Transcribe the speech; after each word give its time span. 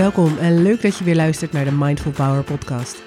Welkom 0.00 0.38
en 0.38 0.62
leuk 0.62 0.82
dat 0.82 0.98
je 0.98 1.04
weer 1.04 1.14
luistert 1.14 1.52
naar 1.52 1.64
de 1.64 1.72
Mindful 1.72 2.10
Power 2.10 2.42
podcast. 2.42 3.02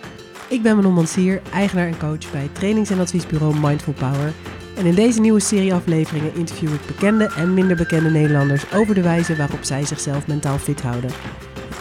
Ik 0.49 0.61
ben 0.61 0.75
Manon 0.75 0.93
Mansier, 0.93 1.41
eigenaar 1.53 1.87
en 1.87 1.97
coach 1.97 2.31
bij 2.31 2.49
trainings- 2.51 2.89
en 2.89 2.99
adviesbureau 2.99 3.59
Mindful 3.59 3.94
Power. 3.94 4.33
En 4.77 4.85
in 4.85 4.95
deze 4.95 5.19
nieuwe 5.19 5.40
serie 5.40 5.73
afleveringen 5.73 6.35
interview 6.35 6.73
ik 6.73 6.85
bekende 6.85 7.31
en 7.35 7.53
minder 7.53 7.76
bekende 7.76 8.09
Nederlanders 8.09 8.73
over 8.73 8.95
de 8.95 9.01
wijze 9.01 9.35
waarop 9.35 9.63
zij 9.63 9.85
zichzelf 9.85 10.27
mentaal 10.27 10.58
fit 10.58 10.81
houden. 10.81 11.09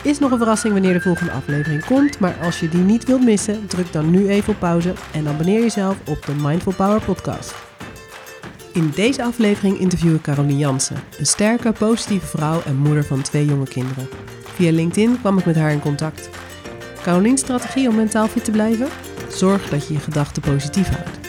Is 0.02 0.18
nog 0.18 0.30
een 0.30 0.38
verrassing 0.38 0.72
wanneer 0.72 0.92
de 0.92 1.00
volgende 1.00 1.32
aflevering 1.32 1.84
komt, 1.84 2.18
maar 2.18 2.36
als 2.42 2.60
je 2.60 2.68
die 2.68 2.82
niet 2.82 3.04
wilt 3.04 3.24
missen, 3.24 3.66
druk 3.66 3.92
dan 3.92 4.10
nu 4.10 4.28
even 4.28 4.52
op 4.52 4.58
pauze 4.58 4.92
en 5.12 5.28
abonneer 5.28 5.60
jezelf 5.60 5.96
op 6.08 6.26
de 6.26 6.34
Mindful 6.34 6.74
Power 6.74 7.00
podcast. 7.00 7.54
In 8.72 8.92
deze 8.94 9.24
aflevering 9.24 9.78
interview 9.78 10.14
ik 10.14 10.22
Caroline 10.22 10.58
Jansen, 10.58 10.96
een 11.18 11.26
sterke, 11.26 11.72
positieve 11.72 12.26
vrouw 12.26 12.62
en 12.66 12.76
moeder 12.76 13.04
van 13.04 13.22
twee 13.22 13.44
jonge 13.46 13.68
kinderen. 13.68 14.08
Via 14.54 14.72
LinkedIn 14.72 15.20
kwam 15.20 15.38
ik 15.38 15.44
met 15.44 15.56
haar 15.56 15.72
in 15.72 15.80
contact. 15.80 16.30
Caroline's 17.02 17.40
strategie 17.40 17.88
om 17.88 17.94
mentaal 17.94 18.28
fit 18.28 18.44
te 18.44 18.50
blijven? 18.50 18.88
Zorg 19.28 19.68
dat 19.68 19.86
je 19.86 19.94
je 19.94 20.00
gedachten 20.00 20.42
positief 20.42 20.88
houdt. 20.88 21.20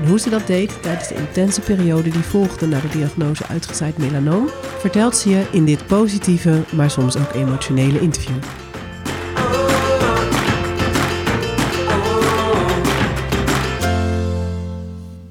En 0.00 0.08
hoe 0.08 0.18
ze 0.18 0.30
dat 0.30 0.46
deed 0.46 0.82
tijdens 0.82 1.08
de 1.08 1.14
intense 1.14 1.60
periode 1.60 2.10
die 2.10 2.22
volgde 2.22 2.66
na 2.66 2.80
de 2.80 2.88
diagnose 2.88 3.46
uitgezaaid 3.46 3.98
melanoom, 3.98 4.48
vertelt 4.78 5.16
ze 5.16 5.30
je 5.30 5.46
in 5.52 5.64
dit 5.64 5.86
positieve, 5.86 6.64
maar 6.72 6.90
soms 6.90 7.16
ook 7.16 7.34
emotionele 7.34 8.00
interview. 8.00 8.36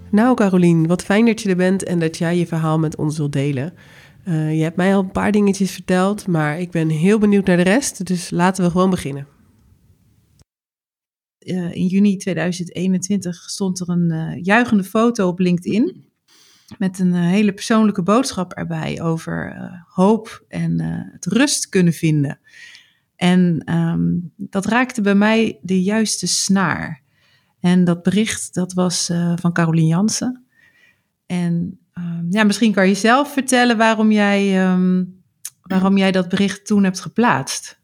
Nou, 0.10 0.36
Carolien, 0.36 0.88
wat 0.88 1.04
fijn 1.04 1.26
dat 1.26 1.42
je 1.42 1.50
er 1.50 1.56
bent 1.56 1.84
en 1.84 2.00
dat 2.00 2.18
jij 2.18 2.38
je 2.38 2.48
verhaal 2.48 2.80
met 2.80 2.96
ons 2.96 3.18
wilt 3.18 3.34
delen. 3.34 3.74
Uh, 4.26 4.56
je 4.56 4.64
hebt 4.64 4.76
mij 4.76 4.96
al 4.96 5.04
een 5.04 5.12
paar 5.12 5.32
dingetjes 5.32 5.72
verteld, 5.72 6.28
maar 6.28 6.60
ik 6.60 6.72
ben 6.72 6.90
heel 6.90 7.20
benieuwd 7.20 7.46
naar 7.46 7.58
de 7.58 7.64
rest. 7.64 8.06
Dus 8.06 8.30
laten 8.30 8.64
we 8.64 8.72
gewoon 8.72 8.90
beginnen. 8.90 9.28
Uh, 11.40 11.74
in 11.74 11.86
juni 11.86 12.18
2021 12.18 13.36
stond 13.36 13.80
er 13.80 13.90
een 13.90 14.12
uh, 14.12 14.44
juichende 14.44 14.84
foto 14.84 15.28
op 15.28 15.40
LinkedIn. 15.40 16.10
Met 16.78 17.00
een 17.00 17.14
hele 17.14 17.54
persoonlijke 17.54 18.04
boodschap 18.04 18.54
erbij 18.54 19.02
over 19.02 19.56
hoop 19.88 20.46
en 20.48 20.80
het 21.12 21.26
rust 21.26 21.70
kunnen 21.70 21.94
vinden. 21.94 22.40
En 23.16 23.74
um, 23.74 24.32
dat 24.36 24.66
raakte 24.66 25.02
bij 25.02 25.16
mij 25.16 25.60
de 25.62 25.84
juiste 25.84 26.28
snaar. 26.28 27.02
En 27.60 27.84
dat 27.84 28.04
bericht 28.04 28.54
dat 28.54 28.74
was 28.74 29.12
van 29.36 29.54
Caroline 29.54 29.88
Jansen. 29.88 30.46
En 31.26 31.81
Um, 31.98 32.28
ja, 32.30 32.44
misschien 32.44 32.74
kan 32.74 32.88
je 32.88 32.94
zelf 32.94 33.34
vertellen 33.34 33.78
waarom 33.78 34.12
jij, 34.12 34.72
um, 34.72 35.24
waarom 35.62 35.98
jij 35.98 36.12
dat 36.12 36.30
bericht 36.30 36.66
toen 36.66 36.84
hebt 36.84 37.00
geplaatst. 37.00 37.80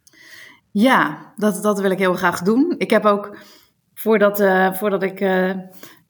Ja, 0.72 1.34
dat, 1.36 1.64
dat 1.64 1.80
wil 1.80 1.92
ik 1.92 1.98
heel 1.98 2.14
graag 2.14 2.42
doen. 2.42 2.76
Ik 2.78 2.90
heb 2.90 3.06
ook, 3.06 3.38
voordat, 3.94 4.40
uh, 4.40 4.74
voordat 4.74 5.04
ik 5.04 5.22
uh, 5.22 5.52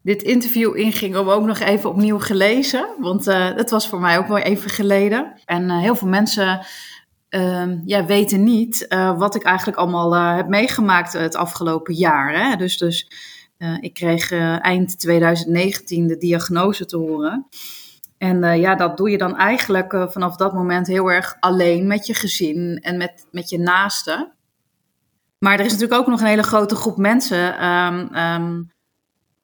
dit 0.01 0.21
interview 0.21 0.77
inging, 0.77 1.17
om 1.17 1.29
ook 1.29 1.45
nog 1.45 1.59
even 1.59 1.89
opnieuw 1.89 2.19
gelezen. 2.19 2.87
Want 2.99 3.27
uh, 3.27 3.55
het 3.55 3.69
was 3.69 3.87
voor 3.87 3.99
mij 3.99 4.17
ook 4.17 4.27
wel 4.27 4.37
even 4.37 4.69
geleden. 4.69 5.33
En 5.45 5.71
heel 5.71 5.95
veel 5.95 6.07
mensen 6.07 6.65
ehm, 7.29 7.79
ja, 7.85 8.05
weten 8.05 8.43
niet 8.43 8.85
wat 9.17 9.35
ik 9.35 9.43
eigenlijk 9.43 9.77
allemaal 9.77 10.15
heb 10.15 10.47
meegemaakt 10.47 11.13
het 11.13 11.35
afgelopen 11.35 11.93
jaar. 11.93 12.39
Hè? 12.39 12.55
Dus, 12.55 12.77
dus 12.77 13.11
ik 13.79 13.93
kreeg 13.93 14.31
eind 14.61 14.99
2019 14.99 16.07
de 16.07 16.17
diagnose 16.17 16.85
te 16.85 16.97
horen. 16.97 17.47
En 18.17 18.43
uh, 18.43 18.57
ja, 18.57 18.75
dat 18.75 18.97
doe 18.97 19.09
je 19.09 19.17
dan 19.17 19.37
eigenlijk 19.37 19.93
uh, 19.93 20.07
vanaf 20.07 20.35
dat 20.35 20.53
moment 20.53 20.87
heel 20.87 21.11
erg 21.11 21.37
alleen 21.39 21.87
met 21.87 22.05
je 22.05 22.13
gezin 22.13 22.79
en 22.81 22.97
met, 22.97 23.27
met 23.31 23.49
je 23.49 23.59
naasten. 23.59 24.31
Maar 25.39 25.59
er 25.59 25.65
is 25.65 25.71
natuurlijk 25.71 26.01
ook 26.01 26.07
nog 26.07 26.19
een 26.19 26.27
hele 26.27 26.43
grote 26.43 26.75
groep 26.75 26.97
mensen, 26.97 27.65
um, 27.65 28.15
um, 28.15 28.71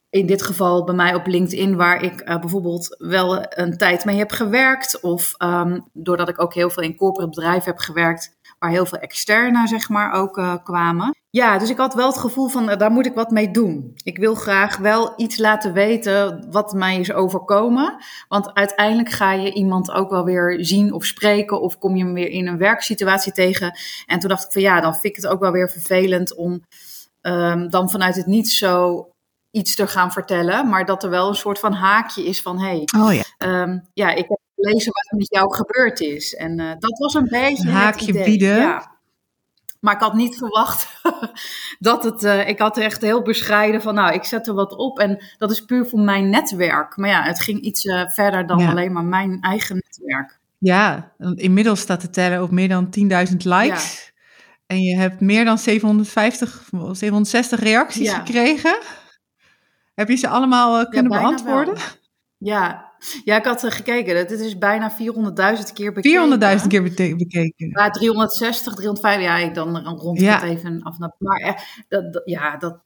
in 0.09 0.25
dit 0.25 0.44
geval 0.44 0.84
bij 0.84 0.96
mij 0.96 1.16
op 1.16 1.28
LinkedIn, 1.28 1.75
waar 1.75 2.03
ik 2.03 2.30
uh, 2.30 2.40
bijvoorbeeld 2.40 2.96
wel 3.00 3.46
een 3.50 3.78
tijd 3.78 4.06
mee 4.06 4.18
heb 4.18 4.31
gewerkt. 4.31 5.00
Of 5.02 5.34
um, 5.38 5.90
doordat 5.94 6.30
ik 6.30 6.42
ook 6.42 6.53
heel 6.53 6.69
veel 6.69 6.84
in 6.84 6.96
corporate 6.96 7.30
bedrijven 7.30 7.72
heb 7.72 7.80
gewerkt, 7.80 8.38
waar 8.63 8.72
heel 8.72 8.85
veel 8.85 9.00
externe 9.00 9.68
zeg 9.68 9.90
maar 9.90 10.12
ook 10.12 10.38
uh, 10.38 10.56
kwamen. 10.63 11.16
Ja, 11.29 11.57
dus 11.57 11.69
ik 11.69 11.78
had 11.78 11.94
wel 11.94 12.07
het 12.07 12.18
gevoel 12.18 12.47
van 12.47 12.69
uh, 12.69 12.78
daar 12.78 12.91
moet 12.91 13.06
ik 13.06 13.13
wat 13.13 13.31
mee 13.31 13.51
doen. 13.51 13.91
Ik 14.03 14.18
wil 14.18 14.35
graag 14.35 14.78
wel 14.78 15.13
iets 15.18 15.38
laten 15.38 15.74
weten 15.74 16.47
wat 16.51 16.74
mij 16.74 17.00
is 17.00 17.13
overkomen. 17.13 17.96
Want 18.28 18.53
uiteindelijk 18.53 19.09
ga 19.09 19.31
je 19.31 19.53
iemand 19.53 19.91
ook 19.91 20.09
wel 20.09 20.24
weer 20.24 20.66
zien 20.66 20.94
of 20.94 21.06
spreken 21.06 21.62
of 21.62 21.78
kom 21.78 21.96
je 21.96 22.03
hem 22.03 22.13
weer 22.13 22.29
in 22.29 22.47
een 22.47 22.57
werksituatie 22.57 23.31
tegen. 23.31 23.78
En 24.06 24.19
toen 24.19 24.29
dacht 24.29 24.46
ik 24.46 24.51
van 24.51 24.62
ja, 24.62 24.81
dan 24.81 24.94
vind 24.94 25.18
ik 25.18 25.24
het 25.24 25.31
ook 25.31 25.40
wel 25.40 25.51
weer 25.51 25.69
vervelend 25.69 26.35
om 26.35 26.62
um, 27.22 27.69
dan 27.69 27.90
vanuit 27.90 28.16
het 28.16 28.25
niet 28.25 28.50
zo 28.50 29.07
iets 29.51 29.75
te 29.75 29.88
gaan 29.88 30.12
vertellen, 30.12 30.69
maar 30.69 30.85
dat 30.85 31.03
er 31.03 31.09
wel 31.09 31.28
een 31.28 31.35
soort 31.35 31.59
van 31.59 31.74
haakje 31.74 32.25
is 32.25 32.41
van 32.41 32.59
hey, 32.59 32.88
oh 32.97 33.13
ja. 33.13 33.62
Um, 33.62 33.88
ja, 33.94 34.09
ik 34.09 34.25
heb 34.28 34.40
lezen 34.63 34.91
wat 34.91 35.07
er 35.09 35.18
met 35.18 35.29
jou 35.29 35.56
gebeurd 35.56 36.00
is. 36.00 36.35
En 36.35 36.59
uh, 36.59 36.72
dat 36.79 36.97
was 36.97 37.13
een 37.13 37.28
beetje. 37.29 37.68
Een 37.68 37.74
haakje 37.74 38.24
bieden. 38.24 38.56
Ja. 38.56 38.91
Maar 39.79 39.94
ik 39.94 40.00
had 40.00 40.13
niet 40.13 40.38
verwacht 40.38 40.88
dat 41.79 42.03
het. 42.03 42.24
Uh, 42.24 42.47
ik 42.47 42.59
had 42.59 42.78
echt 42.78 43.01
heel 43.01 43.22
bescheiden 43.22 43.81
van. 43.81 43.96
Nou, 43.96 44.13
ik 44.13 44.24
zet 44.24 44.47
er 44.47 44.53
wat 44.53 44.75
op. 44.75 45.00
En 45.00 45.24
dat 45.38 45.51
is 45.51 45.66
puur 45.66 45.85
voor 45.85 46.00
mijn 46.00 46.29
netwerk. 46.29 46.97
Maar 46.97 47.09
ja, 47.09 47.24
het 47.24 47.41
ging 47.41 47.62
iets 47.62 47.85
uh, 47.85 48.09
verder 48.09 48.47
dan 48.47 48.57
ja. 48.57 48.69
alleen 48.69 48.91
maar 48.91 49.03
mijn 49.03 49.38
eigen 49.41 49.75
netwerk. 49.75 50.40
Ja, 50.57 51.12
inmiddels 51.35 51.80
staat 51.80 52.01
de 52.01 52.09
teller 52.09 52.41
op 52.41 52.51
meer 52.51 52.69
dan 52.69 52.85
10.000 53.30 53.35
likes. 53.38 54.06
Ja. 54.06 54.12
En 54.66 54.81
je 54.81 54.97
hebt 54.97 55.19
meer 55.19 55.45
dan 55.45 55.57
750, 55.57 56.69
760 56.91 57.59
reacties 57.59 58.09
ja. 58.09 58.16
gekregen. 58.16 58.78
Heb 59.94 60.09
je 60.09 60.16
ze 60.16 60.28
allemaal 60.28 60.80
uh, 60.80 60.90
kunnen 60.90 61.12
beantwoorden? 61.12 61.74
Wel. 61.74 61.84
Ja, 62.38 62.93
ja, 63.24 63.38
ik 63.38 63.46
had 63.46 63.64
uh, 63.64 63.72
gekeken. 63.72 64.28
Dit 64.28 64.40
is 64.40 64.58
bijna 64.58 64.91
400.000 64.91 65.74
keer 65.74 65.94
bekeken. 65.94 66.59
400.000 66.62 66.68
keer 66.68 66.84
bekeken. 66.84 67.69
Ja, 67.69 67.90
360, 67.90 68.74
305. 68.74 69.22
Ja, 69.22 69.38
ik 69.38 69.53
dan 69.53 69.97
rond 69.97 70.19
ja. 70.19 70.34
het 70.34 70.44
even 70.44 70.81
af. 70.81 70.97
Maar 70.97 71.40
eh, 71.40 71.53
dat, 71.88 72.22
ja, 72.25 72.58
dat... 72.58 72.81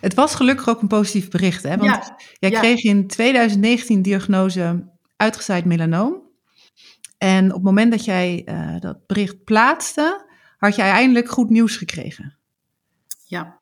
Het 0.00 0.14
was 0.14 0.34
gelukkig 0.34 0.68
ook 0.68 0.82
een 0.82 0.88
positief 0.88 1.30
bericht. 1.30 1.62
Hè? 1.62 1.76
Want 1.76 1.90
ja. 1.90 2.16
jij 2.32 2.50
kreeg 2.50 2.82
in 2.82 3.06
2019 3.06 4.02
diagnose 4.02 4.88
uitgezaaid 5.16 5.64
melanoom. 5.64 6.26
En 7.18 7.48
op 7.48 7.54
het 7.54 7.62
moment 7.62 7.90
dat 7.90 8.04
jij 8.04 8.42
uh, 8.44 8.80
dat 8.80 9.06
bericht 9.06 9.44
plaatste, 9.44 10.26
had 10.58 10.76
jij 10.76 10.90
eindelijk 10.90 11.28
goed 11.28 11.50
nieuws 11.50 11.76
gekregen. 11.76 12.38
Ja, 13.24 13.57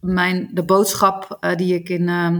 Mijn, 0.00 0.50
de 0.52 0.64
boodschap 0.64 1.38
uh, 1.40 1.54
die 1.54 1.74
ik 1.74 1.88
in 1.88 2.08
uh, 2.08 2.38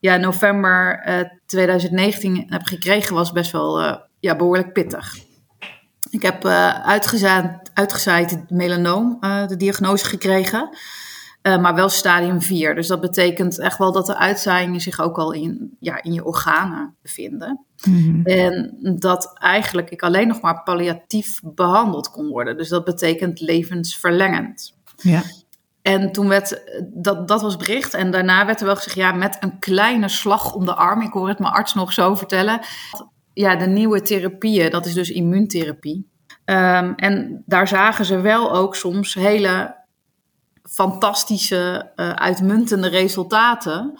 ja, 0.00 0.16
november 0.16 1.08
uh, 1.08 1.20
2019 1.46 2.44
heb 2.46 2.62
gekregen 2.62 3.14
was 3.14 3.32
best 3.32 3.50
wel 3.50 3.82
uh, 3.82 3.96
ja, 4.20 4.36
behoorlijk 4.36 4.72
pittig. 4.72 5.16
Ik 6.10 6.22
heb 6.22 6.44
uitgezaaid, 6.44 7.70
uitgezaaid 7.74 8.50
melanoom, 8.50 9.18
de 9.20 9.56
diagnose 9.56 10.04
gekregen, 10.04 10.76
maar 11.42 11.74
wel 11.74 11.88
stadium 11.88 12.42
4. 12.42 12.74
Dus 12.74 12.86
dat 12.86 13.00
betekent 13.00 13.58
echt 13.58 13.78
wel 13.78 13.92
dat 13.92 14.06
de 14.06 14.16
uitzaaiingen 14.16 14.80
zich 14.80 15.00
ook 15.00 15.18
al 15.18 15.32
in, 15.32 15.76
ja, 15.80 16.02
in 16.02 16.12
je 16.12 16.24
organen 16.24 16.96
bevinden. 17.02 17.64
Mm-hmm. 17.84 18.24
En 18.24 18.76
dat 18.98 19.38
eigenlijk 19.38 19.90
ik 19.90 20.02
alleen 20.02 20.28
nog 20.28 20.40
maar 20.40 20.62
palliatief 20.62 21.40
behandeld 21.44 22.10
kon 22.10 22.28
worden. 22.28 22.56
Dus 22.56 22.68
dat 22.68 22.84
betekent 22.84 23.40
levensverlengend. 23.40 24.74
Ja. 24.96 25.22
En 25.82 26.12
toen 26.12 26.28
werd, 26.28 26.62
dat, 26.92 27.28
dat 27.28 27.42
was 27.42 27.56
bericht. 27.56 27.94
En 27.94 28.10
daarna 28.10 28.46
werd 28.46 28.60
er 28.60 28.66
wel 28.66 28.76
gezegd, 28.76 28.96
ja, 28.96 29.12
met 29.12 29.36
een 29.40 29.58
kleine 29.58 30.08
slag 30.08 30.54
om 30.54 30.64
de 30.64 30.74
arm. 30.74 31.02
Ik 31.02 31.12
hoor 31.12 31.28
het 31.28 31.38
mijn 31.38 31.52
arts 31.52 31.74
nog 31.74 31.92
zo 31.92 32.14
vertellen. 32.14 32.60
Ja, 33.32 33.56
de 33.56 33.66
nieuwe 33.66 34.02
therapieën, 34.02 34.70
dat 34.70 34.86
is 34.86 34.94
dus 34.94 35.10
immuuntherapie. 35.10 36.08
Um, 36.44 36.94
en 36.94 37.42
daar 37.46 37.68
zagen 37.68 38.04
ze 38.04 38.20
wel 38.20 38.52
ook 38.52 38.76
soms 38.76 39.14
hele 39.14 39.76
fantastische, 40.62 41.92
uh, 41.96 42.10
uitmuntende 42.10 42.88
resultaten. 42.88 43.98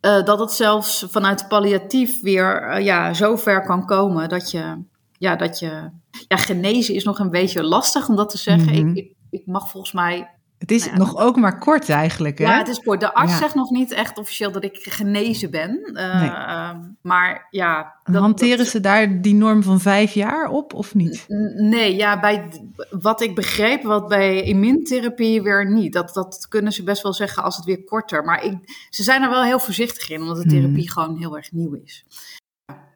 Uh, 0.00 0.24
dat 0.24 0.38
het 0.38 0.52
zelfs 0.52 1.06
vanuit 1.10 1.48
palliatief 1.48 2.20
weer 2.20 2.70
uh, 2.70 2.84
ja, 2.84 3.14
zo 3.14 3.36
ver 3.36 3.62
kan 3.62 3.86
komen 3.86 4.28
dat 4.28 4.50
je, 4.50 4.84
ja, 5.18 5.36
dat 5.36 5.58
je. 5.58 5.90
Ja, 6.28 6.36
genezen 6.36 6.94
is 6.94 7.04
nog 7.04 7.18
een 7.18 7.30
beetje 7.30 7.62
lastig 7.62 8.08
om 8.08 8.16
dat 8.16 8.30
te 8.30 8.38
zeggen. 8.38 8.72
Ik, 8.72 8.96
ik, 8.96 9.14
ik 9.30 9.46
mag 9.46 9.70
volgens 9.70 9.92
mij 9.92 10.30
het 10.62 10.70
is 10.70 10.84
nou 10.84 10.92
ja, 10.92 10.98
nog 10.98 11.16
ook 11.16 11.36
maar 11.36 11.58
kort 11.58 11.88
eigenlijk, 11.88 12.38
hè? 12.38 12.44
Ja, 12.44 12.58
het 12.58 12.68
is 12.68 12.78
kort. 12.78 13.00
De 13.00 13.14
arts 13.14 13.32
ja. 13.32 13.38
zegt 13.38 13.54
nog 13.54 13.70
niet 13.70 13.92
echt 13.92 14.18
officieel 14.18 14.52
dat 14.52 14.64
ik 14.64 14.78
genezen 14.80 15.50
ben. 15.50 15.90
Uh, 15.92 16.20
nee. 16.20 16.28
uh, 16.28 16.70
maar 17.02 17.46
ja... 17.50 18.00
Dat, 18.04 18.22
Hanteren 18.22 18.58
dat, 18.58 18.66
ze 18.66 18.80
daar 18.80 19.20
die 19.20 19.34
norm 19.34 19.62
van 19.62 19.80
vijf 19.80 20.12
jaar 20.12 20.48
op, 20.48 20.74
of 20.74 20.94
niet? 20.94 21.24
Nee, 21.56 21.96
ja, 21.96 22.20
bij 22.20 22.48
wat 22.90 23.20
ik 23.20 23.34
begreep, 23.34 23.82
wat 23.82 24.08
bij 24.08 24.42
immuuntherapie 24.42 25.42
weer 25.42 25.70
niet. 25.70 25.92
Dat, 25.92 26.14
dat 26.14 26.46
kunnen 26.48 26.72
ze 26.72 26.82
best 26.82 27.02
wel 27.02 27.12
zeggen 27.12 27.42
als 27.42 27.56
het 27.56 27.64
weer 27.64 27.84
korter. 27.84 28.24
Maar 28.24 28.44
ik, 28.44 28.86
ze 28.90 29.02
zijn 29.02 29.22
er 29.22 29.30
wel 29.30 29.42
heel 29.42 29.60
voorzichtig 29.60 30.10
in, 30.10 30.20
omdat 30.20 30.36
de 30.36 30.48
therapie 30.48 30.74
hmm. 30.74 30.88
gewoon 30.88 31.18
heel 31.18 31.36
erg 31.36 31.52
nieuw 31.52 31.74
is. 31.84 32.04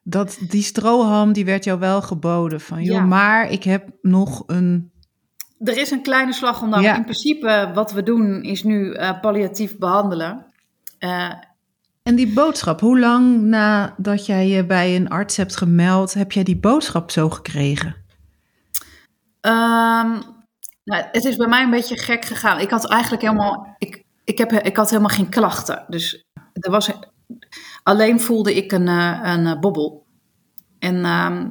Dat, 0.02 0.38
die 0.48 0.62
strohalm, 0.62 1.32
die 1.32 1.44
werd 1.44 1.64
jou 1.64 1.78
wel 1.78 2.02
geboden. 2.02 2.60
Van, 2.60 2.82
joh, 2.82 2.96
ja. 2.96 3.04
maar 3.04 3.50
ik 3.50 3.64
heb 3.64 3.88
nog 4.02 4.42
een 4.46 4.90
er 5.58 5.76
is 5.76 5.90
een 5.90 6.02
kleine 6.02 6.32
slag 6.32 6.62
om 6.62 6.80
Ja. 6.80 6.96
In 6.96 7.02
principe, 7.02 7.70
wat 7.74 7.92
we 7.92 8.02
doen, 8.02 8.42
is 8.42 8.62
nu 8.62 8.92
eh, 8.92 9.20
palliatief 9.20 9.78
behandelen. 9.78 10.46
Eh, 10.98 11.32
En 12.02 12.14
die 12.14 12.32
boodschap, 12.32 12.80
hoe 12.80 12.98
lang 12.98 13.40
nadat 13.40 14.26
jij 14.26 14.48
je 14.48 14.64
bij 14.66 14.96
een 14.96 15.08
arts 15.08 15.36
hebt 15.36 15.56
gemeld, 15.56 16.14
heb 16.14 16.32
jij 16.32 16.42
die 16.42 16.56
boodschap 16.58 17.10
zo 17.10 17.30
gekregen? 17.30 17.96
Ehm, 19.40 20.10
nou, 20.84 21.04
het 21.12 21.24
is 21.24 21.36
bij 21.36 21.46
mij 21.48 21.62
een 21.62 21.70
beetje 21.70 21.98
gek 21.98 22.24
gegaan. 22.24 22.60
Ik 22.60 22.70
had 22.70 22.88
eigenlijk 22.90 23.22
helemaal, 23.22 23.74
ik, 23.78 24.04
ik, 24.24 24.38
heb, 24.38 24.52
ik 24.52 24.76
had 24.76 24.90
helemaal 24.90 25.10
geen 25.16 25.28
klachten. 25.28 25.84
Dus 25.88 26.24
er 26.52 26.70
was, 26.70 26.90
alleen 27.82 28.20
voelde 28.20 28.54
ik 28.54 28.72
een, 28.72 28.88
eh, 28.88 29.20
een 29.22 29.60
bobbel. 29.60 30.06
En 30.78 31.04
ehm, 31.04 31.48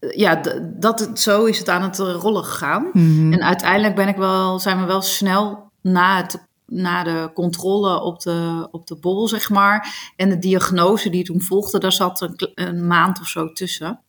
ja, 0.00 0.42
dat, 0.78 1.10
zo 1.14 1.44
is 1.44 1.58
het 1.58 1.68
aan 1.68 1.82
het 1.82 1.98
rollen 1.98 2.44
gegaan. 2.44 2.90
Mhm. 2.92 3.32
En 3.32 3.42
uiteindelijk 3.42 3.94
ben 3.94 4.08
ik 4.08 4.16
wel, 4.16 4.58
zijn 4.58 4.80
we 4.80 4.84
wel 4.84 5.02
snel 5.02 5.70
na, 5.82 6.16
het, 6.16 6.46
na 6.66 7.02
de 7.02 7.30
controle 7.34 8.00
op 8.00 8.20
de, 8.20 8.68
op 8.70 8.86
de 8.86 8.96
bobbel, 8.96 9.28
zeg 9.28 9.50
maar. 9.50 10.12
En 10.16 10.28
de 10.28 10.38
diagnose 10.38 11.10
die 11.10 11.24
toen 11.24 11.40
volgde, 11.40 11.78
daar 11.78 11.92
zat 11.92 12.28
een 12.54 12.86
maand 12.86 13.20
of 13.20 13.28
zo 13.28 13.52
tussen. 13.52 14.00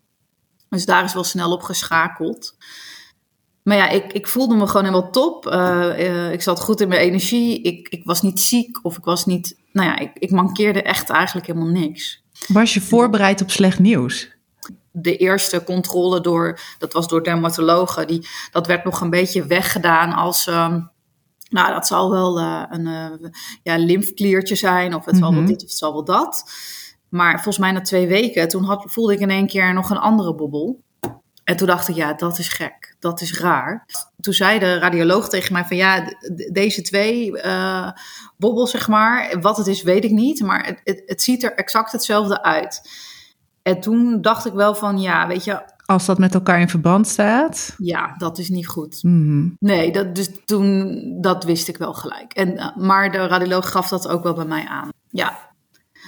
Dus 0.69 0.85
daar 0.85 1.03
is 1.03 1.13
wel 1.13 1.23
snel 1.23 1.51
op 1.51 1.61
geschakeld. 1.61 2.55
Maar 3.63 3.77
ja, 3.77 3.89
ik, 3.89 4.13
ik 4.13 4.27
voelde 4.27 4.55
me 4.55 4.67
gewoon 4.67 4.85
helemaal 4.85 5.11
top. 5.11 5.47
Eh, 5.47 6.07
eh, 6.07 6.31
ik 6.31 6.41
zat 6.41 6.59
goed 6.59 6.81
in 6.81 6.87
mijn 6.87 7.01
energie. 7.01 7.61
Ik, 7.61 7.89
ik 7.89 8.05
was 8.05 8.21
niet 8.21 8.39
ziek 8.39 8.79
of 8.81 8.97
ik 8.97 9.03
was 9.03 9.25
niet... 9.25 9.57
Nou 9.71 9.87
ja, 9.87 9.97
ik, 9.97 10.11
ik 10.13 10.31
mankeerde 10.31 10.81
echt 10.81 11.09
eigenlijk 11.09 11.47
helemaal 11.47 11.69
niks. 11.69 12.23
Was 12.47 12.73
je 12.73 12.81
voorbereid 12.81 13.41
op 13.41 13.51
slecht 13.51 13.79
nieuws? 13.79 14.36
De 15.01 15.17
eerste 15.17 15.63
controle 15.63 16.21
door, 16.21 16.59
dat 16.77 16.93
was 16.93 17.07
door 17.07 17.23
dermatologen, 17.23 18.07
die, 18.07 18.27
dat 18.51 18.67
werd 18.67 18.83
nog 18.83 19.01
een 19.01 19.09
beetje 19.09 19.45
weggedaan 19.45 20.13
als, 20.13 20.47
ehm, 20.47 20.79
nou 21.49 21.73
dat 21.73 21.87
zal 21.87 22.11
wel 22.11 22.39
eh, 22.39 22.63
een 22.69 22.87
eh, 22.87 23.29
ja, 23.63 23.77
lymfkliertje 23.77 24.55
zijn 24.55 24.95
of 24.95 25.05
het 25.05 25.17
zal 25.17 25.31
wel 25.31 25.41
Mhm. 25.41 25.49
dit 25.49 25.61
of 25.63 25.67
het 25.69 25.77
zal 25.77 25.93
wel 25.93 26.03
dat. 26.03 26.51
Maar 27.09 27.33
volgens 27.33 27.57
mij 27.57 27.71
na 27.71 27.81
twee 27.81 28.07
weken, 28.07 28.47
toen 28.47 28.63
had, 28.63 28.83
voelde 28.87 29.13
ik 29.13 29.19
in 29.19 29.29
één 29.29 29.47
keer 29.47 29.73
nog 29.73 29.89
een 29.89 29.97
andere 29.97 30.35
bobbel. 30.35 30.85
En 31.43 31.57
toen 31.57 31.67
dacht 31.67 31.87
ik, 31.87 31.95
ja, 31.95 32.13
dat 32.13 32.37
is 32.37 32.47
gek, 32.47 32.95
dat 32.99 33.21
is 33.21 33.39
raar. 33.39 33.85
Toen 34.19 34.33
zei 34.33 34.59
de 34.59 34.79
radioloog 34.79 35.29
tegen 35.29 35.53
mij 35.53 35.65
van, 35.65 35.77
ja, 35.77 36.03
deze 36.51 36.81
twee 36.81 37.41
eh, 37.41 37.91
bobbels, 38.37 38.71
zeg 38.71 38.87
maar, 38.87 39.39
wat 39.41 39.57
het 39.57 39.67
is, 39.67 39.81
weet 39.83 40.03
ik 40.03 40.11
niet. 40.11 40.41
Maar 40.41 40.65
het, 40.65 40.81
het, 40.83 41.03
het 41.05 41.21
ziet 41.21 41.43
er 41.43 41.53
exact 41.53 41.91
hetzelfde 41.91 42.43
uit. 42.43 42.81
En 43.67 43.79
toen 43.79 44.21
dacht 44.21 44.45
ik 44.45 44.53
wel 44.53 44.75
van, 44.75 44.99
ja, 44.99 45.27
weet 45.27 45.43
je, 45.43 45.61
Als 45.85 46.05
dat 46.05 46.17
met 46.17 46.33
elkaar 46.33 46.59
in 46.59 46.69
verband 46.69 47.07
staat? 47.07 47.75
ja, 47.77 48.15
dat 48.17 48.37
is 48.37 48.49
niet 48.49 48.67
goed. 48.67 49.03
Mhm. 49.03 49.47
Nee, 49.59 49.91
dat, 49.91 50.15
dus 50.15 50.29
toen, 50.45 50.97
dat 51.21 51.43
wist 51.43 51.67
ik 51.67 51.77
wel 51.77 51.93
gelijk. 51.93 52.33
En, 52.33 52.57
eh, 52.57 52.75
maar 52.75 53.11
de 53.11 53.27
radioloog 53.27 53.71
gaf 53.71 53.87
dat 53.87 54.07
ook 54.07 54.23
wel 54.23 54.33
bij 54.33 54.45
mij 54.45 54.65
aan. 54.67 54.89
Ja. 55.09 55.46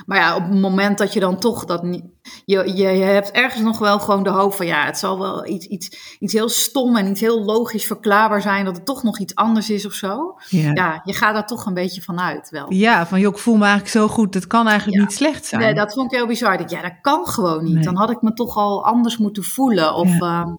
Maar 0.05 0.17
ja, 0.17 0.35
op 0.35 0.43
het 0.43 0.59
moment 0.59 0.97
dat 0.97 1.13
je 1.13 1.19
dan 1.19 1.39
toch 1.39 1.65
dat 1.65 1.83
niet. 1.83 2.03
Je, 2.45 2.57
je, 2.75 2.87
je 2.87 3.03
hebt 3.03 3.31
ergens 3.31 3.61
nog 3.63 3.79
wel 3.79 3.99
gewoon 3.99 4.23
de 4.23 4.29
hoop 4.29 4.53
van 4.53 4.65
ja, 4.65 4.85
het 4.85 4.97
zal 4.97 5.19
wel 5.19 5.47
iets, 5.47 5.65
iets, 5.65 6.15
iets 6.19 6.33
heel 6.33 6.49
stom 6.49 6.95
en 6.97 7.07
iets 7.07 7.21
heel 7.21 7.43
logisch 7.43 7.85
verklaarbaar 7.85 8.41
zijn. 8.41 8.65
Dat 8.65 8.75
het 8.75 8.85
toch 8.85 9.03
nog 9.03 9.19
iets 9.19 9.35
anders 9.35 9.69
is 9.69 9.85
of 9.85 9.93
zo. 9.93 10.35
Ja. 10.47 10.71
Ja, 10.73 11.01
je 11.03 11.13
gaat 11.13 11.33
daar 11.33 11.45
toch 11.47 11.65
een 11.65 11.73
beetje 11.73 12.01
van 12.01 12.19
uit 12.19 12.49
wel. 12.49 12.73
Ja, 12.73 13.07
van 13.07 13.19
joh, 13.19 13.33
ik 13.33 13.39
voel 13.39 13.55
me 13.55 13.63
eigenlijk 13.65 13.91
zo 13.91 14.07
goed. 14.07 14.33
Dat 14.33 14.47
kan 14.47 14.67
eigenlijk 14.67 14.97
Ja. 14.97 15.03
niet 15.03 15.13
slecht 15.15 15.45
zijn. 15.45 15.61
Nee, 15.61 15.73
dat 15.73 15.93
vond 15.93 16.11
ik 16.11 16.17
heel 16.17 16.27
bizar. 16.27 16.57
Dacht, 16.57 16.69
ja, 16.71 16.81
dat 16.81 16.93
kan 17.01 17.27
gewoon 17.27 17.63
niet. 17.63 17.73
Nee. 17.73 17.83
Dan 17.83 17.95
had 17.95 18.09
ik 18.11 18.21
me 18.21 18.33
toch 18.33 18.57
al 18.57 18.85
anders 18.85 19.17
moeten 19.17 19.43
voelen. 19.43 19.93
Of 19.93 20.07
Ja. 20.19 20.41
ehm, 20.41 20.55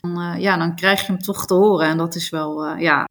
dan, 0.00 0.20
eh, 0.34 0.40
ja, 0.40 0.56
dan 0.56 0.74
krijg 0.76 1.00
je 1.00 1.06
hem 1.06 1.18
toch 1.22 1.46
te 1.46 1.54
horen. 1.54 1.86
En 1.88 1.96
dat 1.96 2.14
is 2.14 2.30
wel, 2.30 2.64
eh, 2.64 2.80
ja, 2.80 3.08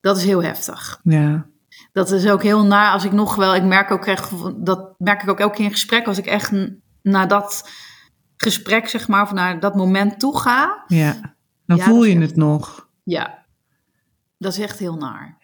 dat 0.00 0.16
is 0.16 0.24
heel 0.24 0.42
heftig. 0.42 1.00
Ja. 1.02 1.46
Dat 1.94 2.10
is 2.10 2.28
ook 2.28 2.42
heel 2.42 2.64
naar 2.64 2.92
als 2.92 3.04
ik 3.04 3.12
nog 3.12 3.34
wel, 3.34 3.54
ik 3.54 3.62
merk 3.62 3.90
ook 3.90 4.06
echt, 4.06 4.30
dat 4.64 4.94
merk 4.98 5.22
ik 5.22 5.28
ook 5.28 5.40
elke 5.40 5.56
keer 5.56 5.64
in 5.64 5.70
gesprek. 5.70 6.06
Als 6.06 6.18
ik 6.18 6.26
echt 6.26 6.52
naar 7.02 7.28
dat 7.28 7.70
gesprek, 8.36 8.88
zeg 8.88 9.08
maar, 9.08 9.22
of 9.22 9.32
naar 9.32 9.60
dat 9.60 9.74
moment 9.74 10.20
toe 10.20 10.38
ga. 10.38 10.84
ja. 10.88 11.34
Dan 11.66 11.76
Ja, 11.76 11.84
voel 11.84 12.04
je 12.04 12.18
het 12.18 12.36
nog. 12.36 12.88
Ja, 13.02 13.44
dat 14.38 14.52
is 14.52 14.58
echt 14.58 14.78
heel 14.78 14.96
naar. 14.96 15.38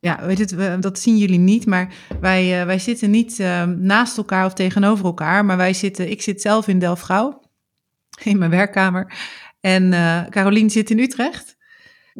Ja, 0.00 0.26
weet 0.26 0.38
het, 0.38 0.82
dat 0.82 0.98
zien 0.98 1.16
jullie 1.16 1.38
niet, 1.38 1.66
maar 1.66 1.94
wij, 2.20 2.60
eh, 2.60 2.66
wij 2.66 2.78
zitten 2.78 3.10
niet 3.10 3.40
eh, 3.40 3.64
naast 3.64 4.16
elkaar 4.16 4.44
of 4.44 4.52
tegenover 4.52 5.04
elkaar, 5.04 5.44
maar 5.44 5.56
wij 5.56 5.72
zitten, 5.72 6.10
ik 6.10 6.22
zit 6.22 6.40
zelf 6.40 6.68
in 6.68 6.78
Delft-Gouw, 6.78 7.42
in 8.22 8.38
mijn 8.38 8.50
werkkamer. 8.50 9.14
En 9.60 9.92
eh 9.92 10.26
Carolien 10.26 10.70
zit 10.70 10.90
in 10.90 10.98
Utrecht. 10.98 11.55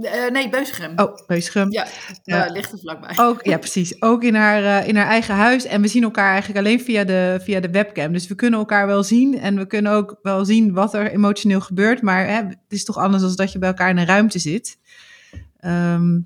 Eh, 0.03 0.31
nee, 0.31 0.49
Beusgem. 0.49 0.93
Oh, 0.97 1.17
Beusgem. 1.27 1.71
Ja, 1.73 1.87
Ja. 2.23 2.47
eh, 2.47 2.53
ligt 2.53 2.73
er 2.73 2.79
vlakbij. 2.79 3.25
Ook, 3.25 3.45
ja, 3.45 3.59
precies. 3.59 4.03
Ook 4.03 4.23
in 4.23 4.35
haar, 4.35 4.65
eh, 4.83 4.89
in 4.89 4.97
haar 4.97 5.07
eigen 5.07 5.35
huis. 5.35 5.65
En 5.65 5.81
we 5.83 5.89
zien 5.89 6.03
elkaar 6.03 6.31
eigenlijk 6.31 6.59
alleen 6.67 6.81
via 6.81 7.05
de, 7.05 7.39
via 7.43 7.61
de 7.61 7.71
webcam. 7.71 8.13
Dus 8.13 8.27
we 8.27 8.35
kunnen 8.35 8.59
elkaar 8.59 8.87
wel 8.87 9.03
zien. 9.03 9.39
En 9.39 9.57
we 9.57 9.67
kunnen 9.67 9.93
ook 9.93 10.19
wel 10.23 10.45
zien 10.45 10.73
wat 10.73 10.95
er 10.95 11.11
emotioneel 11.11 11.61
gebeurt. 11.61 12.03
Maar 12.03 12.27
hè, 12.27 12.35
het 12.35 12.57
is 12.69 12.85
toch 12.85 12.97
anders 12.97 13.23
dan 13.23 13.35
dat 13.35 13.53
je 13.53 13.59
bij 13.59 13.69
elkaar 13.69 13.91
in 13.91 13.97
een 13.99 14.07
ruimte 14.07 14.39
zit. 14.39 14.79
Ehm, 15.61 16.21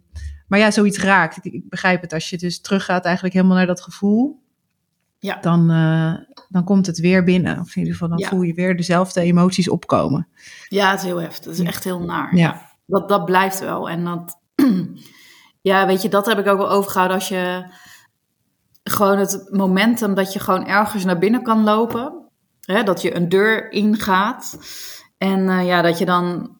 maar 0.47 0.59
ja, 0.59 0.71
zoiets 0.71 0.99
raakt. 0.99 1.37
Ik, 1.45 1.53
ik 1.53 1.69
begrijp 1.69 2.01
het. 2.01 2.13
Als 2.13 2.31
je 2.31 2.39
dus 2.39 2.61
teruggaat 2.61 3.05
eigenlijk 3.05 3.35
helemaal 3.35 3.57
naar 3.57 3.67
dat 3.67 3.81
gevoel. 3.83 4.43
Ja. 5.19 5.39
Dan, 5.41 5.71
eh, 5.71 6.15
dan 6.49 6.65
komt 6.65 6.87
het 6.87 6.99
weer 6.99 7.25
binnen. 7.25 7.59
Of 7.61 7.69
in 7.69 7.79
ieder 7.79 7.93
geval, 7.93 8.09
dan 8.09 8.19
Ja. 8.19 8.29
voel 8.29 8.43
je 8.43 8.55
weer 8.55 8.77
dezelfde 8.77 9.21
emoties 9.21 9.69
opkomen. 9.69 10.29
Ja, 10.69 10.91
het 10.91 10.99
is 10.99 11.05
heel 11.05 11.21
heftig. 11.21 11.45
Het 11.51 11.59
is 11.61 11.67
echt 11.67 11.85
heel 11.85 12.01
naar. 12.01 12.37
Ja. 12.37 12.69
Dat, 12.91 13.09
dat 13.09 13.25
blijft 13.25 13.61
wel. 13.61 13.89
En 13.89 14.05
dat, 14.05 14.39
ja, 15.71 15.87
weet 15.87 16.03
je, 16.03 16.09
dat 16.09 16.27
heb 16.27 16.39
ik 16.39 16.47
ook 16.47 16.59
wel 16.59 16.71
overgehouden 16.71 17.17
als 17.17 17.29
je 17.29 17.65
gewoon 18.85 19.19
het 19.19 19.49
momentum 19.51 20.15
dat 20.15 20.33
je 20.33 20.39
gewoon 20.39 20.67
ergens 20.67 21.05
naar 21.05 21.19
binnen 21.19 21.43
kan 21.43 21.65
lopen. 21.65 22.29
Hè, 22.61 22.83
dat 22.83 23.03
je 23.03 23.15
een 23.15 23.29
deur 23.29 23.73
ingaat. 23.73 24.59
En 25.19 25.49
eh, 25.49 25.67
ja, 25.67 25.83
dat 25.83 25.99
je 25.99 26.05
dan 26.05 26.59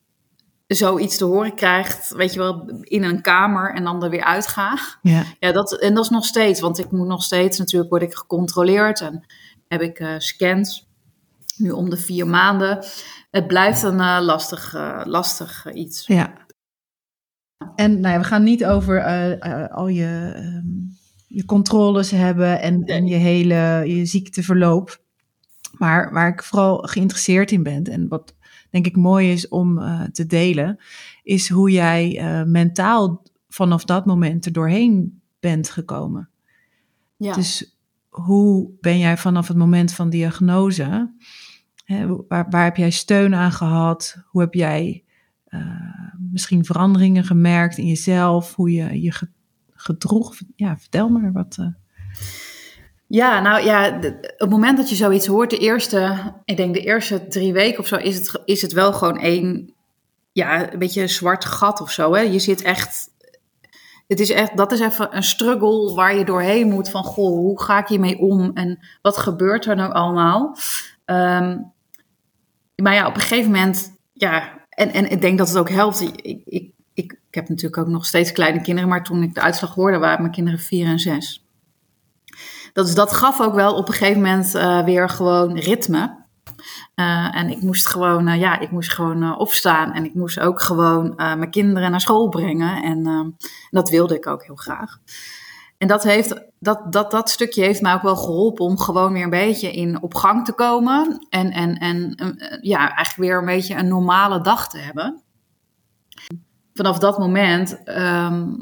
zoiets 0.67 1.17
te 1.17 1.25
horen 1.25 1.55
krijgt, 1.55 2.13
weet 2.17 2.33
je 2.33 2.39
wel, 2.39 2.81
in 2.81 3.05
een 3.05 3.23
kamer 3.23 3.75
en 3.75 3.85
dan 3.85 4.05
er 4.05 4.11
weer 4.11 4.25
uitga. 4.25 4.79
Ja. 5.03 5.25
Ja, 5.39 5.53
dat, 5.53 5.79
en 5.79 5.95
dat 5.95 6.05
is 6.05 6.11
nog 6.11 6.25
steeds, 6.25 6.61
want 6.61 6.79
ik 6.79 6.91
moet 6.91 7.07
nog 7.07 7.23
steeds, 7.23 7.59
natuurlijk 7.59 7.91
word 7.91 8.03
ik 8.03 8.15
gecontroleerd 8.15 9.01
en 9.01 9.25
heb 9.69 9.83
ik 9.83 9.99
eh, 9.99 10.15
scans, 10.19 10.89
nu 11.57 11.71
om 11.71 11.91
de 11.91 11.97
vier 11.97 12.27
maanden. 12.27 12.85
Het 13.31 13.47
blijft 13.47 13.83
een 13.83 14.01
eh, 14.01 14.19
lastig, 14.21 14.75
eh, 14.75 15.01
lastig 15.05 15.67
eh, 15.67 15.81
iets. 15.81 16.07
Ja. 16.07 16.47
En 17.75 18.01
nou 18.01 18.15
ja, 18.15 18.21
we 18.21 18.27
gaan 18.27 18.43
niet 18.43 18.65
over 18.65 19.03
al 19.71 19.89
je, 19.89 20.33
ehm, 20.35 20.67
je 21.27 21.45
controles 21.45 22.11
hebben 22.11 22.61
en, 22.61 22.85
en 22.85 23.07
je 23.07 23.17
hele 23.17 23.83
je 23.87 24.07
ziekteverloop. 24.07 25.03
Maar 25.73 26.13
waar 26.13 26.29
ik 26.29 26.43
vooral 26.43 26.79
geïnteresseerd 26.79 27.51
in 27.51 27.63
ben 27.63 27.85
en 27.85 28.09
wat 28.09 28.35
denk 28.71 28.87
ik 28.87 28.97
mooi 28.97 29.33
is 29.33 29.49
om 29.49 29.81
te 30.13 30.27
delen, 30.27 30.79
is 31.23 31.49
hoe 31.49 31.71
jij 31.71 32.23
mentaal 32.47 33.23
vanaf 33.49 33.85
dat 33.85 34.07
moment 34.07 34.47
er 34.47 34.53
doorheen 34.53 35.23
bent 35.41 35.71
gekomen. 35.71 36.29
Ja. 37.17 37.35
Dus 37.35 37.79
hoe 38.09 38.71
ben 38.81 38.99
jij 38.99 39.17
vanaf 39.17 39.49
het 39.49 39.57
moment 39.57 39.93
van 39.93 40.11
diagnose, 40.11 41.15
waar, 42.29 42.47
waar 42.51 42.65
heb 42.65 42.77
jij 42.77 42.91
steun 42.91 43.35
aan 43.35 43.53
gehad? 43.53 44.17
Hoe 44.27 44.41
heb 44.41 44.55
jij 44.55 45.05
eh, 45.45 45.61
misschien 46.31 46.65
veranderingen 46.65 47.25
gemerkt 47.25 47.79
in 47.79 47.87
jezelf? 47.87 48.55
Hoe 48.55 48.71
je 48.73 49.03
je 49.03 49.13
ge- 49.13 49.29
gedroeg? 49.75 50.35
Ja, 50.57 50.77
vertel 50.79 51.09
maar 51.09 51.33
wat. 51.33 51.57
eh. 51.61 51.67
Ja, 53.07 53.41
nou 53.41 53.65
ja, 53.65 53.97
op 53.97 54.21
het 54.39 54.51
moment 54.51 54.77
dat 54.77 54.89
je 54.91 54.95
zoiets 54.97 55.27
hoort, 55.27 55.51
de 55.51 55.59
eerste, 55.59 56.17
ik 56.45 56.57
denk 56.57 56.75
de 56.75 56.81
eerste 56.81 57.27
drie 57.29 57.53
weken 57.53 57.79
of 57.79 57.87
zo, 57.87 57.97
is 57.97 58.15
het, 58.17 58.41
is 58.45 58.63
het 58.63 58.73
wel 58.73 58.93
gewoon 58.93 59.19
één, 59.19 59.75
ja, 60.33 60.73
een 60.73 60.79
beetje 60.79 61.03
een 61.03 61.09
zwart 61.09 61.45
gat 61.45 61.81
of 61.81 61.91
zo. 61.91 62.15
Hè? 62.15 62.21
Je 62.21 62.39
zit 62.39 62.63
echt, 62.63 63.09
het 64.07 64.21
is 64.21 64.31
echt, 64.31 64.57
dat 64.57 64.73
is 64.73 64.81
even 64.81 65.17
een 65.17 65.23
struggle 65.23 65.95
waar 65.95 66.17
je 66.17 66.25
doorheen 66.25 66.69
moet 66.69 66.91
van, 66.91 67.05
goh, 67.05 67.29
hoe 67.37 67.63
ga 67.63 67.79
ik 67.79 67.87
hiermee 67.89 68.19
om 68.19 68.51
en 68.55 68.79
wat 69.03 69.17
gebeurt 69.17 69.67
er 69.67 69.77
nou 69.77 69.93
allemaal? 69.93 70.57
Ehm, 71.05 71.59
maar 72.83 72.95
ja, 72.95 73.07
op 73.07 73.15
een 73.15 73.21
gegeven 73.21 73.51
moment, 73.51 73.93
ja, 74.13 74.61
en, 74.71 74.93
en 74.93 75.11
ik 75.11 75.21
denk 75.21 75.39
dat 75.39 75.49
het 75.49 75.59
ook 75.59 75.71
helpt. 75.71 76.01
Ik, 76.01 76.43
ik, 76.45 76.73
ik, 76.95 77.19
heb 77.31 77.49
natuurlijk 77.49 77.83
ook 77.83 77.89
nog 77.89 78.07
steeds 78.07 78.33
kleine 78.33 78.61
kinderen, 78.61 78.89
maar 78.89 79.05
toen 79.05 79.23
ik 79.23 79.35
de 79.35 79.41
uitslag 79.41 79.75
hoorde, 79.75 79.99
waren 79.99 80.21
mijn 80.21 80.33
kinderen 80.33 80.61
vier 80.61 80.87
en 80.87 80.99
zes. 80.99 81.45
Dat, 82.73 82.89
is, 82.89 82.95
dat 82.95 83.13
gaf 83.13 83.41
ook 83.41 83.55
wel 83.55 83.75
op 83.75 83.89
een 83.89 83.95
gegeven 83.95 84.23
moment 84.23 84.55
eh, 84.55 84.85
weer 84.85 85.09
gewoon 85.09 85.59
ritme. 85.59 86.19
Eh, 86.95 87.37
en 87.37 87.49
ik 87.49 87.63
moest 87.63 87.87
gewoon, 87.87 88.29
eh, 88.29 88.41
ja, 88.41 88.59
ik 88.59 88.71
moest 88.71 88.93
gewoon 88.93 89.39
opstaan. 89.39 89.93
En 89.93 90.05
ik 90.05 90.15
moest 90.15 90.41
ook 90.41 90.61
gewoon 90.61 91.13
mijn 91.17 91.51
kinderen 91.51 91.91
naar 91.91 92.01
school 92.01 92.29
brengen. 92.29 92.83
En 92.83 93.35
dat 93.71 93.91
wilde 93.91 94.15
ik 94.15 94.27
ook 94.27 94.45
heel 94.45 94.55
graag. 94.55 94.99
En 95.81 95.89
dat, 95.89 96.03
heeft, 96.03 96.41
dat, 96.59 96.93
dat, 96.93 97.11
dat 97.11 97.31
stukje 97.31 97.63
heeft 97.63 97.81
mij 97.81 97.95
ook 97.95 98.03
wel 98.03 98.17
geholpen 98.17 98.65
om 98.65 98.79
gewoon 98.79 99.13
weer 99.13 99.23
een 99.23 99.31
beetje 99.31 99.73
in 99.73 100.03
op 100.03 100.15
gang 100.15 100.45
te 100.45 100.53
komen. 100.53 101.27
En, 101.29 101.51
en, 101.51 101.79
en 101.79 102.15
eh, 102.15 102.59
ja, 102.61 102.79
eigenlijk 102.79 103.17
weer 103.17 103.39
een 103.39 103.57
beetje 103.57 103.75
een 103.75 103.89
normale 103.89 104.41
dag 104.41 104.69
te 104.69 104.79
hebben. 104.79 105.23
vanaf 106.75 106.99
dat 106.99 107.19
moment 107.19 107.83
ehm, 107.85 108.57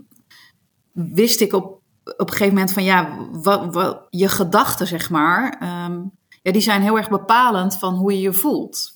wist 0.92 1.40
ik 1.40 1.52
op, 1.52 1.64
op 2.04 2.20
een 2.20 2.30
gegeven 2.30 2.54
moment 2.54 2.72
van 2.72 2.84
ja, 2.84 3.16
wat, 3.32 3.74
wat, 3.74 4.06
je 4.10 4.28
gedachten, 4.28 4.86
zeg 4.86 5.10
maar, 5.10 5.56
ehm, 5.60 6.00
ja, 6.42 6.52
die 6.52 6.62
zijn 6.62 6.82
heel 6.82 6.96
erg 6.96 7.08
bepalend 7.08 7.76
van 7.76 7.94
hoe 7.94 8.12
je 8.12 8.20
je 8.20 8.32
voelt. 8.32 8.92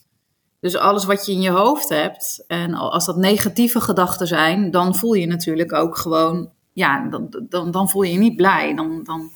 Dus 0.61 0.77
alles 0.77 1.05
wat 1.05 1.27
je 1.27 1.33
in 1.33 1.41
je 1.41 1.51
hoofd 1.51 1.89
hebt, 1.89 2.45
en 2.47 2.75
als 2.75 3.07
dat 3.07 3.17
negatieve 3.17 3.81
gedachten 3.81 4.27
zijn, 4.27 4.71
dan 4.71 4.95
voel 4.95 5.13
je 5.13 5.27
natuurlijk 5.27 5.73
ook 5.73 5.97
gewoon, 5.97 6.51
ja, 6.73 7.09
dan, 7.09 7.45
dan, 7.49 7.71
dan 7.71 7.89
voel 7.89 8.03
je 8.03 8.13
je 8.13 8.19
niet 8.19 8.37
blij. 8.37 8.75
Dan, 8.75 9.01
dan, 9.03 9.31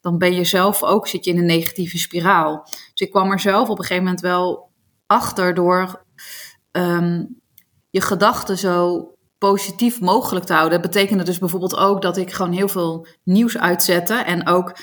dan 0.00 0.18
ben 0.18 0.34
je 0.34 0.44
zelf 0.44 0.82
ook, 0.82 1.08
zit 1.08 1.24
je 1.24 1.30
in 1.30 1.38
een 1.38 1.46
negatieve 1.46 1.98
spiraal. 1.98 2.62
Dus 2.64 3.00
ik 3.06 3.10
kwam 3.10 3.30
er 3.30 3.40
zelf 3.40 3.68
op 3.68 3.78
een 3.78 3.84
gegeven 3.84 4.04
moment 4.04 4.22
wel 4.22 4.70
achter 5.06 5.54
door 5.54 6.04
ehm, 6.70 7.24
je 7.90 8.00
gedachten 8.00 8.58
zo 8.58 9.08
positief 9.38 10.00
mogelijk 10.00 10.46
te 10.46 10.52
houden. 10.52 10.80
Dat 10.80 10.90
betekende 10.90 11.24
dus 11.24 11.38
bijvoorbeeld 11.38 11.76
ook 11.76 12.02
dat 12.02 12.16
ik 12.16 12.32
gewoon 12.32 12.52
heel 12.52 12.68
veel 12.68 13.06
nieuws 13.22 13.58
uitzette. 13.58 14.14
En 14.14 14.46
ook, 14.46 14.76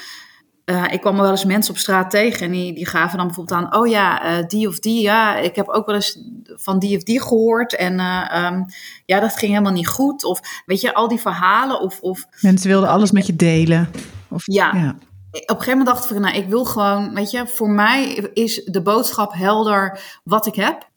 uh, 0.65 0.85
ik 0.91 1.01
kwam 1.01 1.17
wel 1.17 1.29
eens 1.29 1.45
mensen 1.45 1.73
op 1.73 1.79
straat 1.79 2.09
tegen 2.09 2.45
en 2.45 2.51
die, 2.51 2.73
die 2.73 2.85
gaven 2.85 3.17
dan 3.17 3.27
bijvoorbeeld 3.27 3.59
aan: 3.59 3.75
Oh 3.75 3.87
ja, 3.87 4.39
uh, 4.39 4.47
die 4.47 4.67
of 4.67 4.79
die, 4.79 5.01
ja, 5.01 5.37
ik 5.37 5.55
heb 5.55 5.67
ook 5.67 5.85
wel 5.85 5.95
eens 5.95 6.23
van 6.55 6.79
die 6.79 6.97
of 6.97 7.03
die 7.03 7.21
gehoord. 7.21 7.75
En 7.75 7.99
uh, 7.99 8.45
um, 8.51 8.65
ja, 9.05 9.19
dat 9.19 9.35
ging 9.35 9.51
helemaal 9.51 9.73
niet 9.73 9.87
goed. 9.87 10.23
Of 10.23 10.63
weet 10.65 10.81
je, 10.81 10.93
al 10.93 11.07
die 11.07 11.19
verhalen. 11.19 11.81
Of, 11.81 11.99
of 11.99 12.25
mensen 12.41 12.69
wilden 12.69 12.89
alles 12.89 13.11
met 13.11 13.25
je 13.25 13.35
delen. 13.35 13.89
Of, 14.29 14.43
ja. 14.45 14.71
ja. 14.73 14.89
Op 15.31 15.49
een 15.49 15.55
gegeven 15.55 15.77
moment 15.77 15.95
dacht 15.95 16.11
ik, 16.11 16.19
nou, 16.19 16.35
ik 16.35 16.47
wil 16.47 16.65
gewoon, 16.65 17.13
weet 17.13 17.31
je, 17.31 17.47
voor 17.47 17.69
mij 17.69 18.03
is 18.33 18.63
de 18.65 18.81
boodschap 18.81 19.33
helder 19.33 19.99
wat 20.23 20.45
ik 20.45 20.55
heb 20.55 20.89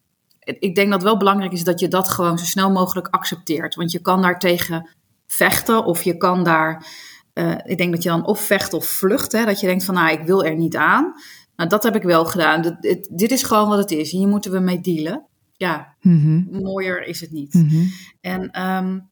ik 0.44 0.74
denk 0.74 0.90
dat 0.90 1.00
het 1.00 1.08
wel 1.10 1.16
belangrijk 1.16 1.52
is 1.52 1.64
dat 1.64 1.80
je 1.80 1.88
dat 1.88 2.08
gewoon 2.08 2.38
zo 2.38 2.44
snel 2.44 2.70
mogelijk 2.70 3.08
accepteert. 3.08 3.74
Want 3.74 3.92
je 3.92 4.00
kan 4.00 4.22
daar 4.22 4.38
tegen 4.38 4.90
vechten 5.26 5.84
of 5.84 6.02
je 6.02 6.16
kan 6.16 6.44
daar. 6.44 6.86
Uh, 7.34 7.54
ik 7.64 7.78
denk 7.78 7.92
dat 7.92 8.02
je 8.02 8.08
dan 8.08 8.26
of 8.26 8.40
vecht 8.40 8.72
of 8.72 8.86
vlucht. 8.86 9.32
Hè, 9.32 9.44
dat 9.44 9.60
je 9.60 9.66
denkt 9.66 9.84
van 9.84 9.94
nou, 9.94 10.12
ik 10.12 10.26
wil 10.26 10.44
er 10.44 10.56
niet 10.56 10.76
aan. 10.76 11.14
Nou, 11.56 11.68
dat 11.68 11.82
heb 11.82 11.96
ik 11.96 12.02
wel 12.02 12.24
gedaan. 12.24 12.62
Dit, 12.62 12.80
dit, 12.80 13.08
dit 13.18 13.30
is 13.30 13.42
gewoon 13.42 13.68
wat 13.68 13.78
het 13.78 13.90
is. 13.90 14.10
Hier 14.10 14.28
moeten 14.28 14.50
we 14.50 14.58
mee 14.58 14.80
dealen. 14.80 15.26
Ja, 15.56 15.96
mm-hmm. 16.00 16.48
mooier 16.50 17.06
is 17.06 17.20
het 17.20 17.30
niet. 17.30 17.54
Mm-hmm. 17.54 17.90
En 18.20 18.62
um, 18.62 19.10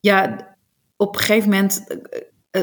ja, 0.00 0.46
op 0.96 1.14
een 1.14 1.20
gegeven 1.20 1.50
moment 1.50 1.84
uh, 2.52 2.62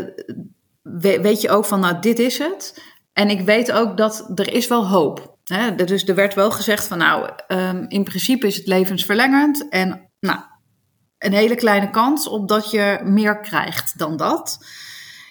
uh, 1.01 1.21
weet 1.21 1.41
je 1.41 1.49
ook 1.49 1.65
van 1.65 1.79
nou, 1.79 2.01
dit 2.01 2.19
is 2.19 2.37
het. 2.37 2.83
En 3.13 3.29
ik 3.29 3.41
weet 3.41 3.71
ook 3.71 3.97
dat 3.97 4.31
er 4.39 4.53
is 4.53 4.67
wel 4.67 4.87
hoop. 4.87 5.37
Hè, 5.43 5.75
dus 5.75 6.07
er 6.07 6.15
werd 6.15 6.33
wel 6.33 6.51
gezegd 6.51 6.87
van 6.87 6.97
nou, 6.97 7.29
um, 7.47 7.85
in 7.87 8.03
principe 8.03 8.47
is 8.47 8.55
het 8.55 8.67
levensverlengend. 8.67 9.69
En 9.69 10.11
nou, 10.19 10.39
een 11.17 11.33
hele 11.33 11.55
kleine 11.55 11.89
kans 11.89 12.27
op 12.27 12.47
dat 12.47 12.71
je 12.71 13.01
meer 13.03 13.39
krijgt 13.39 13.97
dan 13.97 14.17
dat. 14.17 14.65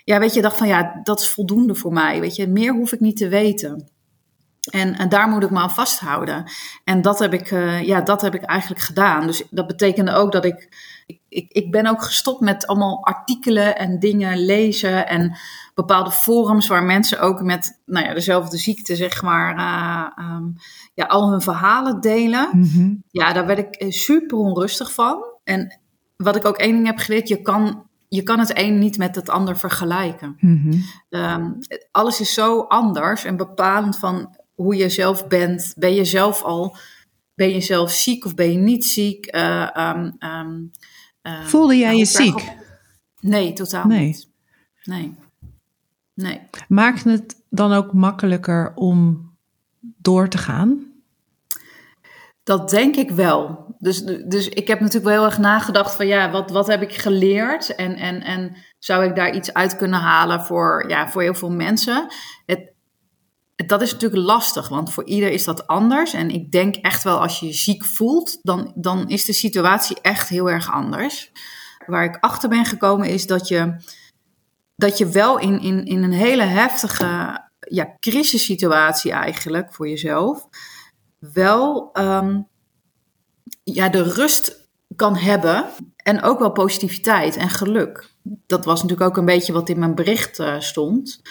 Ja, 0.05 0.19
weet 0.19 0.35
je, 0.35 0.43
dacht 0.43 0.57
van 0.57 0.67
ja, 0.67 1.01
dat 1.03 1.21
is 1.21 1.29
voldoende 1.29 1.75
voor 1.75 1.93
mij. 1.93 2.21
Weet 2.21 2.37
je, 2.37 2.47
meer 2.47 2.75
hoef 2.75 2.93
ik 2.93 3.01
niet 3.01 3.17
te 3.17 3.29
weten. 3.29 3.93
En, 4.71 4.97
en 4.99 5.09
daar 5.09 5.29
moet 5.29 5.43
ik 5.43 5.51
me 5.51 5.59
aan 5.59 5.71
vasthouden. 5.71 6.45
En 6.85 7.03
dat 7.03 7.19
heb 7.19 7.33
ik, 7.33 7.51
uh, 7.51 7.83
ja, 7.83 8.01
dat 8.01 8.21
heb 8.21 8.35
ik 8.35 8.43
eigenlijk 8.43 8.81
gedaan. 8.81 9.27
Dus 9.27 9.45
dat 9.51 9.67
betekende 9.67 10.13
ook 10.13 10.33
dat 10.33 10.45
ik, 10.45 10.69
ik, 11.29 11.53
ik, 11.53 11.71
ben 11.71 11.87
ook 11.87 12.03
gestopt 12.03 12.41
met 12.41 12.67
allemaal 12.67 13.05
artikelen 13.05 13.77
en 13.77 13.99
dingen 13.99 14.45
lezen 14.45 15.09
en 15.09 15.37
bepaalde 15.75 16.11
forums 16.11 16.67
waar 16.67 16.83
mensen 16.83 17.21
ook 17.21 17.43
met 17.43 17.81
nou 17.87 18.07
ja, 18.07 18.15
dezelfde 18.15 18.57
ziekte, 18.57 18.97
zeg 18.97 19.23
maar, 19.23 19.57
uh, 19.57 20.27
um, 20.27 20.55
ja, 20.95 21.05
al 21.05 21.31
hun 21.31 21.41
verhalen 21.41 22.01
delen. 22.01 22.49
Mm-hmm. 22.53 23.03
Ja, 23.11 23.33
daar 23.33 23.47
werd 23.47 23.59
ik 23.59 23.93
super 23.93 24.39
onrustig 24.39 24.93
van. 24.93 25.25
En 25.45 25.81
wat 26.17 26.37
ik 26.37 26.45
ook 26.45 26.57
één 26.57 26.75
ding 26.75 26.87
heb 26.87 26.99
geleerd, 26.99 27.29
je 27.29 27.43
kan, 27.43 27.87
je 28.09 28.23
kan 28.23 28.39
het 28.39 28.59
een 28.59 28.79
niet 28.79 28.99
met 28.99 29.15
het 29.15 29.31
ander 29.31 29.59
vergelijken. 29.59 30.37
Mm-hmm. 30.41 30.85
Um, 31.09 31.59
alles 31.91 32.21
is 32.21 32.35
zo 32.35 32.61
anders 32.61 33.25
en 33.25 33.37
bepalend 33.37 33.99
van 33.99 34.37
hoe 34.55 34.77
je 34.77 34.89
zelf 34.89 35.27
bent. 35.27 35.75
Ben 35.77 35.95
je 35.95 36.05
zelf 36.05 36.43
al, 36.43 36.77
ben 37.35 37.51
je 37.51 37.61
zelf 37.61 37.91
ziek 37.91 38.25
of 38.25 38.35
ben 38.35 38.53
je 38.53 38.59
niet 38.59 38.85
ziek? 38.85 39.37
Uh, 39.37 39.69
um, 39.77 40.17
um, 40.19 40.71
uh, 41.23 41.45
Voelde 41.45 41.77
jij 41.77 41.97
je 41.97 42.05
ziek? 42.05 42.53
Nee, 43.21 43.53
totaal 43.53 43.87
nee. 43.87 44.07
niet. 44.07 44.29
Nee. 44.85 45.15
Nee. 46.15 46.41
Maakt 46.69 47.05
het 47.05 47.43
dan 47.51 47.73
ook 47.73 47.93
makkelijker 47.93 48.73
om 48.75 49.31
door 49.81 50.29
te 50.29 50.39
gaan? 50.39 50.93
Dat 52.43 52.71
denk 52.71 52.97
ik 52.97 53.11
wel. 53.11 53.65
Dus, 53.79 54.03
dus 54.05 54.49
ik 54.49 54.69
heb 54.69 54.81
natuurlijk 54.81 55.07
wel 55.07 55.15
heel 55.15 55.25
erg 55.25 55.39
nagedacht 55.39 55.95
van 55.95 56.07
ja, 56.07 56.31
wat, 56.31 56.51
wat 56.51 56.67
heb 56.67 56.83
ik 56.83 56.93
geleerd? 56.93 57.75
En, 57.75 57.95
en, 57.95 58.23
en 58.23 58.57
zou 58.79 59.05
ik 59.05 59.15
daar 59.15 59.35
iets 59.35 59.53
uit 59.53 59.77
kunnen 59.77 60.01
halen 60.01 60.41
voor, 60.41 60.85
ja, 60.89 61.09
voor 61.09 61.23
heel 61.23 61.35
veel 61.35 61.51
mensen? 61.51 62.07
Het, 62.47 62.74
dat 63.57 63.83
is 63.83 63.93
natuurlijk 63.93 64.23
lastig, 64.23 64.69
want 64.69 64.93
voor 64.93 65.05
ieder 65.05 65.31
is 65.31 65.45
dat 65.45 65.67
anders. 65.67 66.13
En 66.13 66.31
ik 66.31 66.53
denk 66.53 66.75
echt 66.75 67.03
wel 67.03 67.21
als 67.21 67.41
je 67.41 67.47
je 67.47 67.53
ziek 67.53 67.85
voelt, 67.85 68.39
dan, 68.43 68.73
dan 68.75 69.09
is 69.09 69.25
de 69.25 69.33
situatie 69.33 70.01
echt 70.01 70.29
heel 70.29 70.51
erg 70.51 70.73
anders. 70.73 71.33
Waar 71.87 72.05
ik 72.05 72.17
achter 72.21 72.49
ben 72.49 72.65
gekomen 72.65 73.09
is 73.09 73.27
dat 73.27 73.49
je, 73.49 73.77
dat 74.77 74.99
je 74.99 75.07
wel 75.07 75.39
in, 75.39 75.61
in, 75.61 75.85
in 75.85 76.03
een 76.03 76.13
hele 76.13 76.43
heftige 76.43 77.41
ja, 77.59 77.97
crisissituatie 78.01 79.13
eigenlijk 79.13 79.75
voor 79.75 79.89
jezelf, 79.89 80.49
wel 81.19 81.91
um, 81.99 82.49
ja, 83.65 83.89
de 83.89 84.03
rust 84.03 84.69
kan 84.97 85.17
hebben 85.17 85.67
en 85.97 86.23
ook 86.23 86.39
wel 86.39 86.53
positiviteit 86.53 87.37
en 87.37 87.49
geluk. 87.49 88.11
Dat 88.23 88.65
was 88.65 88.83
natuurlijk 88.83 89.11
ook 89.11 89.17
een 89.17 89.25
beetje 89.25 89.53
wat 89.53 89.69
in 89.69 89.79
mijn 89.79 89.95
bericht 89.95 90.39
uh, 90.39 90.61
stond 90.61 91.23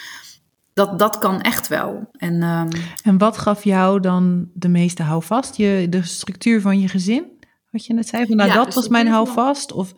dat, 0.74 0.98
dat 0.98 1.18
kan 1.18 1.40
echt 1.40 1.68
wel. 1.68 2.08
En, 2.12 2.42
um, 2.42 2.68
en 3.02 3.18
wat 3.18 3.38
gaf 3.38 3.64
jou 3.64 4.00
dan 4.00 4.50
de 4.54 4.68
meeste 4.68 5.02
houvast? 5.02 5.56
Je, 5.56 5.86
de 5.90 6.02
structuur 6.02 6.60
van 6.60 6.80
je 6.80 6.88
gezin? 6.88 7.32
Wat 7.70 7.86
je 7.86 7.94
net 7.94 8.08
zei, 8.08 8.26
van, 8.26 8.36
nou 8.36 8.48
ja, 8.48 8.54
dat 8.54 8.74
was 8.74 8.88
mijn 8.88 9.06
houvast? 9.06 9.72
Of 9.72 9.94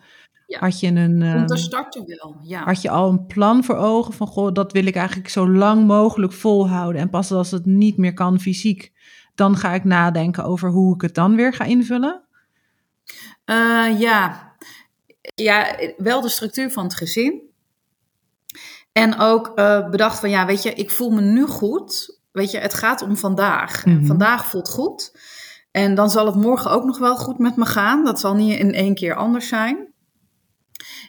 ja. 0.47 0.59
had 0.59 0.79
je 0.79 0.87
een... 0.87 1.35
Om 1.35 1.45
te 1.45 1.57
starten 1.57 2.05
wel, 2.05 2.37
ja. 2.41 2.63
Had 2.63 2.81
je 2.81 2.89
al 2.89 3.09
een 3.09 3.25
plan 3.25 3.63
voor 3.63 3.75
ogen 3.75 4.13
van, 4.13 4.27
goh, 4.27 4.53
dat 4.53 4.71
wil 4.71 4.85
ik 4.85 4.95
eigenlijk 4.95 5.29
zo 5.29 5.49
lang 5.49 5.87
mogelijk 5.87 6.33
volhouden. 6.33 7.01
En 7.01 7.09
pas 7.09 7.31
als 7.31 7.51
het 7.51 7.65
niet 7.65 7.97
meer 7.97 8.13
kan 8.13 8.39
fysiek, 8.39 8.91
dan 9.35 9.57
ga 9.57 9.73
ik 9.73 9.83
nadenken 9.83 10.43
over 10.43 10.69
hoe 10.69 10.93
ik 10.93 11.01
het 11.01 11.15
dan 11.15 11.35
weer 11.35 11.53
ga 11.53 11.63
invullen? 11.63 12.21
Uh, 13.45 13.99
ja. 13.99 14.51
ja, 15.35 15.75
wel 15.97 16.21
de 16.21 16.29
structuur 16.29 16.71
van 16.71 16.83
het 16.83 16.95
gezin. 16.95 17.46
En 18.97 19.19
ook 19.19 19.51
uh, 19.55 19.89
bedacht 19.89 20.19
van 20.19 20.29
ja, 20.29 20.45
weet 20.45 20.63
je, 20.63 20.73
ik 20.73 20.91
voel 20.91 21.09
me 21.09 21.21
nu 21.21 21.45
goed. 21.45 22.19
Weet 22.31 22.51
je, 22.51 22.57
het 22.57 22.73
gaat 22.73 23.01
om 23.01 23.17
vandaag. 23.17 23.85
Mm 23.85 23.97
-hmm. 23.97 24.05
Vandaag 24.05 24.45
voelt 24.45 24.69
goed. 24.69 25.19
En 25.71 25.95
dan 25.95 26.09
zal 26.09 26.25
het 26.25 26.35
morgen 26.35 26.71
ook 26.71 26.83
nog 26.83 26.97
wel 26.97 27.15
goed 27.15 27.37
met 27.37 27.55
me 27.55 27.65
gaan. 27.65 28.05
Dat 28.05 28.19
zal 28.19 28.35
niet 28.35 28.59
in 28.59 28.73
één 28.73 28.95
keer 28.95 29.15
anders 29.15 29.47
zijn. 29.47 29.93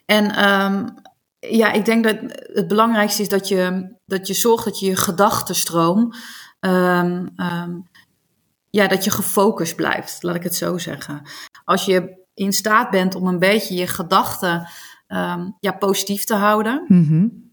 En 0.04 0.50
um, 0.50 0.94
ja, 1.38 1.72
ik 1.72 1.84
denk 1.84 2.04
dat 2.04 2.16
het 2.52 2.68
belangrijkste 2.68 3.22
is 3.22 3.28
dat 3.28 3.48
je, 3.48 3.94
dat 4.06 4.26
je 4.26 4.34
zorgt 4.34 4.64
dat 4.64 4.80
je 4.80 4.86
je 4.86 4.96
gedachtenstroom. 4.96 6.12
Um, 6.60 7.32
um, 7.36 7.88
ja, 8.70 8.88
dat 8.88 9.04
je 9.04 9.10
gefocust 9.10 9.76
blijft, 9.76 10.22
laat 10.22 10.34
ik 10.34 10.42
het 10.42 10.54
zo 10.54 10.78
zeggen. 10.78 11.22
Als 11.64 11.84
je 11.84 12.26
in 12.34 12.52
staat 12.52 12.90
bent 12.90 13.14
om 13.14 13.26
een 13.26 13.38
beetje 13.38 13.74
je 13.74 13.86
gedachten 13.86 14.68
ja, 15.60 15.72
positief 15.78 16.24
te 16.24 16.34
houden. 16.34 16.84
Mm 16.88 17.04
-hmm 17.04 17.47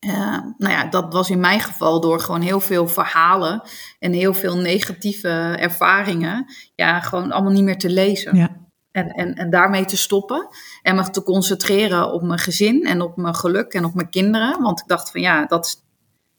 uh, 0.00 0.38
nou 0.58 0.72
ja, 0.72 0.84
dat 0.84 1.12
was 1.12 1.30
in 1.30 1.40
mijn 1.40 1.60
geval 1.60 2.00
door 2.00 2.20
gewoon 2.20 2.40
heel 2.40 2.60
veel 2.60 2.88
verhalen 2.88 3.62
en 3.98 4.12
heel 4.12 4.34
veel 4.34 4.56
negatieve 4.56 5.28
ervaringen, 5.58 6.44
ja, 6.74 7.00
gewoon 7.00 7.32
allemaal 7.32 7.52
niet 7.52 7.64
meer 7.64 7.78
te 7.78 7.90
lezen. 7.90 8.36
Ja. 8.36 8.64
En, 8.90 9.08
en, 9.08 9.34
en 9.34 9.50
daarmee 9.50 9.84
te 9.84 9.96
stoppen 9.96 10.48
en 10.82 10.94
me 10.94 11.10
te 11.10 11.22
concentreren 11.22 12.12
op 12.12 12.22
mijn 12.22 12.38
gezin 12.38 12.84
en 12.86 13.00
op 13.00 13.16
mijn 13.16 13.34
geluk 13.34 13.72
en 13.72 13.84
op 13.84 13.94
mijn 13.94 14.10
kinderen. 14.10 14.62
Want 14.62 14.80
ik 14.80 14.86
dacht 14.86 15.10
van 15.10 15.20
ja, 15.20 15.46
dat 15.46 15.84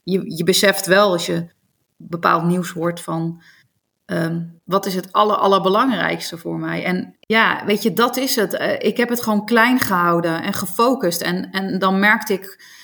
je, 0.04 0.36
je 0.36 0.44
beseft 0.44 0.86
wel 0.86 1.12
als 1.12 1.26
je 1.26 1.48
bepaald 1.98 2.44
nieuws 2.44 2.72
hoort 2.72 3.02
van 3.02 3.42
um, 4.06 4.62
wat 4.64 4.86
is 4.86 4.96
het 4.96 5.12
aller, 5.12 5.36
allerbelangrijkste 5.36 6.38
voor 6.38 6.60
mij. 6.60 6.84
En 6.84 7.16
ja, 7.20 7.66
weet 7.66 7.84
je, 7.84 7.94
dat 7.94 8.18
is 8.18 8.36
het. 8.36 8.54
Uh, 8.54 8.74
ik 8.80 8.98
heb 8.98 9.10
het 9.10 9.24
gewoon 9.24 9.46
klein 9.46 9.80
gehouden 9.80 10.42
en 10.44 10.54
gefocust. 10.54 11.22
En, 11.22 11.52
en 11.52 11.80
dan 11.80 12.00
merkte 12.00 12.34
ik 12.34 12.76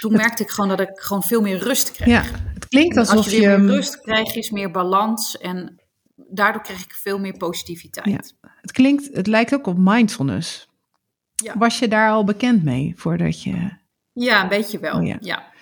toen 0.00 0.12
merkte 0.12 0.42
ik 0.42 0.50
gewoon 0.50 0.68
dat 0.68 0.80
ik 0.80 0.90
gewoon 0.94 1.22
veel 1.22 1.40
meer 1.40 1.58
rust 1.58 1.92
kreeg. 1.92 2.08
Ja, 2.08 2.22
het 2.54 2.68
klinkt 2.68 2.96
alsof 2.96 3.16
Als 3.16 3.30
je, 3.30 3.40
je 3.40 3.58
meer 3.58 3.74
rust 3.74 4.00
krijg, 4.00 4.34
is 4.34 4.50
meer 4.50 4.70
balans 4.70 5.38
en 5.38 5.80
daardoor 6.16 6.62
kreeg 6.62 6.84
ik 6.84 6.92
veel 6.92 7.18
meer 7.18 7.36
positiviteit. 7.36 8.34
Ja, 8.40 8.50
het 8.60 8.72
klinkt, 8.72 9.16
het 9.16 9.26
lijkt 9.26 9.54
ook 9.54 9.66
op 9.66 9.76
mindfulness. 9.78 10.70
Ja. 11.34 11.58
Was 11.58 11.78
je 11.78 11.88
daar 11.88 12.10
al 12.10 12.24
bekend 12.24 12.64
mee 12.64 12.92
voordat 12.96 13.42
je? 13.42 13.70
Ja, 14.12 14.42
een 14.42 14.48
beetje 14.48 14.78
wel. 14.78 14.98
Oh, 14.98 15.06
ja. 15.06 15.16
ja. 15.20 15.52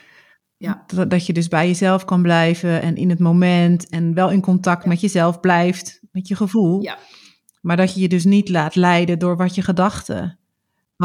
ja. 0.57 0.85
Dat, 0.87 1.11
dat 1.11 1.27
je 1.27 1.33
dus 1.33 1.49
bij 1.49 1.67
jezelf 1.67 2.05
kan 2.05 2.23
blijven 2.23 2.83
en 2.83 2.97
in 2.97 3.11
het 3.11 3.19
moment 3.19 3.89
en 3.89 4.15
wel 4.15 4.31
in 4.31 4.41
contact 4.41 4.85
met 4.85 5.01
jezelf 5.01 5.41
blijft, 5.41 6.01
met 6.13 6.29
je 6.29 6.37
gevoel. 6.37 6.83
Ja. 6.83 6.99
Maar 7.61 7.77
dat 7.77 7.95
je 7.95 8.01
je 8.01 8.09
dus 8.09 8.25
niet 8.25 8.49
laat 8.49 8.75
leiden 8.75 9.19
door 9.19 9.37
wat 9.37 9.55
je 9.55 9.63
gedachten 9.63 10.40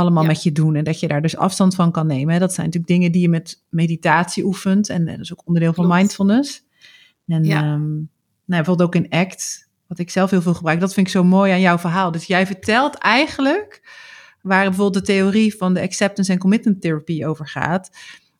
allemaal 0.01 0.23
Ja. 0.23 0.29
met 0.29 0.43
je 0.43 0.51
doen. 0.51 0.75
En 0.75 0.83
dat 0.83 0.99
je 0.99 1.07
daar 1.07 1.21
dus 1.21 1.37
afstand 1.37 1.75
van 1.75 1.91
kan 1.91 2.07
nemen. 2.07 2.39
Dat 2.39 2.53
zijn 2.53 2.65
natuurlijk 2.65 2.93
dingen 2.93 3.11
die 3.11 3.21
je 3.21 3.29
met 3.29 3.63
meditatie 3.69 4.45
oefent. 4.45 4.89
En 4.89 5.05
dat 5.05 5.19
is 5.19 5.33
ook 5.33 5.41
onderdeel 5.45 5.73
van 5.73 5.87
mindfulness. 5.87 6.63
En 7.27 7.43
Ja. 7.43 7.57
ehm, 7.61 7.91
nou, 7.93 8.03
bijvoorbeeld 8.45 8.87
ook 8.87 8.95
in 9.03 9.09
ACT, 9.09 9.69
wat 9.87 9.99
ik 9.99 10.09
zelf 10.09 10.29
heel 10.29 10.41
veel 10.41 10.53
gebruik. 10.53 10.79
Dat 10.79 10.93
vind 10.93 11.07
ik 11.07 11.13
zo 11.13 11.23
mooi 11.23 11.51
aan 11.51 11.59
jouw 11.59 11.77
verhaal. 11.77 12.11
Dus 12.11 12.25
jij 12.25 12.45
vertelt 12.47 12.95
eigenlijk 12.95 13.81
waar 14.41 14.63
bijvoorbeeld 14.65 15.05
de 15.05 15.11
theorie 15.13 15.55
van 15.55 15.73
de 15.73 15.81
acceptance 15.81 16.31
en 16.31 16.37
commitment 16.37 16.81
therapie 16.81 17.27
over 17.27 17.47
gaat. 17.47 17.89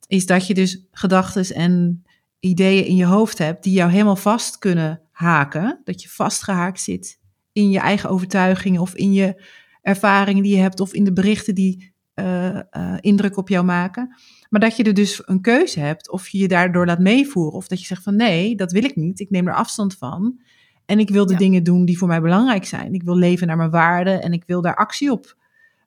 Is 0.06 0.26
dat 0.26 0.46
je 0.46 0.54
dus 0.54 0.82
gedachten 0.92 1.54
en 1.54 2.04
ideeën 2.40 2.84
in 2.86 2.96
je 2.96 3.04
hoofd 3.04 3.38
hebt 3.38 3.62
die 3.62 3.72
jou 3.72 3.90
helemaal 3.90 4.16
vast 4.16 4.58
kunnen 4.58 5.00
haken. 5.10 5.80
Dat 5.84 6.02
je 6.02 6.08
vastgehaakt 6.08 6.80
zit 6.80 7.18
in 7.52 7.70
je 7.70 7.78
eigen 7.78 8.10
overtuigingen 8.10 8.80
of 8.80 8.94
in 8.94 9.12
je 9.12 9.42
ervaringen 9.86 10.42
die 10.42 10.54
je 10.54 10.60
hebt 10.60 10.80
of 10.80 10.94
in 10.94 11.04
de 11.04 11.12
berichten 11.12 11.54
die 11.54 11.94
eh, 12.14 12.56
eh, 12.56 12.96
indruk 13.00 13.36
op 13.36 13.48
jou 13.48 13.64
maken. 13.64 14.16
Maar 14.48 14.60
dat 14.60 14.76
je 14.76 14.82
er 14.82 14.94
dus 14.94 15.22
een 15.24 15.40
keuze 15.40 15.80
hebt 15.80 16.10
of 16.10 16.28
je 16.28 16.38
je 16.38 16.48
daardoor 16.48 16.86
laat 16.86 16.98
meevoeren 16.98 17.52
of 17.52 17.66
dat 17.66 17.80
je 17.80 17.86
zegt 17.86 18.02
van 18.02 18.16
nee, 18.16 18.56
dat 18.56 18.72
wil 18.72 18.84
ik 18.84 18.96
niet. 18.96 19.20
Ik 19.20 19.30
neem 19.30 19.48
er 19.48 19.54
afstand 19.54 19.96
van 19.96 20.40
en 20.86 20.98
ik 20.98 21.10
wil 21.10 21.26
de 21.26 21.32
Ja. 21.32 21.38
dingen 21.38 21.62
doen 21.62 21.84
die 21.84 21.98
voor 21.98 22.08
mij 22.08 22.20
belangrijk 22.20 22.64
zijn. 22.64 22.94
Ik 22.94 23.02
wil 23.02 23.16
leven 23.16 23.46
naar 23.46 23.56
mijn 23.56 23.70
waarden 23.70 24.22
en 24.22 24.32
ik 24.32 24.42
wil 24.46 24.60
daar 24.60 24.76
actie 24.76 25.10
op, 25.10 25.36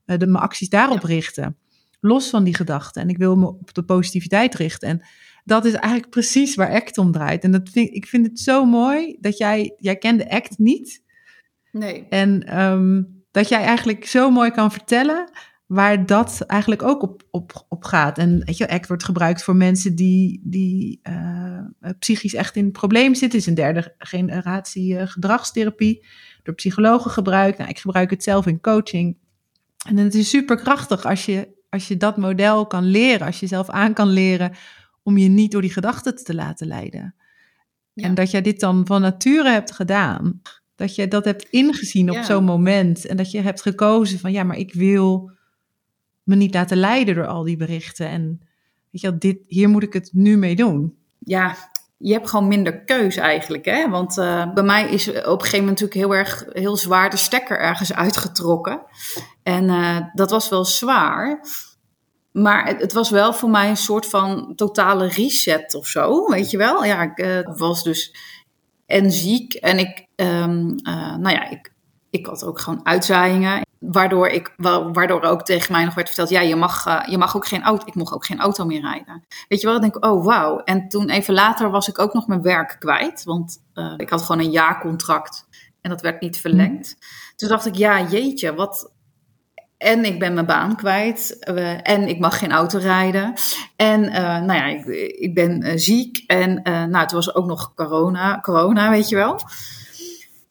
eh, 0.06 0.18
de, 0.18 0.27
mijn 0.27 0.44
acties 0.44 0.70
daarop 0.70 1.03
richten. 1.03 1.58
Los 2.00 2.29
van 2.29 2.44
die 2.44 2.56
gedachten. 2.56 3.01
En 3.01 3.10
ik 3.10 3.18
wil 3.18 3.36
me 3.36 3.48
op 3.48 3.74
de 3.74 3.84
positiviteit 3.84 4.56
richten. 4.56 4.89
En 4.89 5.01
dat 5.44 5.65
is 5.65 5.74
eigenlijk 5.74 6.10
precies 6.10 6.56
waar 6.56 6.74
ACT 6.74 6.98
om 6.98 7.12
draait. 7.12 7.44
En 7.44 7.51
dat 7.51 7.70
vind, 7.70 7.96
ik 7.96 8.06
vind 8.06 8.25
het 8.25 8.39
zo 8.39 8.65
mooi 8.65 9.18
dat 9.20 9.38
jij, 9.38 9.74
jij 9.77 9.96
kende 9.96 10.29
ACT 10.29 10.58
niet. 10.58 11.03
Nee. 11.72 12.06
En 12.10 12.44
ehm, 12.44 13.01
dat 13.31 13.50
jij 13.50 13.63
eigenlijk 13.63 14.05
zo 14.05 14.29
mooi 14.29 14.51
kan 14.51 14.71
vertellen 14.71 15.31
waar 15.69 16.05
dat 16.05 16.41
eigenlijk 16.41 16.83
ook 16.83 17.03
op, 17.03 17.24
op, 17.31 17.65
op 17.67 17.83
gaat. 17.83 18.17
En 18.17 18.43
weet 18.45 18.57
je, 18.57 18.69
ACT 18.69 18.88
wordt 18.88 19.03
gebruikt 19.03 19.43
voor 19.43 19.55
mensen 19.55 19.95
die, 19.95 20.41
die 20.43 21.00
eh, 21.03 21.63
psychisch 22.00 22.33
echt 22.33 22.55
in 22.55 22.71
problemen 22.71 23.15
zitten. 23.15 23.39
Het 23.39 23.48
is 23.48 23.53
een 23.53 23.63
derde 23.63 23.95
generatie 23.98 24.98
eh, 24.98 25.07
gedragstherapie. 25.07 26.05
Door 26.43 26.55
psychologen 26.55 27.12
gebruikt. 27.12 27.57
Nou, 27.57 27.69
ik 27.69 27.79
gebruik 27.79 28.09
het 28.09 28.24
zelf 28.24 28.45
in 28.45 28.62
coaching. 28.62 29.17
En 29.88 29.98
het 29.98 30.15
is 30.15 30.29
super 30.29 30.55
krachtig 30.55 31.05
als 31.05 31.25
je, 31.25 31.50
als 31.69 31.88
je 31.88 31.98
dat 31.98 32.17
model 32.17 32.67
kan 32.67 32.83
leren. 32.83 33.27
Als 33.27 33.39
je 33.39 33.48
zelf 33.48 33.69
aan 33.69 33.93
kan 33.93 34.07
leren 34.07 34.51
om 35.03 35.17
je 35.17 35.29
niet 35.29 35.51
door 35.51 35.62
die 35.62 35.74
gedachten 35.74 36.24
te 36.24 36.36
laten 36.36 36.67
leiden. 36.67 37.15
Ja. 37.93 38.03
En 38.03 38.13
dat 38.13 38.31
jij 38.31 38.41
dit 38.41 38.59
dan 38.59 38.86
van 38.86 39.01
nature 39.01 39.50
hebt 39.50 39.71
gedaan. 39.71 40.41
Dat 40.79 40.95
je 40.95 41.07
dat 41.07 41.25
hebt 41.25 41.43
ingezien 41.50 42.09
op 42.09 42.15
Ja. 42.15 42.24
zo'n 42.24 42.43
moment. 42.43 43.05
En 43.05 43.17
dat 43.17 43.31
je 43.31 43.41
hebt 43.41 43.62
gekozen 43.62 44.19
van 44.19 44.31
ja, 44.31 44.43
maar 44.43 44.57
ik 44.57 44.74
wil 44.74 45.31
me 46.24 46.36
niet 46.36 46.53
laten 46.53 46.77
leiden 46.77 47.15
door 47.15 47.27
al 47.27 47.43
die 47.43 47.57
berichten. 47.57 48.07
En 48.07 48.39
weet 48.91 49.01
je 49.01 49.09
wel, 49.09 49.19
dit, 49.19 49.38
hier 49.48 49.69
moet 49.69 49.83
ik 49.83 49.93
het 49.93 50.09
nu 50.13 50.38
mee 50.38 50.55
doen. 50.55 50.95
ja, 51.19 51.55
je 51.98 52.13
hebt 52.13 52.29
gewoon 52.29 52.48
minder 52.48 52.83
keus 52.83 53.15
eigenlijk. 53.15 53.65
Hè? 53.65 53.89
Want 53.89 54.17
eh, 54.17 54.53
bij 54.53 54.63
mij 54.63 54.89
is 54.89 55.07
op 55.09 55.15
een 55.15 55.24
gegeven 55.24 55.59
moment 55.65 55.79
natuurlijk 55.81 55.93
heel 55.93 56.15
erg 56.15 56.45
heel 56.50 56.77
zwaar 56.77 57.09
de 57.09 57.17
stekker 57.17 57.59
ergens 57.59 57.93
uitgetrokken. 57.93 58.81
En 59.43 59.69
eh, 59.69 59.98
dat 60.13 60.31
was 60.31 60.50
wel 60.50 60.65
zwaar. 60.65 61.45
Maar 62.31 62.65
het, 62.67 62.81
het 62.81 62.93
was 62.93 63.09
wel 63.09 63.33
voor 63.33 63.50
mij 63.50 63.69
een 63.69 63.77
soort 63.77 64.05
van 64.05 64.53
totale 64.55 65.07
reset 65.07 65.74
of 65.74 65.88
zo. 65.88 66.25
Weet 66.25 66.51
je 66.51 66.57
wel? 66.57 66.83
Ja, 66.86 67.01
ik 67.01 67.17
eh, 67.17 67.57
was 67.57 67.83
dus 67.83 68.15
en 68.89 69.12
ziek. 69.12 69.54
En 69.54 69.80
ik, 69.80 70.06
ehm, 70.15 70.69
eh, 70.84 71.15
nou 71.15 71.30
ja, 71.30 71.49
ik, 71.49 71.73
ik 72.10 72.25
had 72.25 72.43
ook 72.43 72.60
gewoon 72.60 72.86
uitzaaiingen. 72.86 73.62
Waardoor, 73.80 74.28
ik, 74.28 74.54
wa- 74.58 74.91
waardoor 74.91 75.21
ook 75.21 75.43
tegen 75.43 75.71
mij 75.71 75.86
nog 75.86 75.93
werd 75.93 76.08
verteld: 76.08 76.30
ja, 76.30 76.41
je 76.41 76.56
mag, 76.56 76.86
eh, 76.86 77.02
je 77.08 77.17
mag 77.17 77.36
ook 77.36 77.47
geen 77.47 77.63
auto. 77.63 77.86
Ik 77.86 77.95
mocht 77.95 78.13
ook 78.13 78.25
geen 78.25 78.39
auto 78.39 78.65
meer 78.65 78.82
rijden. 78.82 79.25
Weet 79.47 79.62
je 79.62 79.67
wel? 79.67 79.75
Ik 79.75 79.82
denk, 79.82 80.06
oh 80.06 80.25
wauw. 80.25 80.60
En 80.60 80.88
toen 80.89 81.10
even 81.10 81.34
later 81.34 81.69
was 81.69 81.88
ik 81.88 81.99
ook 81.99 82.13
nog 82.13 82.28
mijn 82.28 82.41
werk 82.41 82.75
kwijt. 82.80 83.23
Want 83.23 83.58
eh, 83.73 83.93
ik 83.97 84.10
had 84.10 84.21
gewoon 84.21 84.45
een 84.45 84.52
jaarcontract 84.52 85.47
en 85.82 85.89
dat 85.89 86.02
werd 86.02 86.21
niet 86.21 86.39
verlengd. 86.39 86.97
Toen 87.36 87.49
dacht 87.49 87.65
ik, 87.65 87.75
ja, 87.75 88.02
jeetje, 88.02 88.54
wat. 88.56 88.91
En 89.80 90.06
ik 90.06 90.20
ben 90.20 90.34
mijn 90.34 90.46
baan 90.46 90.76
kwijt. 90.76 91.39
en 91.84 92.08
ik 92.08 92.20
mag 92.20 92.39
geen 92.39 92.52
auto 92.52 92.78
rijden. 92.78 93.34
En 93.76 94.10
eh, 94.10 94.24
nou 94.24 94.54
ja, 94.54 94.65
ik, 94.65 94.86
ik 95.20 95.34
ben 95.34 95.62
eh, 95.62 95.78
ziek. 95.78 96.24
En 96.28 96.63
eh, 96.63 96.74
nou, 96.74 96.98
het 96.98 97.12
was 97.12 97.36
ook 97.36 97.46
nog 97.46 97.74
corona, 97.74 98.39
corona, 98.39 98.89
weet 98.89 99.10
je 99.10 99.15
wel. 99.15 99.39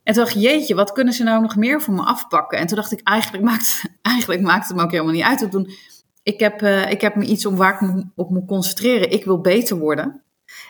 En 0.02 0.14
toen 0.14 0.24
dacht 0.24 0.34
ik, 0.36 0.42
jeetje, 0.42 0.74
wat 0.74 0.92
kunnen 0.92 1.14
ze 1.14 1.22
nou 1.22 1.42
nog 1.42 1.56
meer 1.56 1.82
voor 1.82 1.94
me 1.94 2.02
afpakken? 2.02 2.58
En 2.58 2.66
toen 2.66 2.76
dacht 2.76 2.92
ik, 2.92 3.00
eigenlijk 3.02 3.44
maakt, 3.44 3.84
eigenlijk 4.02 4.40
maakt 4.40 4.68
het 4.68 4.76
me 4.76 4.82
ook 4.82 4.90
helemaal 4.90 5.12
niet 5.12 5.22
uit. 5.22 5.50
Toen, 5.50 5.70
ik, 6.22 6.40
heb, 6.40 6.62
ik 6.90 7.00
heb 7.00 7.14
me 7.14 7.24
iets 7.24 7.46
om 7.46 7.56
waar 7.56 7.74
ik 7.74 7.80
me 7.80 8.04
op 8.14 8.30
moet 8.30 8.46
concentreren. 8.46 9.10
Ik 9.10 9.24
wil 9.24 9.40
beter 9.40 9.76
worden. 9.78 10.22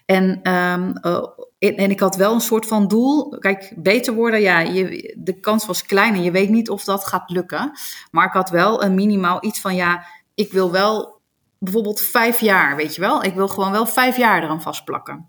En, 0.07 0.41
ehm, 0.43 0.91
eh, 0.91 1.23
en 1.59 1.77
en 1.77 1.91
ik 1.91 2.01
had 2.01 2.17
wel 2.17 2.35
een 2.35 2.41
soort 2.41 2.67
van 2.67 2.89
doel. 2.89 3.29
Kijk, 3.39 3.73
beter 3.77 4.15
worden, 4.15 4.41
ja, 4.41 4.59
je, 4.61 5.15
de 5.19 5.41
kans 5.41 5.67
was 5.67 5.83
klein 5.83 6.15
en 6.15 6.23
je 6.23 6.31
weet 6.31 6.49
niet 6.49 6.71
of 6.71 6.85
dat 6.85 7.05
gaat 7.05 7.31
lukken. 7.31 7.73
Maar 8.11 8.27
ik 8.27 8.33
had 8.33 8.51
wel 8.51 8.83
een 8.83 8.95
minimaal 8.95 9.45
iets 9.45 9.61
van, 9.61 9.75
ja, 9.75 10.05
ik 10.35 10.53
wil 10.53 10.71
wel 10.71 11.21
bijvoorbeeld 11.59 12.01
vijf 12.01 12.41
jaar, 12.41 12.77
weet 12.77 12.95
je 12.95 13.01
wel. 13.01 13.25
Ik 13.25 13.35
wil 13.35 13.49
gewoon 13.49 13.71
wel 13.71 13.87
vijf 13.87 14.17
jaar 14.17 14.43
eraan 14.43 14.63
vastplakken. 14.63 15.29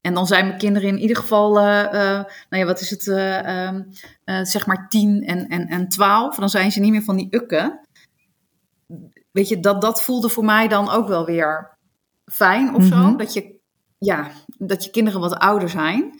En 0.00 0.14
dan 0.14 0.26
zijn 0.26 0.46
mijn 0.46 0.58
kinderen 0.58 0.88
in 0.88 0.98
ieder 0.98 1.16
geval, 1.16 1.58
eh, 1.58 1.84
eh, 1.84 2.24
nou 2.48 2.62
ja, 2.62 2.64
wat 2.64 2.80
is 2.80 2.90
het, 2.90 3.08
eh, 3.08 3.66
ehm, 3.66 3.82
eh, 4.24 4.42
zeg 4.42 4.66
maar 4.66 4.88
tien 4.88 5.22
en, 5.22 5.48
en, 5.48 5.66
en 5.66 5.88
twaalf. 5.88 6.36
Dan 6.36 6.48
zijn 6.48 6.72
ze 6.72 6.80
niet 6.80 6.90
meer 6.90 7.02
van 7.02 7.16
die 7.16 7.28
ukken. 7.30 7.88
Weet 9.30 9.48
je, 9.48 9.60
dat, 9.60 9.80
dat 9.80 10.02
voelde 10.02 10.28
voor 10.28 10.44
mij 10.44 10.68
dan 10.68 10.90
ook 10.90 11.08
wel 11.08 11.24
weer 11.24 11.78
fijn 12.24 12.74
of 12.74 12.84
zo. 12.84 12.96
Mhm. 12.96 13.16
Dat 13.16 13.32
je, 13.32 13.54
ja, 13.98 14.30
dat 14.66 14.84
je 14.84 14.90
kinderen 14.90 15.20
wat 15.20 15.34
ouder 15.34 15.68
zijn. 15.68 16.10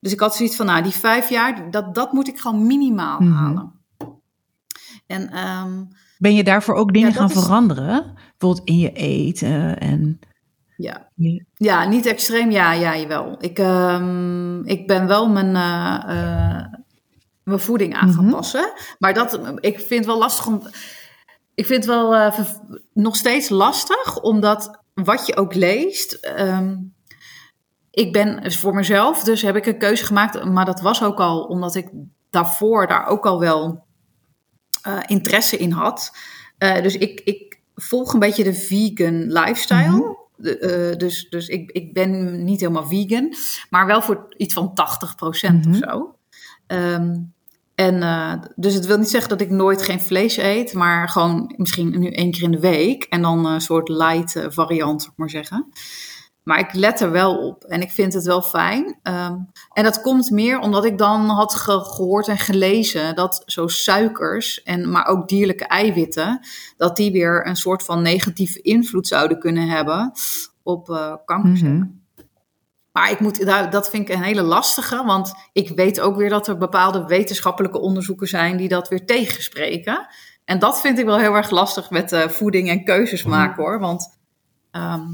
Dus 0.00 0.12
ik 0.12 0.20
had 0.20 0.36
zoiets 0.36 0.56
van, 0.56 0.66
nou, 0.66 0.82
die 0.82 0.92
vijf 0.92 1.28
jaar, 1.28 1.70
dat, 1.70 1.94
dat 1.94 2.12
moet 2.12 2.28
ik 2.28 2.38
gewoon 2.40 2.66
minimaal 2.66 3.20
Mhm. 3.20 3.32
halen. 3.32 3.72
En 5.06 5.30
ehm, 5.30 5.84
Ben 6.18 6.34
je 6.34 6.44
daarvoor 6.44 6.74
ook 6.74 6.92
dingen 6.92 7.08
Ja, 7.08 7.14
gaan 7.14 7.30
is- 7.30 7.38
veranderen? 7.42 8.14
Bijvoorbeeld 8.38 8.68
in 8.68 8.78
je 8.78 8.92
eten 8.92 9.78
en... 9.78 10.18
ja, 10.76 11.08
Ja, 11.56 11.88
niet 11.88 12.06
extreem, 12.06 12.50
ja, 12.50 12.72
ja, 12.72 12.96
jawel. 12.96 13.36
Ik, 13.38 13.58
ehm, 13.58 14.64
ik 14.64 14.86
ben 14.86 15.06
wel 15.06 15.28
mijn, 15.28 15.56
eh, 15.56 16.02
eh, 16.06 16.66
mijn 17.44 17.58
voeding 17.60 17.94
aan 17.94 18.12
gaan 18.12 18.24
Mhm. 18.24 18.34
passen. 18.34 18.72
Maar 18.98 19.14
dat, 19.14 19.40
ik 19.60 19.76
vind 19.78 19.90
het 19.90 20.06
wel 20.06 20.18
lastig 20.18 20.46
om... 20.46 20.62
Ik 21.54 21.66
vind 21.66 21.84
het 21.84 21.94
wel 21.94 22.14
eh, 22.14 22.38
nog 22.92 23.16
steeds 23.16 23.48
lastig, 23.48 24.20
omdat 24.20 24.82
wat 24.94 25.26
je 25.26 25.36
ook 25.36 25.54
leest... 25.54 26.12
ehm, 26.12 26.76
ik 27.90 28.12
ben 28.12 28.52
voor 28.52 28.74
mezelf, 28.74 29.24
dus 29.24 29.42
heb 29.42 29.56
ik 29.56 29.66
een 29.66 29.78
keuze 29.78 30.04
gemaakt. 30.04 30.44
Maar 30.44 30.64
dat 30.64 30.80
was 30.80 31.02
ook 31.02 31.20
al 31.20 31.42
omdat 31.42 31.74
ik 31.74 31.88
daarvoor 32.30 32.86
daar 32.86 33.06
ook 33.06 33.26
al 33.26 33.40
wel 33.40 33.84
eh, 34.82 34.98
interesse 35.06 35.56
in 35.56 35.70
had. 35.70 36.16
Eh, 36.58 36.82
dus 36.82 36.96
ik, 36.96 37.20
ik 37.24 37.60
volg 37.74 38.12
een 38.12 38.18
beetje 38.18 38.44
de 38.44 38.54
vegan 38.54 39.32
lifestyle. 39.32 39.88
Mhm. 39.90 40.00
De, 40.36 40.58
eh, 40.58 40.96
dus 40.96 41.26
dus 41.30 41.48
ik, 41.48 41.70
ik 41.70 41.92
ben 41.94 42.44
niet 42.44 42.60
helemaal 42.60 42.86
vegan, 42.86 43.34
maar 43.70 43.86
wel 43.86 44.02
voor 44.02 44.34
iets 44.36 44.54
van 44.54 44.74
80% 44.74 45.64
Mhm. 45.66 45.70
of 45.70 45.76
zo. 45.76 46.14
Ehm, 46.66 47.16
en 47.74 48.50
dus 48.56 48.74
het 48.74 48.86
wil 48.86 48.98
niet 48.98 49.10
zeggen 49.10 49.30
dat 49.30 49.40
ik 49.40 49.50
nooit 49.50 49.82
geen 49.82 50.00
vlees 50.00 50.36
eet, 50.36 50.72
maar 50.72 51.08
gewoon 51.08 51.54
misschien 51.56 51.98
nu 51.98 52.10
één 52.10 52.30
keer 52.30 52.42
in 52.42 52.50
de 52.50 52.60
week. 52.60 53.02
En 53.04 53.22
dan 53.22 53.46
een 53.46 53.60
soort 53.60 53.88
light 53.88 54.46
variant, 54.48 55.00
zou 55.00 55.12
ik 55.12 55.18
maar 55.18 55.30
zeggen. 55.30 55.66
Maar 56.42 56.58
ik 56.58 56.72
let 56.72 57.00
er 57.00 57.10
wel 57.10 57.46
op 57.48 57.64
en 57.64 57.80
ik 57.80 57.90
vind 57.90 58.12
het 58.12 58.24
wel 58.24 58.42
fijn. 58.42 58.98
Ehm, 59.02 59.36
en 59.72 59.84
dat 59.84 60.00
komt 60.00 60.30
meer 60.30 60.58
omdat 60.58 60.84
ik 60.84 60.98
dan 60.98 61.28
had 61.28 61.54
ge- 61.54 61.84
gehoord 61.84 62.28
en 62.28 62.38
gelezen 62.38 63.14
dat 63.14 63.42
zo 63.46 63.66
suikers, 63.66 64.62
en, 64.62 64.90
maar 64.90 65.06
ook 65.06 65.28
dierlijke 65.28 65.64
eiwitten, 65.66 66.40
dat 66.76 66.96
die 66.96 67.12
weer 67.12 67.46
een 67.46 67.56
soort 67.56 67.82
van 67.84 68.02
negatieve 68.02 68.60
invloed 68.60 69.06
zouden 69.06 69.38
kunnen 69.38 69.68
hebben 69.68 70.12
op 70.62 70.90
eh 70.90 71.14
kankercellen. 71.24 71.76
Mhm. 71.76 71.98
Maar 72.92 73.10
ik 73.10 73.20
moet, 73.20 73.46
dat 73.70 73.90
vind 73.90 74.08
ik 74.08 74.14
een 74.14 74.22
hele 74.22 74.42
lastige, 74.42 75.04
want 75.04 75.32
ik 75.52 75.68
weet 75.68 76.00
ook 76.00 76.16
weer 76.16 76.28
dat 76.28 76.46
er 76.46 76.58
bepaalde 76.58 77.04
wetenschappelijke 77.04 77.78
onderzoeken 77.80 78.26
zijn 78.26 78.56
die 78.56 78.68
dat 78.68 78.88
weer 78.88 79.06
tegenspreken. 79.06 80.06
En 80.44 80.58
dat 80.58 80.80
vind 80.80 80.98
ik 80.98 81.04
wel 81.04 81.18
heel 81.18 81.34
erg 81.34 81.50
lastig 81.50 81.90
met 81.90 82.12
eh, 82.12 82.28
voeding 82.28 82.68
en 82.68 82.84
keuzes 82.84 83.24
maken 83.24 83.62
hoor. 83.62 83.80
Want 83.80 84.18
ehm, 84.70 85.06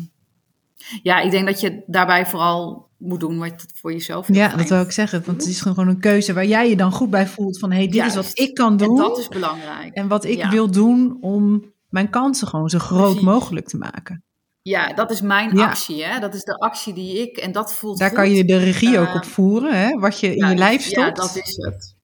ja, 1.02 1.20
ik 1.20 1.30
denk 1.30 1.46
dat 1.46 1.60
je 1.60 1.82
daarbij 1.86 2.26
vooral 2.26 2.88
moet 2.98 3.20
doen 3.20 3.38
wat 3.38 3.48
het 3.50 3.72
voor 3.74 3.92
jezelf 3.92 4.26
heel 4.26 4.36
Ja, 4.36 4.56
dat 4.56 4.68
wil 4.68 4.80
ik 4.80 4.90
zeggen. 4.92 5.22
Want 5.26 5.40
het 5.40 5.50
is 5.50 5.60
gewoon 5.60 5.88
een 5.88 6.00
keuze 6.00 6.32
waar 6.32 6.46
jij 6.46 6.68
je 6.68 6.76
dan 6.76 6.92
goed 6.92 7.10
bij 7.10 7.26
voelt. 7.26 7.58
Van, 7.58 7.70
hé, 7.70 7.76
hey, 7.76 7.88
dit 7.88 8.04
is 8.04 8.14
wat 8.14 8.30
ik 8.32 8.54
kan 8.54 8.76
doen. 8.76 8.88
En 8.88 8.96
dat 9.08 9.18
is 9.18 9.28
belangrijk. 9.28 9.94
En 9.94 10.08
wat 10.08 10.24
ik 10.24 10.36
Ja. 10.36 10.50
wil 10.50 10.70
doen 10.70 11.18
om 11.20 11.72
mijn 11.88 12.10
kansen 12.10 12.48
gewoon 12.48 12.68
zo 12.68 12.78
groot 12.78 13.04
Precies. 13.04 13.22
mogelijk 13.22 13.68
te 13.68 13.76
maken. 13.76 14.22
Ja, 14.62 14.92
dat 14.92 15.10
is 15.10 15.20
mijn 15.20 15.56
Ja. 15.56 15.64
actie. 15.66 16.04
Hè? 16.04 16.18
Dat 16.20 16.34
is 16.34 16.42
de 16.42 16.58
actie 16.58 16.92
die 16.94 17.20
ik, 17.20 17.36
en 17.36 17.52
dat 17.52 17.74
voelt 17.74 17.98
Daar 17.98 18.08
goed. 18.08 18.18
kan 18.18 18.30
je 18.30 18.44
de 18.44 18.56
regie 18.56 18.98
ook 18.98 19.06
Eh, 19.08 19.14
op 19.14 19.24
voeren, 19.24 19.78
hè? 19.80 19.98
wat 19.98 20.20
je 20.20 20.36
in 20.36 20.48
je 20.48 20.54
lijf 20.56 20.82
stopt. 20.82 21.06
Ja, 21.06 21.10
dat 21.10 21.36
is 21.36 21.56
het. 21.56 21.94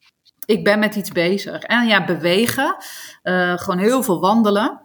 ik 0.45 0.64
ben 0.64 0.79
met 0.79 0.95
iets 0.95 1.11
bezig. 1.11 1.62
En 1.62 1.87
ja, 1.87 2.05
bewegen. 2.05 2.77
Uh, 3.23 3.59
gewoon 3.59 3.79
heel 3.79 4.03
veel 4.03 4.21
wandelen. 4.21 4.81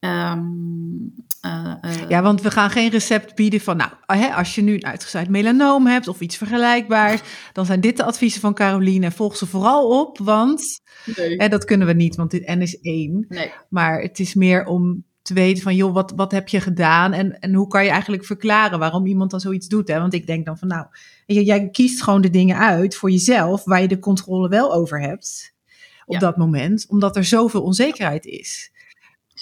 Um, 0.00 1.14
uh, 1.46 1.74
ja, 2.08 2.22
want 2.22 2.42
we 2.42 2.50
gaan 2.50 2.70
geen 2.70 2.90
recept 2.90 3.34
bieden 3.34 3.60
van, 3.60 3.76
nou, 3.76 3.90
hè, 4.06 4.28
als 4.28 4.54
je 4.54 4.62
nu 4.62 4.74
een 4.74 4.86
uitgezaaid 4.86 5.28
melanoom 5.28 5.86
hebt 5.86 6.08
of 6.08 6.20
iets 6.20 6.36
vergelijkbaars, 6.36 7.20
dan 7.52 7.66
zijn 7.66 7.80
dit 7.80 7.96
de 7.96 8.04
adviezen 8.04 8.40
van 8.40 8.54
Caroline. 8.54 9.10
Volg 9.10 9.36
ze 9.36 9.46
vooral 9.46 10.00
op, 10.00 10.18
want 10.18 10.80
nee. 11.16 11.36
hè, 11.36 11.48
dat 11.48 11.64
kunnen 11.64 11.86
we 11.86 11.92
niet, 11.92 12.16
want 12.16 12.30
dit 12.30 12.46
N 12.46 12.60
is 12.60 12.80
één. 12.80 13.24
Nee. 13.28 13.52
Maar 13.68 14.00
het 14.00 14.18
is 14.18 14.34
meer 14.34 14.64
om 14.64 15.04
te 15.22 15.34
weten 15.34 15.62
van, 15.62 15.76
joh, 15.76 15.92
wat, 15.92 16.12
wat 16.16 16.32
heb 16.32 16.48
je 16.48 16.60
gedaan 16.60 17.12
en, 17.12 17.38
en 17.38 17.54
hoe 17.54 17.66
kan 17.66 17.84
je 17.84 17.90
eigenlijk 17.90 18.24
verklaren 18.24 18.78
waarom 18.78 19.06
iemand 19.06 19.30
dan 19.30 19.40
zoiets 19.40 19.68
doet? 19.68 19.88
Hè? 19.88 19.98
Want 19.98 20.14
ik 20.14 20.26
denk 20.26 20.46
dan 20.46 20.58
van, 20.58 20.68
nou, 20.68 20.86
jij 21.26 21.68
kiest 21.68 22.02
gewoon 22.02 22.20
de 22.20 22.30
dingen 22.30 22.56
uit 22.56 22.94
voor 22.94 23.10
jezelf 23.10 23.64
waar 23.64 23.80
je 23.80 23.88
de 23.88 23.98
controle 23.98 24.48
wel 24.48 24.74
over 24.74 25.00
hebt 25.00 25.56
op 26.06 26.20
dat 26.20 26.36
moment, 26.36 26.86
omdat 26.88 27.16
er 27.16 27.24
zoveel 27.24 27.62
onzekerheid 27.62 28.24
is. 28.24 28.72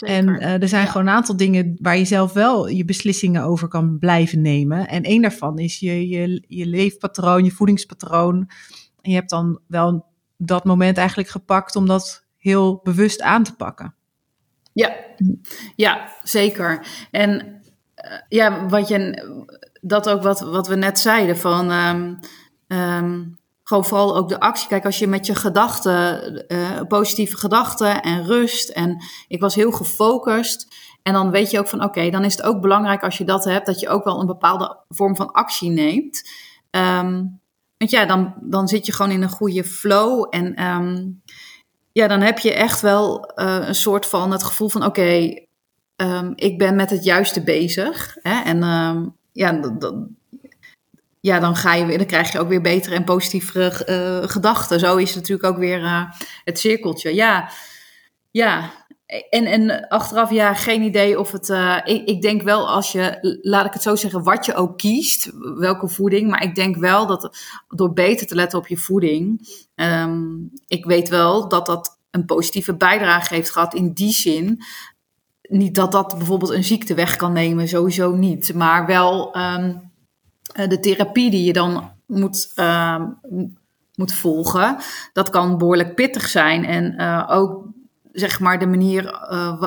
En 0.01 0.29
uh, 0.29 0.63
er 0.63 0.69
zijn 0.69 0.87
gewoon 0.87 1.07
een 1.07 1.15
aantal 1.15 1.37
dingen 1.37 1.77
waar 1.81 1.99
je 1.99 2.05
zelf 2.05 2.33
wel 2.33 2.69
je 2.69 2.85
beslissingen 2.85 3.43
over 3.43 3.69
kan 3.69 3.99
blijven 3.99 4.43
nemen. 4.43 4.89
En 4.89 5.03
één 5.03 5.23
daarvan 5.23 5.59
is 5.59 5.79
je, 5.79 6.09
je, 6.09 6.45
je 6.49 6.67
leefpatroon, 6.67 7.45
je 7.45 7.51
voedingspatroon. 7.51 8.37
En 9.01 9.11
je 9.11 9.15
hebt 9.15 9.31
dan 9.31 9.61
wel 9.67 10.07
dat 10.37 10.65
moment 10.65 10.97
eigenlijk 10.99 11.29
gepakt 11.29 11.77
om 11.77 11.87
dat 11.87 12.25
heel 12.37 12.81
bewust 12.83 13.23
aan 13.23 13.43
te 13.43 13.55
pakken. 13.55 13.95
Ja, 14.73 14.97
ja 15.77 16.13
zeker. 16.23 16.87
En 17.11 17.31
uh, 18.05 18.21
ja, 18.29 18.69
wat 18.69 18.89
je, 18.89 19.23
dat 19.81 20.09
ook 20.09 20.23
wat, 20.23 20.41
wat 20.41 20.69
we 20.69 20.77
net 20.77 20.99
zeiden 20.99 21.37
van. 21.37 21.71
Um, 21.71 22.19
um, 22.67 23.39
gewoon 23.69 23.85
vooral 23.85 24.17
ook 24.17 24.29
de 24.29 24.41
actie. 24.41 24.69
Kijk, 24.69 24.85
als 24.85 24.99
je 24.99 25.07
met 25.07 25.27
je 25.27 25.35
gedachten, 25.35 26.45
uh, 26.49 26.81
positieve 26.89 27.37
gedachten 27.37 28.03
en 28.03 28.27
rust. 28.27 28.69
En 28.69 29.05
ik 29.29 29.41
was 29.41 29.55
heel 29.55 29.73
gefocust. 29.73 30.75
En 31.03 31.13
dan 31.13 31.31
weet 31.31 31.51
je 31.51 31.59
ook 31.59 31.69
van 31.69 31.85
oké, 31.85 32.11
dan 32.11 32.25
is 32.25 32.37
het 32.37 32.47
ook 32.47 32.61
belangrijk 32.61 33.03
als 33.03 33.19
je 33.19 33.25
dat 33.25 33.45
hebt, 33.45 33.67
dat 33.67 33.81
je 33.81 33.89
ook 33.89 34.05
wel 34.05 34.21
een 34.21 34.27
bepaalde 34.27 34.79
vorm 34.89 35.17
van 35.17 35.33
actie 35.33 35.71
neemt. 35.71 36.31
Um, 36.71 37.41
want 37.79 37.91
ja, 37.91 38.07
dan, 38.07 38.35
dan 38.41 38.69
zit 38.69 38.87
je 38.87 38.93
gewoon 38.93 39.13
in 39.13 39.23
een 39.23 39.29
goede 39.29 39.65
flow. 39.65 40.27
En 40.31 40.65
um, 40.65 41.23
ja, 41.93 42.07
dan 42.07 42.21
heb 42.21 42.39
je 42.39 42.53
echt 42.53 42.81
wel 42.81 43.33
uh, 43.37 43.59
een 43.61 43.75
soort 43.75 44.07
van 44.07 44.31
het 44.31 44.43
gevoel 44.43 44.69
van 44.69 44.85
oké, 44.85 45.43
um, 45.97 46.33
ik 46.35 46.59
ben 46.59 46.77
met 46.77 46.91
het 46.91 47.05
juiste 47.05 47.43
bezig. 47.43 48.17
Hè? 48.21 48.43
En 48.43 48.59
ja, 49.33 49.53
dat, 49.53 49.95
ja, 51.27 51.41
dan, 51.41 51.57
ga 51.57 51.75
je 51.75 51.87
weer, 51.87 51.99
dan 51.99 52.07
krijg 52.07 52.33
je 52.33 52.39
ook 52.39 52.49
weer 52.49 52.61
betere 52.61 52.95
en 52.95 53.05
positievere 53.05 53.87
uh, 54.23 54.29
gedachten. 54.29 54.81
Zo 54.81 54.97
is 54.97 55.09
het 55.09 55.17
natuurlijk 55.17 55.49
ook 55.49 55.59
weer 55.59 55.81
uh, 55.81 56.03
het 56.45 56.59
cirkeltje. 56.59 57.15
Ja, 57.15 57.51
ja. 58.31 58.71
En, 59.31 59.45
en 59.45 59.89
achteraf, 59.89 60.31
ja, 60.31 60.55
geen 60.55 60.83
idee 60.83 61.19
of 61.21 61.33
het. 61.33 61.49
Uh, 61.49 61.77
ik, 61.85 62.09
ik 62.09 62.23
denk 62.23 62.43
wel 62.43 62.69
als 62.69 62.93
je, 62.93 63.39
laat 63.43 63.67
ik 63.67 63.73
het 63.73 63.83
zo 63.83 63.97
zeggen, 63.97 64.23
wat 64.23 64.47
je 64.47 64.55
ook 64.55 64.79
kiest, 64.79 65.31
welke 65.59 65.89
voeding. 65.89 66.31
Maar 66.31 66.43
ik 66.43 66.55
denk 66.55 66.77
wel 66.77 67.07
dat 67.07 67.37
door 67.69 67.93
beter 67.93 68.27
te 68.27 68.35
letten 68.35 68.59
op 68.59 68.67
je 68.67 68.77
voeding. 68.77 69.49
Um, 69.75 70.51
ik 70.67 70.85
weet 70.85 71.09
wel 71.09 71.49
dat 71.49 71.67
dat 71.67 71.99
een 72.11 72.25
positieve 72.25 72.77
bijdrage 72.77 73.35
heeft 73.35 73.51
gehad 73.51 73.75
in 73.75 73.93
die 73.93 74.13
zin 74.13 74.63
niet 75.49 75.75
dat 75.75 75.93
dat 75.93 76.19
bijvoorbeeld 76.19 76.51
een 76.51 76.65
ziekte 76.65 76.95
weg 76.95 77.17
kan 77.17 77.33
nemen, 77.33 77.69
sowieso 77.69 78.15
niet. 78.15 78.55
Maar 78.55 78.87
wel 78.87 79.37
um, 79.37 79.43
eh, 79.43 79.75
de 80.47 80.81
therapie 80.81 81.31
die 81.31 81.45
je 81.45 81.53
dan 81.53 81.91
moet, 82.07 82.53
uh, 82.57 83.03
moet 83.95 84.13
volgen, 84.13 84.77
dat 85.13 85.31
kan 85.31 85.59
behoorlijk 85.59 85.95
pittig 85.95 86.29
zijn. 86.29 86.65
En 86.65 86.95
uh, 87.01 87.27
ook 87.31 87.65
zeg 88.13 88.41
maar 88.41 88.59
de 88.59 88.67
manier, 88.67 89.05
uh, 89.05 89.63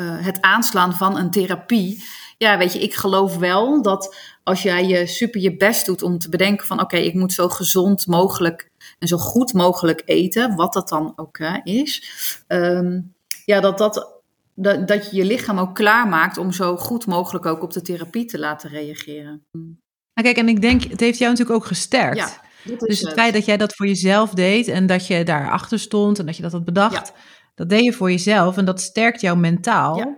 het 0.00 0.40
aanslaan 0.40 0.94
van 0.94 1.16
een 1.18 1.30
therapie. 1.30 2.04
Ja, 2.38 2.58
weet 2.58 2.72
je, 2.72 2.78
ik 2.78 2.94
geloof 2.94 3.36
wel 3.36 3.82
dat 3.82 4.16
als 4.42 4.62
jij 4.62 4.86
je 4.86 5.06
super 5.06 5.40
je 5.40 5.56
best 5.56 5.86
doet 5.86 6.02
om 6.02 6.18
te 6.18 6.28
bedenken 6.28 6.66
van 6.66 6.80
oké, 6.80 6.96
ik 6.96 7.14
moet 7.14 7.32
zo 7.32 7.48
gezond 7.48 8.06
mogelijk 8.06 8.70
en 8.98 9.08
zo 9.08 9.16
goed 9.16 9.52
mogelijk 9.52 10.02
eten, 10.04 10.54
wat 10.56 10.72
dat 10.72 10.88
dan 10.88 11.12
ook 11.16 11.38
is. 11.64 12.10
Um, 12.48 13.14
ja, 13.44 13.60
dat 13.60 13.78
dat, 13.78 14.88
dat 14.88 15.10
je 15.10 15.16
je 15.16 15.24
lichaam 15.24 15.58
ook 15.58 15.74
klaarmaakt 15.74 16.38
om 16.38 16.52
zo 16.52 16.76
goed 16.76 17.06
mogelijk 17.06 17.46
ook 17.46 17.62
op 17.62 17.72
de 17.72 17.82
therapie 17.82 18.24
te 18.24 18.38
laten 18.38 18.70
reageren. 18.70 19.46
Nou 20.16 20.28
kijk, 20.28 20.36
en 20.36 20.48
ik 20.48 20.60
denk, 20.60 20.82
het 20.82 21.00
heeft 21.00 21.18
jou 21.18 21.30
natuurlijk 21.30 21.58
ook 21.58 21.66
gesterkt. 21.66 22.16
Ja, 22.64 22.76
dus 22.78 23.00
het, 23.00 23.12
feit 23.12 23.34
dat 23.34 23.44
jij 23.44 23.56
dat 23.56 23.74
voor 23.74 23.86
jezelf 23.86 24.30
deed 24.30 24.68
en 24.68 24.86
dat 24.86 25.06
je 25.06 25.24
daarachter 25.24 25.78
stond 25.78 26.18
en 26.18 26.26
dat 26.26 26.36
je 26.36 26.42
dat 26.42 26.52
had 26.52 26.64
bedacht, 26.64 27.12
dat 27.54 27.68
deed 27.68 27.84
je 27.84 27.92
voor 27.92 28.10
jezelf 28.10 28.56
en 28.56 28.64
dat 28.64 28.80
sterkt 28.80 29.20
jou 29.20 29.38
mentaal. 29.38 29.98
Ja. 29.98 30.16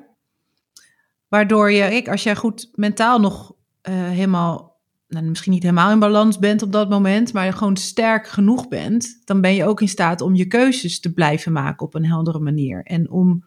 Waardoor 1.28 1.70
je, 1.70 1.94
ik, 1.94 2.08
als 2.08 2.22
jij 2.22 2.37
goed 2.37 2.68
mentaal 2.72 3.20
nog 3.20 3.52
uh, 3.88 3.94
helemaal, 3.94 4.80
nou, 5.08 5.24
misschien 5.24 5.52
niet 5.52 5.62
helemaal 5.62 5.90
in 5.90 5.98
balans 5.98 6.38
bent 6.38 6.62
op 6.62 6.72
dat 6.72 6.88
moment, 6.88 7.32
maar 7.32 7.52
gewoon 7.52 7.76
sterk 7.76 8.28
genoeg 8.28 8.68
bent, 8.68 9.22
dan 9.24 9.40
ben 9.40 9.54
je 9.54 9.64
ook 9.64 9.80
in 9.80 9.88
staat 9.88 10.20
om 10.20 10.34
je 10.34 10.46
keuzes 10.46 11.00
te 11.00 11.12
blijven 11.12 11.52
maken 11.52 11.87
op 11.87 11.94
een 11.94 12.06
heldere 12.06 12.40
manier. 12.40 12.82
En 12.84 13.11
om 13.11 13.44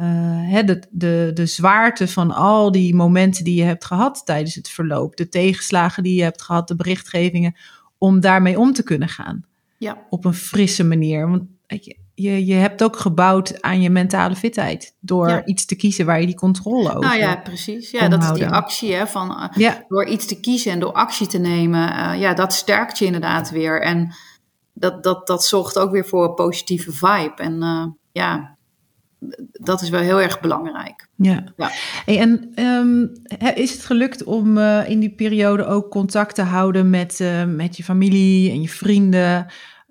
uh, 0.00 0.64
de, 0.64 0.82
de, 0.90 1.30
de 1.34 1.46
zwaarte 1.46 2.08
van 2.08 2.30
al 2.30 2.72
die 2.72 2.94
momenten 2.94 3.44
die 3.44 3.54
je 3.54 3.62
hebt 3.62 3.84
gehad 3.84 4.22
tijdens 4.24 4.54
het 4.54 4.68
verloop, 4.68 5.16
de 5.16 5.28
tegenslagen 5.28 6.02
die 6.02 6.14
je 6.14 6.22
hebt 6.22 6.42
gehad, 6.42 6.68
de 6.68 6.76
berichtgevingen, 6.76 7.56
om 7.98 8.20
daarmee 8.20 8.58
om 8.58 8.72
te 8.72 8.82
kunnen 8.82 9.08
gaan. 9.08 9.44
Ja. 9.78 9.98
Op 10.10 10.24
een 10.24 10.34
frisse 10.34 10.84
manier. 10.84 11.30
Want 11.30 11.42
je, 11.66 11.96
je, 12.14 12.46
je 12.46 12.54
hebt 12.54 12.82
ook 12.82 12.96
gebouwd 12.96 13.62
aan 13.62 13.80
je 13.80 13.90
mentale 13.90 14.36
fitheid 14.36 14.96
door 15.00 15.42
iets 15.44 15.66
te 15.66 15.76
kiezen 15.76 16.06
waar 16.06 16.20
je 16.20 16.26
die 16.26 16.34
controle 16.34 16.88
over 16.88 17.00
Nou 17.00 17.18
ja, 17.18 17.36
precies. 17.36 17.90
Ja, 17.90 18.08
dat 18.08 18.22
is 18.22 18.30
die 18.30 18.48
actie 18.48 18.94
hè, 18.94 19.06
van 19.06 19.30
uh, 19.30 19.44
ja. 19.56 19.84
door 19.88 20.06
iets 20.06 20.26
te 20.26 20.40
kiezen 20.40 20.72
en 20.72 20.80
door 20.80 20.92
actie 20.92 21.26
te 21.26 21.38
nemen. 21.38 21.92
Uh, 21.92 22.20
ja, 22.20 22.34
dat 22.34 22.52
sterkt 22.52 22.98
je 22.98 23.04
inderdaad 23.04 23.50
weer. 23.50 23.82
En 23.82 24.14
dat, 24.72 25.04
dat, 25.04 25.26
dat 25.26 25.44
zorgt 25.44 25.78
ook 25.78 25.90
weer 25.90 26.06
voor 26.06 26.24
een 26.24 26.34
positieve 26.34 26.92
vibe. 26.92 27.34
En 27.36 27.96
ja, 28.12 28.55
dat 29.52 29.82
is 29.82 29.88
wel 29.88 30.00
heel 30.00 30.20
erg 30.20 30.40
belangrijk. 30.40 31.08
Ja. 31.16 31.44
ja. 31.56 31.70
en 32.06 32.52
um, 32.64 33.12
is 33.54 33.72
het 33.72 33.84
gelukt 33.84 34.24
om 34.24 34.58
uh, 34.58 34.88
in 34.88 35.00
die 35.00 35.14
periode 35.14 35.64
ook 35.64 35.90
contact 35.90 36.34
te 36.34 36.42
houden 36.42 36.90
met, 36.90 37.20
uh, 37.20 37.44
met 37.44 37.76
je 37.76 37.84
familie 37.84 38.50
en 38.50 38.60
je 38.60 38.68
vrienden? 38.68 39.46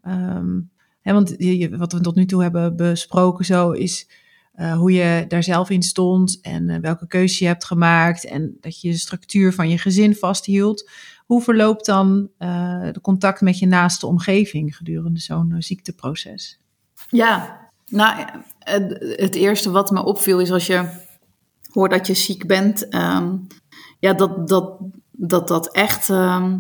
Um, 0.08 0.72
hè, 1.02 1.14
want 1.14 1.36
je, 1.38 1.78
wat 1.78 1.94
we 1.94 2.02
tot 2.02 2.16
nu 2.16 2.26
toe 2.26 2.42
hebben 2.42 2.76
besproken 2.76 3.46
zo 3.46 3.72
is 3.72 4.10
uh, 4.56 4.78
hoe 4.78 4.92
je 4.92 5.26
daar 5.28 5.44
zelf 5.44 5.70
in 5.70 5.84
stond 5.84 6.42
en 6.42 6.82
welke 6.82 7.08
keuze 7.08 7.44
je 7.44 7.50
hebt 7.50 7.66
gemaakt 7.66 8.26
en 8.26 8.58
dat 8.60 8.82
je 8.82 8.92
de 8.92 8.98
structuur 8.98 9.54
van 9.54 9.70
je 9.70 9.78
gezin 9.78 10.16
vasthield. 10.16 10.90
Hoe 11.26 11.42
verloopt 11.42 11.86
dan 11.86 12.30
de 12.92 13.00
contact 13.02 13.42
met 13.42 13.60
je 13.60 13.68
naaste 13.68 14.08
omgeving 14.08 14.76
gedurende 14.76 15.20
zo'n 15.20 15.56
ziekteproces? 15.60 16.60
Ja, 17.10 17.65
nou, 17.96 18.26
het 19.16 19.36
eerste 19.36 19.72
wat 19.72 19.92
me 19.92 20.04
opviel 20.04 20.40
is 20.40 20.52
als 20.52 20.68
je 20.68 20.90
hoort 21.72 21.92
dat 21.92 22.08
je 22.08 22.14
ziek 22.14 22.48
bent, 22.48 22.90
ehm, 22.90 23.38
ja, 24.00 24.14
dat 24.14 24.48
dat, 24.48 24.78
dat, 25.12 25.48
dat 25.48 25.72
echt. 25.72 26.10
Ehm, 26.10 26.58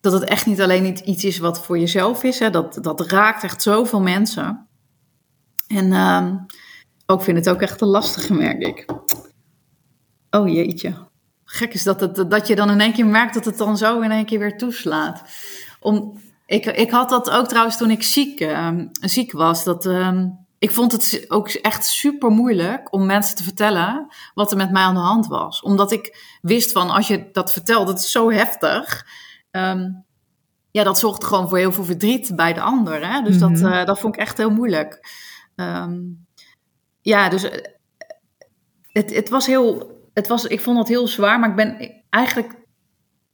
dat 0.00 0.12
het 0.12 0.24
echt 0.24 0.46
niet 0.46 0.60
alleen 0.60 1.10
iets 1.10 1.24
is 1.24 1.38
wat 1.38 1.64
voor 1.64 1.78
jezelf 1.78 2.22
is. 2.22 2.38
Hè. 2.38 2.50
Dat, 2.50 2.78
dat 2.80 3.00
raakt 3.00 3.42
echt 3.42 3.62
zoveel 3.62 4.00
mensen. 4.00 4.66
En 5.66 5.92
um, 5.92 6.46
ik 7.06 7.20
vind 7.20 7.38
het 7.38 7.48
ook 7.48 7.60
echt 7.60 7.80
een 7.80 7.88
lastige, 7.88 8.34
merk 8.34 8.62
ik. 8.62 8.86
Oh 10.30 10.48
jeetje. 10.48 10.94
Gek 11.44 11.74
is 11.74 11.82
dat, 11.82 12.30
dat 12.30 12.46
je 12.46 12.54
dan 12.54 12.70
in 12.70 12.80
één 12.80 12.92
keer 12.92 13.06
merkt 13.06 13.34
dat 13.34 13.44
het 13.44 13.58
dan 13.58 13.76
zo 13.76 14.00
in 14.00 14.10
één 14.10 14.26
keer 14.26 14.38
weer 14.38 14.58
toeslaat. 14.58 15.22
Om, 15.80 16.20
ik, 16.48 16.66
ik 16.66 16.90
had 16.90 17.08
dat 17.08 17.30
ook 17.30 17.48
trouwens 17.48 17.76
toen 17.76 17.90
ik 17.90 18.02
ziek, 18.02 18.40
um, 18.40 18.88
ziek 18.92 19.32
was. 19.32 19.64
Dat, 19.64 19.84
um, 19.84 20.46
ik 20.58 20.70
vond 20.70 20.92
het 20.92 21.24
ook 21.28 21.48
echt 21.48 21.86
super 21.86 22.30
moeilijk 22.30 22.92
om 22.92 23.06
mensen 23.06 23.36
te 23.36 23.42
vertellen 23.42 24.06
wat 24.34 24.50
er 24.50 24.56
met 24.56 24.70
mij 24.70 24.82
aan 24.82 24.94
de 24.94 25.00
hand 25.00 25.26
was. 25.26 25.60
Omdat 25.60 25.92
ik 25.92 26.38
wist 26.42 26.72
van 26.72 26.90
als 26.90 27.08
je 27.08 27.28
dat 27.32 27.52
vertelt, 27.52 27.86
dat 27.86 27.98
is 27.98 28.10
zo 28.10 28.30
heftig. 28.30 29.06
Um, 29.50 30.04
ja, 30.70 30.84
dat 30.84 30.98
zorgt 30.98 31.24
gewoon 31.24 31.48
voor 31.48 31.58
heel 31.58 31.72
veel 31.72 31.84
verdriet 31.84 32.36
bij 32.36 32.52
de 32.52 32.60
ander. 32.60 33.08
Hè? 33.08 33.22
Dus 33.22 33.38
dat, 33.38 33.58
uh, 33.58 33.84
dat 33.84 33.98
vond 33.98 34.14
ik 34.14 34.20
echt 34.20 34.36
heel 34.36 34.50
moeilijk. 34.50 35.08
ja, 37.00 37.28
dus 37.28 37.42
eh, 37.42 37.64
het, 38.92 39.14
het 39.14 39.28
was 39.28 39.46
heel. 39.46 39.96
Het 40.14 40.28
was, 40.28 40.44
ik 40.44 40.60
vond 40.60 40.78
het 40.78 40.88
heel 40.88 41.08
zwaar, 41.08 41.38
maar 41.38 41.48
ik 41.48 41.56
ben 41.56 42.02
eigenlijk 42.10 42.57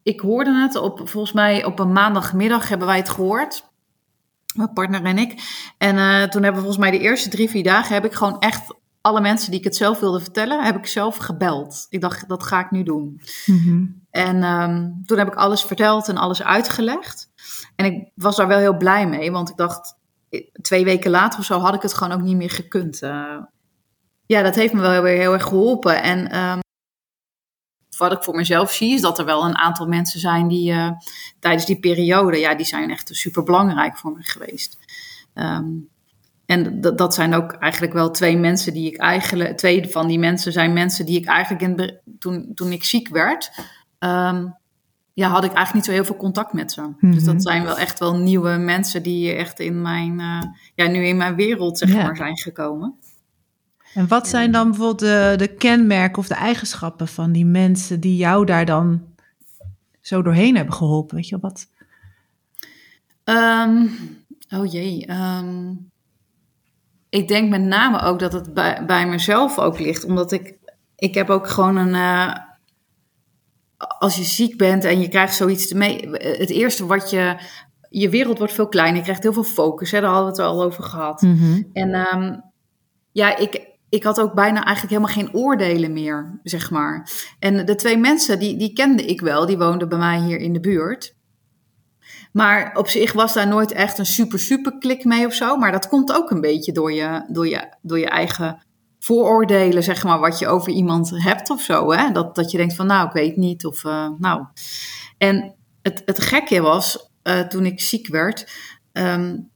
ik 0.05 0.21
hoorde 0.21 0.61
het 0.61 0.77
op, 0.77 1.09
volgens 1.09 1.33
mij 1.33 1.65
op 1.65 1.79
een 1.79 1.93
maandagmiddag 1.93 2.69
hebben 2.69 2.87
wij 2.87 2.97
het 2.97 3.09
gehoord. 3.09 3.73
Mijn 4.55 4.73
partner 4.73 5.05
en 5.05 5.19
ik. 5.19 5.35
En 5.79 5.97
uh, 5.97 6.23
toen 6.23 6.43
hebben 6.43 6.63
we 6.63 6.69
volgens 6.69 6.77
mij 6.77 6.91
de 6.91 6.99
eerste 6.99 7.29
drie, 7.29 7.51
vier 7.51 7.63
dagen 7.63 7.95
heb 7.95 8.05
ik 8.05 8.13
gewoon 8.13 8.39
echt 8.39 8.75
alle 9.01 9.21
mensen 9.21 9.51
die 9.51 9.59
ik 9.59 9.65
het 9.65 9.77
zelf 9.77 10.01
wilde 10.01 10.21
vertellen, 10.21 10.65
heb 10.65 10.77
ik 10.77 10.87
zelf 10.87 11.17
gebeld. 11.17 11.87
Ik 11.89 12.01
dacht, 12.01 12.29
dat 12.29 12.43
ga 12.43 12.61
ik 12.61 12.71
nu 12.71 12.83
doen. 12.83 13.21
Mm 13.47 13.59
-hmm. 13.59 14.03
En 14.11 14.43
um, 14.43 15.03
toen 15.07 15.19
heb 15.19 15.27
ik 15.27 15.35
alles 15.35 15.63
verteld 15.63 16.09
en 16.09 16.17
alles 16.17 16.43
uitgelegd. 16.43 17.31
En 17.77 17.85
ik 17.85 18.11
was 18.15 18.37
daar 18.37 18.47
wel 18.47 18.59
heel 18.59 18.77
blij 18.77 19.09
mee, 19.09 19.31
want 19.31 19.51
ik 19.51 19.57
dacht, 19.57 19.97
twee 20.63 20.85
weken 20.85 21.11
later 21.11 21.39
of 21.39 21.45
zo 21.45 21.59
had 21.59 21.75
ik 21.75 21.83
het 21.83 21.95
gewoon 21.95 22.13
ook 22.13 22.25
niet 22.25 22.37
meer 22.37 22.51
gekund. 22.51 23.03
Uh, 23.03 23.37
ja, 24.27 24.43
dat 24.43 24.55
heeft 24.55 24.73
me 24.73 24.81
wel 24.81 25.03
weer 25.03 25.19
heel 25.19 25.33
erg 25.33 25.45
geholpen. 25.45 26.03
En 26.03 26.39
um, 26.39 26.63
wat 27.97 28.13
ik 28.13 28.23
voor 28.23 28.35
mezelf 28.35 28.73
zie, 28.73 28.95
is 28.95 29.01
dat 29.01 29.19
er 29.19 29.25
wel 29.25 29.45
een 29.45 29.59
aantal 29.59 29.87
mensen 29.87 30.21
zijn 30.21 30.49
die 30.49 30.73
uh, 30.73 30.91
tijdens 31.39 31.67
die 31.67 31.81
periode, 31.81 32.39
ja, 32.39 32.55
die 32.55 32.67
zijn 32.67 32.91
echt 32.91 33.09
super 33.13 33.43
belangrijk 33.43 33.97
voor 33.97 34.13
me 34.13 34.23
geweest. 34.23 34.79
Um, 35.35 35.89
en 36.47 36.81
dat 36.81 37.15
zijn 37.15 37.35
ook 37.35 37.53
eigenlijk 37.53 37.93
wel 37.93 38.11
twee 38.11 38.37
mensen 38.37 38.73
die 38.73 38.93
ik 38.93 38.97
eigenlijk, 38.97 39.57
twee 39.57 39.89
van 39.89 40.07
die 40.07 40.19
mensen 40.19 40.53
zijn 40.53 40.73
mensen 40.73 41.07
die 41.07 41.19
ik 41.19 41.27
eigenlijk 41.27 41.63
in, 41.63 42.01
toen, 42.19 42.53
toen 42.55 42.73
ik 42.73 42.85
ziek 42.85 43.09
werd, 43.09 43.51
um, 43.99 44.57
ja, 45.13 45.29
had 45.29 45.45
ik 45.45 45.53
eigenlijk 45.53 45.75
niet 45.75 45.85
zo 45.85 45.91
heel 45.91 46.05
veel 46.05 46.17
contact 46.17 46.53
met 46.53 46.73
ze. 46.73 46.93
Dus 47.01 47.25
dat 47.25 47.35
mhm. 47.35 47.43
zijn 47.43 47.65
wel 47.65 47.79
echt 47.79 47.99
wel 47.99 48.17
nieuwe 48.17 48.57
mensen 48.57 49.03
die 49.03 49.33
echt 49.33 49.61
in 49.61 49.83
mijn, 49.83 50.19
uh, 50.21 50.43
ja, 50.75 50.87
nu 50.87 51.07
in 51.07 51.17
mijn 51.17 51.35
wereld 51.35 51.79
zeg 51.79 51.95
maar 51.95 52.17
zijn 52.17 52.39
gekomen. 52.39 52.95
En 53.95 54.09
wat 54.09 54.29
zijn 54.29 54.53
dan 54.53 54.69
bijvoorbeeld 54.69 54.99
de, 54.99 55.35
de 55.37 55.55
kenmerken 55.55 56.19
of 56.19 56.29
de 56.29 56.35
eigenschappen 56.35 57.09
van 57.09 57.33
die 57.33 57.47
mensen 57.47 58.01
die 58.01 58.17
jou 58.17 58.47
daar 58.47 58.65
dan 58.65 59.03
zo 60.01 60.23
doorheen 60.23 60.57
hebben 60.57 60.75
geholpen? 60.75 61.17
Weet 61.17 61.29
je 61.29 61.39
wat? 61.41 61.67
Um, 63.25 63.91
oh 64.51 64.73
jee. 64.73 65.11
Um, 65.11 65.91
ik 67.09 67.29
denk 67.29 67.51
met 67.51 67.63
name 67.63 68.01
ook 68.01 68.19
dat 68.19 68.33
het 68.33 68.55
bij, 68.55 68.85
bij 68.87 69.07
mezelf 69.07 69.59
ook 69.59 69.79
ligt. 69.79 70.05
Omdat 70.05 70.33
ik, 70.33 70.55
ik 70.97 71.15
heb 71.15 71.31
ook 71.31 71.49
gewoon 71.49 71.77
een. 71.77 71.95
Uh, 71.95 72.35
als 73.99 74.17
je 74.17 74.25
ziek 74.25 74.57
bent 74.57 74.85
en 74.85 75.01
je 75.01 75.09
krijgt 75.09 75.35
zoiets 75.35 75.73
mee. 75.73 76.09
Het 76.11 76.51
eerste 76.51 76.87
wat 76.87 77.11
je. 77.11 77.37
Je 77.89 78.09
wereld 78.09 78.39
wordt 78.39 78.53
veel 78.53 78.69
kleiner. 78.69 78.97
Je 78.97 79.03
krijgt 79.03 79.23
heel 79.23 79.33
veel 79.33 79.45
focus. 79.45 79.91
Hè, 79.91 80.01
daar 80.01 80.11
hadden 80.11 80.35
we 80.35 80.43
het 80.43 80.51
al 80.51 80.63
over 80.63 80.83
gehad. 80.83 81.23
Mhm. 81.23 81.63
En 81.73 81.95
um, 81.95 82.43
ja, 83.13 83.37
ik, 83.37 83.74
ik 83.95 84.03
had 84.03 84.21
ook 84.21 84.35
bijna 84.35 84.65
eigenlijk 84.65 84.97
helemaal 84.97 85.15
geen 85.15 85.35
oordelen 85.35 85.93
meer, 85.93 86.41
zeg 86.43 86.71
maar. 86.71 87.11
En 87.39 87.67
de 87.67 87.75
twee 87.75 87.97
mensen, 87.97 88.39
die, 88.39 88.57
die 88.57 88.73
kende 88.73 89.05
ik 89.05 89.21
wel. 89.21 89.47
Die 89.47 89.59
woonden 89.59 89.89
bij 89.89 89.99
mij 89.99 90.21
hier 90.21 90.39
in 90.39 90.53
de 90.53 90.61
buurt. 90.61 91.15
Maar 92.33 92.77
op 92.77 92.89
zich 92.89 93.13
was 93.13 93.35
daar 93.35 93.47
nooit 93.47 93.73
echt 93.73 93.99
een 93.99 94.07
super, 94.07 94.39
super 94.39 94.79
klik 94.79 95.05
mee 95.05 95.27
of 95.27 95.35
zo. 95.35 95.57
Maar 95.57 95.73
dat 95.73 95.89
komt 95.89 96.13
ook 96.13 96.31
een 96.31 96.41
beetje 96.41 96.73
door 96.73 96.93
je, 96.93 97.25
door 97.29 97.49
je, 97.49 97.75
door 97.83 97.99
je 97.99 98.09
eigen 98.09 98.63
vooroordelen, 98.99 99.83
zeg 99.83 100.05
maar, 100.05 100.19
wat 100.19 100.39
je 100.39 100.49
over 100.49 100.73
iemand 100.73 101.11
hebt 101.11 101.51
of 101.51 101.61
zo. 101.63 101.93
Hè? 101.93 102.13
Dat, 102.13 102.35
dat 102.35 102.51
je 102.51 102.57
denkt 102.57 102.75
van, 102.75 102.87
nou, 102.87 103.07
ik 103.07 103.13
weet 103.13 103.37
niet. 103.37 103.65
Of, 103.67 103.85
uh, 103.85 104.09
nou. 104.19 104.45
En 105.19 105.55
het, 105.83 106.03
het 106.05 106.21
gekke 106.21 106.61
was, 106.61 107.11
uh, 107.23 107.41
toen 107.41 107.67
ik 107.67 107.81
ziek 107.81 108.09
werd, 108.09 108.51
um, 108.93 109.51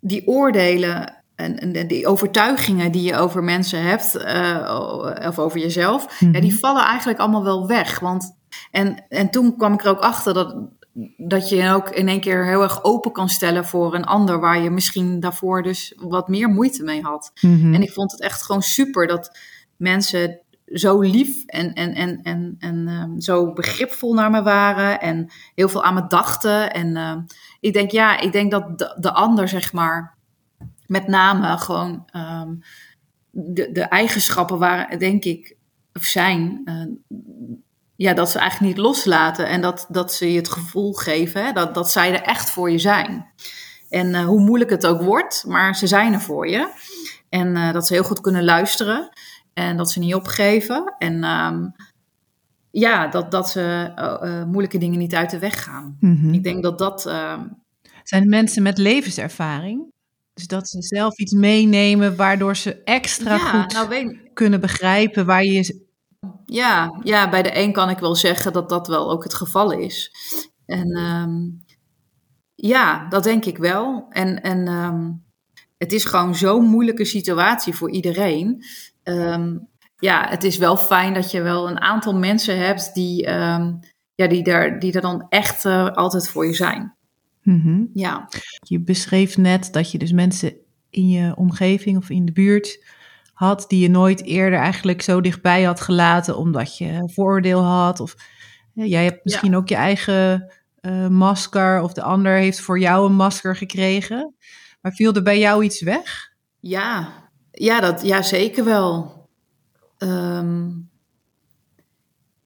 die 0.00 0.26
oordelen 0.26 1.23
en, 1.36 1.58
en, 1.58 1.86
die 1.86 2.06
overtuigingen 2.06 2.92
die 2.92 3.02
je 3.02 3.16
over 3.16 3.44
mensen 3.44 3.82
hebt, 3.82 4.16
uh, 4.16 5.26
of 5.26 5.38
over 5.38 5.60
jezelf, 5.60 6.20
ja, 6.20 6.40
die 6.40 6.50
mhm. 6.50 6.58
vallen 6.58 6.84
eigenlijk 6.84 7.18
allemaal 7.18 7.44
wel 7.44 7.66
weg. 7.66 8.00
Want, 8.00 8.36
en, 8.70 9.04
en 9.08 9.30
toen 9.30 9.56
kwam 9.56 9.72
ik 9.72 9.84
er 9.84 9.90
ook 9.90 10.00
achter 10.00 10.34
dat, 10.34 10.56
dat 11.16 11.48
je 11.48 11.70
ook 11.70 11.88
in 11.88 12.08
één 12.08 12.20
keer 12.20 12.46
heel 12.46 12.62
erg 12.62 12.84
open 12.84 13.12
kan 13.12 13.28
stellen 13.28 13.64
voor 13.64 13.94
een 13.94 14.04
ander 14.04 14.40
waar 14.40 14.60
je 14.60 14.70
misschien 14.70 15.20
daarvoor 15.20 15.62
dus 15.62 15.94
wat 15.96 16.28
meer 16.28 16.48
moeite 16.48 16.82
mee 16.82 17.02
had. 17.02 17.30
Mhm. 17.40 17.74
En 17.74 17.82
ik 17.82 17.92
vond 17.92 18.12
het 18.12 18.20
echt 18.20 18.42
gewoon 18.42 18.62
super 18.62 19.06
dat 19.06 19.38
mensen 19.76 20.38
zo 20.66 21.00
lief 21.00 21.44
en, 21.46 21.72
en, 21.72 21.94
en, 21.94 22.20
en, 22.22 22.56
en 22.58 22.88
um, 22.88 23.20
zo 23.20 23.52
begripvol 23.52 24.14
naar 24.14 24.30
me 24.30 24.42
waren 24.42 25.00
en 25.00 25.28
heel 25.54 25.68
veel 25.68 25.84
aan 25.84 25.94
me 25.94 26.06
dachten. 26.06 26.72
En 26.72 26.96
uh, 26.96 27.16
ik 27.60 27.72
denk, 27.72 27.90
ja, 27.90 28.20
ik 28.20 28.32
denk 28.32 28.50
dat 28.50 28.78
de, 28.78 28.96
de 29.00 29.12
ander, 29.12 29.48
zeg 29.48 29.72
maar, 29.72 30.13
met 30.86 31.06
name 31.06 31.58
gewoon 31.58 32.08
um, 32.16 32.62
de, 33.30 33.72
de 33.72 33.82
eigenschappen 33.82 34.58
waren, 34.58 34.98
denk 34.98 35.24
ik, 35.24 35.56
of 35.92 36.04
zijn, 36.04 36.60
uh, 36.64 37.16
ja, 37.96 38.14
dat 38.14 38.30
ze 38.30 38.38
eigenlijk 38.38 38.74
niet 38.76 38.84
loslaten 38.84 39.48
en 39.48 39.60
dat, 39.60 39.86
dat 39.88 40.12
ze 40.12 40.32
je 40.32 40.36
het 40.36 40.50
gevoel 40.50 40.92
geven 40.92 41.44
hè, 41.44 41.52
dat, 41.52 41.74
dat 41.74 41.90
zij 41.90 42.12
er 42.12 42.22
echt 42.22 42.50
voor 42.50 42.70
je 42.70 42.78
zijn. 42.78 43.26
En 43.88 44.08
uh, 44.08 44.24
hoe 44.24 44.40
moeilijk 44.40 44.70
het 44.70 44.86
ook 44.86 45.02
wordt, 45.02 45.44
maar 45.46 45.76
ze 45.76 45.86
zijn 45.86 46.12
er 46.12 46.20
voor 46.20 46.48
je. 46.48 46.68
En 47.28 47.56
uh, 47.56 47.72
dat 47.72 47.86
ze 47.86 47.92
heel 47.92 48.04
goed 48.04 48.20
kunnen 48.20 48.44
luisteren 48.44 49.08
en 49.52 49.76
dat 49.76 49.90
ze 49.90 49.98
niet 49.98 50.14
opgeven. 50.14 50.94
En 50.98 51.24
um, 51.24 51.74
ja, 52.70 53.06
dat, 53.06 53.30
dat 53.30 53.50
ze 53.50 53.92
moeilijke 54.46 54.78
dingen 54.78 54.98
niet 54.98 55.14
uit 55.14 55.30
de 55.30 55.38
weg 55.38 55.62
gaan. 55.62 55.96
Mm 56.00 56.16
-hmm. 56.16 56.32
Ik 56.32 56.42
denk 56.42 56.62
dat 56.62 56.78
dat. 56.78 57.06
Uh, 57.06 57.40
zijn 58.02 58.28
mensen 58.28 58.62
met 58.62 58.78
levenservaring? 58.78 59.92
Dus 60.34 60.46
dat 60.46 60.68
ze 60.68 60.82
zelf 60.82 61.18
iets 61.18 61.32
meenemen 61.32 62.16
waardoor 62.16 62.56
ze 62.56 62.82
extra 62.82 63.34
ja, 63.34 63.62
goed 63.62 63.72
nou 63.72 63.88
weet... 63.88 64.18
kunnen 64.32 64.60
begrijpen 64.60 65.26
waar 65.26 65.44
je 65.44 65.82
ja, 66.44 67.00
ja, 67.02 67.30
bij 67.30 67.42
de 67.42 67.58
een 67.58 67.72
kan 67.72 67.90
ik 67.90 67.98
wel 67.98 68.14
zeggen 68.14 68.52
dat 68.52 68.68
dat 68.68 68.86
wel 68.86 69.10
ook 69.10 69.22
het 69.22 69.34
geval 69.34 69.70
is. 69.72 70.10
En 70.66 70.98
um, 70.98 71.64
ja, 72.54 73.08
dat 73.08 73.24
denk 73.24 73.44
ik 73.44 73.58
wel. 73.58 74.06
En, 74.08 74.42
en 74.42 74.68
um, 74.68 75.24
het 75.76 75.92
is 75.92 76.04
gewoon 76.04 76.34
zo'n 76.34 76.64
moeilijke 76.64 77.04
situatie 77.04 77.74
voor 77.74 77.90
iedereen. 77.90 78.64
Um, 79.02 79.68
ja, 79.96 80.28
het 80.28 80.44
is 80.44 80.56
wel 80.56 80.76
fijn 80.76 81.14
dat 81.14 81.30
je 81.30 81.42
wel 81.42 81.68
een 81.68 81.80
aantal 81.80 82.14
mensen 82.14 82.58
hebt 82.58 82.94
die, 82.94 83.22
ja, 84.14 84.28
die, 84.28 84.42
daar, 84.42 84.78
die 84.78 84.92
er 84.92 85.00
dan 85.00 85.26
echt 85.28 85.64
uh, 85.64 85.90
altijd 85.90 86.28
voor 86.28 86.46
je 86.46 86.54
zijn. 86.54 86.96
Mm 87.44 87.60
-hmm. 87.60 87.90
Ja. 87.94 88.28
Je 88.60 88.80
beschreef 88.80 89.36
net 89.36 89.72
dat 89.72 89.90
je 89.90 89.98
dus 89.98 90.12
mensen 90.12 90.52
in 90.90 91.08
je 91.08 91.36
omgeving 91.36 91.96
of 91.96 92.10
in 92.10 92.24
de 92.24 92.32
buurt 92.32 92.84
had 93.32 93.64
die 93.68 93.80
je 93.80 93.90
nooit 93.90 94.22
eerder 94.24 94.58
eigenlijk 94.58 95.02
zo 95.02 95.20
dichtbij 95.20 95.62
had 95.62 95.80
gelaten 95.80 96.36
omdat 96.36 96.78
je 96.78 97.10
vooroordeel 97.12 97.62
had. 97.62 98.00
Of 98.00 98.16
jij 98.72 99.04
hebt 99.04 99.24
misschien 99.24 99.56
ook 99.56 99.68
je 99.68 99.74
eigen 99.74 100.52
uh, 100.80 101.08
masker 101.08 101.80
of 101.80 101.92
de 101.92 102.02
ander 102.02 102.36
heeft 102.36 102.60
voor 102.60 102.78
jou 102.78 103.06
een 103.06 103.14
masker 103.14 103.56
gekregen. 103.56 104.34
Maar 104.80 104.92
viel 104.92 105.12
er 105.12 105.22
bij 105.22 105.38
jou 105.38 105.64
iets 105.64 105.82
weg? 105.82 106.32
Ja, 106.60 107.12
ja, 107.50 107.80
dat, 107.80 108.02
ja 108.02 108.22
zeker 108.22 108.64
wel. 108.64 109.22
Um, 109.98 110.90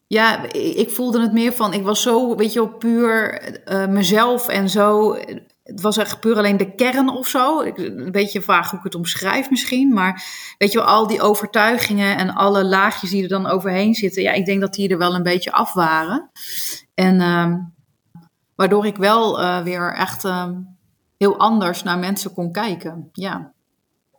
ja, 0.08 0.52
ik 0.52 0.90
voelde 0.90 1.20
het 1.20 1.32
meer 1.32 1.52
van, 1.52 1.72
ik 1.72 1.82
was 1.82 2.02
zo, 2.02 2.36
weet 2.36 2.52
je 2.52 2.68
puur 2.68 3.42
uh, 3.72 3.86
mezelf 3.86 4.48
en 4.48 4.68
zo 4.68 5.16
het 5.68 5.80
was 5.80 5.96
echt 5.96 6.20
puur 6.20 6.36
alleen 6.36 6.56
de 6.56 6.74
kern 6.74 7.08
of 7.08 7.28
zo. 7.28 7.60
Ik, 7.60 7.78
een 7.78 8.12
beetje 8.12 8.42
vaag 8.42 8.70
hoe 8.70 8.78
ik 8.78 8.84
het 8.84 8.94
omschrijf 8.94 9.50
misschien. 9.50 9.92
Maar 9.92 10.24
weet 10.58 10.72
je 10.72 10.78
wel, 10.78 10.86
al 10.86 11.06
die 11.06 11.20
overtuigingen 11.20 12.16
en 12.16 12.34
alle 12.34 12.64
laagjes 12.64 13.10
die 13.10 13.22
er 13.22 13.28
dan 13.28 13.46
overheen 13.46 13.94
zitten. 13.94 14.22
Ja, 14.22 14.32
ik 14.32 14.46
denk 14.46 14.60
dat 14.60 14.74
die 14.74 14.88
er 14.88 14.98
wel 14.98 15.14
een 15.14 15.22
beetje 15.22 15.52
af 15.52 15.72
waren. 15.72 16.30
En 16.94 17.20
uh, 17.20 17.54
waardoor 18.54 18.86
ik 18.86 18.96
wel 18.96 19.40
uh, 19.40 19.62
weer 19.62 19.94
echt 19.94 20.24
uh, 20.24 20.48
heel 21.16 21.38
anders 21.38 21.82
naar 21.82 21.98
mensen 21.98 22.32
kon 22.32 22.52
kijken. 22.52 23.08
Ja. 23.12 23.52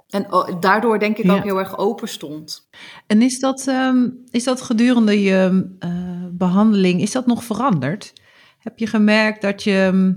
En 0.09 0.33
oh, 0.33 0.61
daardoor 0.61 0.99
denk 0.99 1.17
ik 1.17 1.25
ja. 1.25 1.35
ook 1.35 1.43
heel 1.43 1.59
erg 1.59 1.77
open 1.77 2.07
stond. 2.07 2.69
En 3.07 3.21
is 3.21 3.39
dat, 3.39 3.67
um, 3.67 4.23
is 4.31 4.43
dat 4.43 4.61
gedurende 4.61 5.21
je 5.21 5.69
uh, 5.79 5.89
behandeling, 6.31 7.01
is 7.01 7.11
dat 7.11 7.25
nog 7.25 7.43
veranderd? 7.43 8.13
Heb 8.57 8.79
je 8.79 8.87
gemerkt 8.87 9.41
dat 9.41 9.63
je 9.63 10.13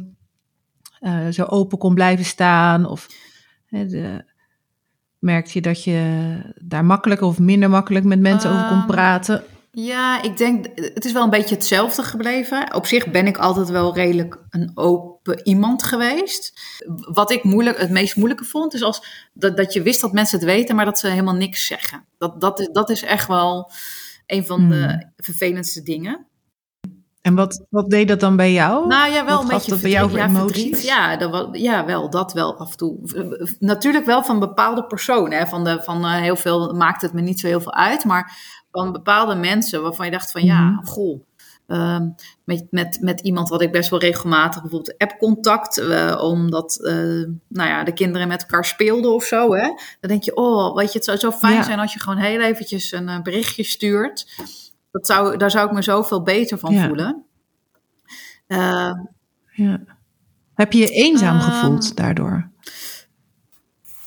uh, 1.01 1.29
zo 1.29 1.45
open 1.45 1.79
kon 1.79 1.95
blijven 1.95 2.25
staan? 2.25 2.87
Of 2.87 3.09
de, 3.69 4.25
merkte 5.19 5.51
je 5.55 5.61
dat 5.61 5.85
je 5.85 6.33
daar 6.63 6.85
makkelijker 6.85 7.27
of 7.27 7.39
minder 7.39 7.71
makkelijk 7.71 8.05
met 8.05 8.21
mensen 8.21 8.51
over 8.51 8.67
kon 8.67 8.77
ehm, 8.77 8.87
praten? 8.87 9.45
Ja, 9.75 10.23
ik 10.23 10.37
denk, 10.37 10.67
het 10.75 11.05
is 11.05 11.13
wel 11.13 11.23
een 11.23 11.31
beetje 11.31 11.55
hetzelfde 11.55 12.03
gebleven. 12.03 12.75
Op 12.75 12.87
zich 12.87 13.11
ben 13.11 13.27
ik 13.27 13.39
altijd 13.39 13.69
wel 13.69 13.95
redelijk 13.95 14.39
een 14.51 14.71
open 14.75 15.41
iemand 15.43 15.83
geweest. 15.83 16.61
Wat 17.13 17.31
ik 17.31 17.45
moeilijk, 17.45 17.79
het 17.79 17.91
meest 17.91 18.17
moeilijke 18.17 18.45
vond, 18.45 18.75
is 18.75 18.83
als 18.83 19.29
dat, 19.33 19.57
dat 19.57 19.73
je 19.73 19.83
wist 19.83 20.01
dat 20.01 20.13
mensen 20.13 20.39
het 20.39 20.47
weten, 20.47 20.77
maar 20.77 20.85
dat 20.85 20.99
ze 20.99 21.09
helemaal 21.09 21.35
niks 21.35 21.67
zeggen. 21.67 22.05
Dat, 22.19 22.41
dat, 22.41 22.61
is, 22.61 22.69
dat 22.73 22.91
is 22.91 23.03
echt 23.03 23.29
wel 23.29 23.71
een 24.27 24.47
van 24.47 24.69
de 24.69 24.83
hmm. 24.83 25.13
vervelendste 25.17 25.83
dingen. 25.83 26.27
En 27.23 27.35
wat, 27.35 27.67
wat 27.71 27.91
deed 27.91 28.09
dat 28.09 28.21
dan 28.21 28.37
bij 28.37 28.53
jou? 28.53 28.87
Nou 28.87 29.13
ja, 29.13 29.25
wel 29.25 29.41
een 29.41 29.49
beetje 29.49 29.71
dat 29.71 29.81
bij 29.81 29.91
jou 29.91 30.11
voor 30.11 30.19
ja, 30.19 30.29
emoties? 30.29 30.83
Ja, 30.83 31.17
dat 31.17 31.49
ja, 31.53 31.85
wel, 31.85 32.11
dat 32.11 32.33
wel 32.33 32.59
af 32.59 32.71
en 32.71 32.77
toe. 32.77 32.99
Natuurlijk 33.59 34.05
wel 34.05 34.23
van 34.23 34.39
bepaalde 34.39 34.85
personen. 34.87 35.39
Hè. 35.39 35.47
Van, 35.47 35.65
de, 35.65 35.83
van 35.83 36.05
uh, 36.05 36.13
heel 36.15 36.37
veel 36.37 36.75
maakt 36.75 37.03
het 37.03 37.13
me 37.13 37.21
niet 37.21 37.41
zo 37.41 37.47
heel 37.47 37.61
veel 37.61 37.75
uit. 37.75 38.05
Maar 38.05 38.37
van 38.73 38.93
bepaalde 38.93 39.35
mensen 39.35 39.83
waarvan 39.83 40.05
je 40.05 40.13
dacht 40.13 40.33
van 40.33 40.45
ja, 40.45 40.61
mm 40.61 40.75
-hmm. 40.77 40.87
goh. 40.87 41.21
Uh, 41.67 42.01
met, 42.45 42.67
met, 42.71 42.99
met 43.01 43.21
iemand 43.21 43.49
wat 43.49 43.63
ik 43.63 43.73
best 43.73 43.91
wel 43.91 43.99
regelmatig 43.99 44.61
bijvoorbeeld 44.63 44.99
app-contact, 44.99 45.79
uh, 45.79 46.19
omdat 46.23 46.79
uh, 46.83 46.93
nou 47.49 47.69
ja, 47.69 47.85
de 47.85 47.93
kinderen 47.93 48.29
met 48.29 48.41
elkaar 48.41 48.65
speelden 48.65 49.15
of 49.15 49.25
zo. 49.25 49.55
Hè? 49.55 49.67
Dan 50.01 50.11
denk 50.11 50.23
je, 50.23 50.37
oh, 50.37 50.77
weet 50.77 50.93
je, 50.93 50.99
het 50.99 51.05
zou 51.05 51.19
zo 51.19 51.31
fijn 51.31 51.55
ja. 51.55 51.63
zijn 51.63 51.79
als 51.79 51.93
je 51.93 52.01
gewoon 52.01 52.19
heel 52.19 52.41
eventjes 52.41 52.93
een 52.93 53.23
berichtje 53.23 53.65
stuurt. 53.65 54.27
Dat 54.91 55.07
zou, 55.07 55.37
daar 55.37 55.51
zou 55.51 55.67
ik 55.67 55.73
me 55.73 55.83
zoveel 55.83 56.23
beter 56.23 56.59
van 56.59 56.73
ja. 56.75 56.87
voelen. 56.87 57.25
Uh, 58.49 58.93
Ja. 59.53 59.81
Heb 60.55 60.73
je 60.73 60.79
je 60.79 60.89
eenzaam 60.89 61.39
Ehm, 61.39 61.51
gevoeld 61.51 61.97
daardoor? 61.97 62.51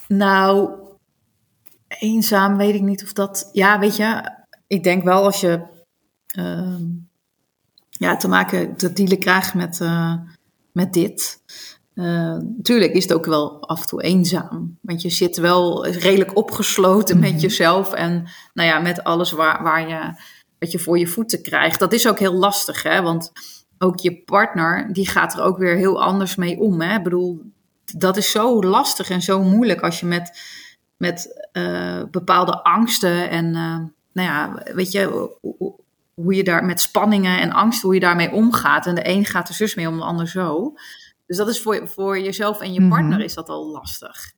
Nou, 0.08 0.69
eenzaam 1.88 2.58
weet 2.58 2.75
ik 2.75 2.82
niet 2.82 3.04
of 3.04 3.13
dat. 3.13 3.49
Ja, 3.51 3.80
weet 3.80 3.95
je, 3.95 4.35
ik 4.67 4.84
denk 4.84 5.04
wel 5.04 5.23
als 5.23 5.41
je 5.41 5.62
ehm, 6.28 6.84
ja, 7.89 8.17
te 8.17 8.28
maken, 8.28 8.75
te 8.75 8.93
dealen 8.93 9.19
krijgt 9.19 9.54
met, 9.54 9.82
eh, 9.82 10.13
met 10.71 10.93
dit. 10.93 11.41
Uh, 11.95 12.38
tuurlijk 12.62 12.93
is 12.93 13.04
het 13.04 13.13
ook 13.13 13.25
wel 13.25 13.67
af 13.67 13.82
en 13.82 13.88
toe 13.88 14.04
eenzaam. 14.04 14.78
Want 14.82 15.01
je 15.01 15.10
zit 15.10 15.38
wel 15.38 15.88
redelijk 15.88 16.38
opgesloten 16.38 17.19
met 17.19 17.41
jezelf 17.41 17.93
en 17.93 18.28
nou 18.54 18.69
ja, 18.69 18.80
met 18.80 19.04
alles 19.04 19.32
waar, 19.32 19.63
waar 19.63 19.89
je, 19.89 20.21
wat 20.60 20.71
je 20.71 20.80
voor 20.80 20.99
je 20.99 21.08
voeten 21.08 21.41
krijgt. 21.41 21.80
Dat 21.80 21.93
is 21.93 22.08
ook 22.08 22.19
heel 22.19 22.34
lastig, 22.34 22.84
hè? 22.84 23.01
Want 23.01 23.32
ook 23.78 23.99
je 23.99 24.23
partner, 24.23 24.93
die 24.93 25.08
gaat 25.08 25.34
er 25.34 25.41
ook 25.41 25.58
weer 25.58 25.75
heel 25.75 26.04
anders 26.04 26.36
mee 26.36 26.60
om. 26.60 26.82
Hè? 26.82 26.95
Ik 26.95 27.04
bedoel, 27.04 27.41
dat 27.97 28.17
is 28.17 28.32
zo 28.32 28.63
lastig 28.63 29.10
en 29.10 29.21
zo 29.21 29.41
moeilijk 29.41 29.82
als 29.82 29.99
je 29.99 30.06
met, 30.06 30.39
met 30.97 31.47
uh, 31.54 32.04
bepaalde 32.12 32.63
angsten 32.63 33.30
en, 33.30 33.56
uh, 33.56 33.80
nou 34.15 34.28
ja, 34.30 34.73
weet 34.73 34.91
je, 34.91 35.30
hoe, 36.15 36.36
je 36.36 36.43
daar 36.43 36.65
met 36.65 36.82
spanningen 36.82 37.39
en 37.39 37.51
angst, 37.51 37.82
hoe 37.82 37.93
je 37.93 37.99
daarmee 37.99 38.32
omgaat. 38.32 38.86
En 38.86 38.95
de 38.95 39.08
een 39.10 39.25
gaat 39.25 39.49
er 39.49 39.56
zus 39.56 39.75
mee 39.75 39.88
om, 39.88 39.97
de 39.97 40.04
ander 40.04 40.28
zo. 40.28 40.73
Dus 41.25 41.38
dat 41.38 41.47
is 41.47 41.62
voor, 41.62 41.88
voor 41.88 42.19
jezelf 42.19 42.62
en 42.62 42.73
je 42.73 42.80
Mhm. 42.80 42.89
partner 42.89 43.19
is 43.21 43.34
dat 43.34 43.49
al 43.49 43.65
lastig. 43.71 44.34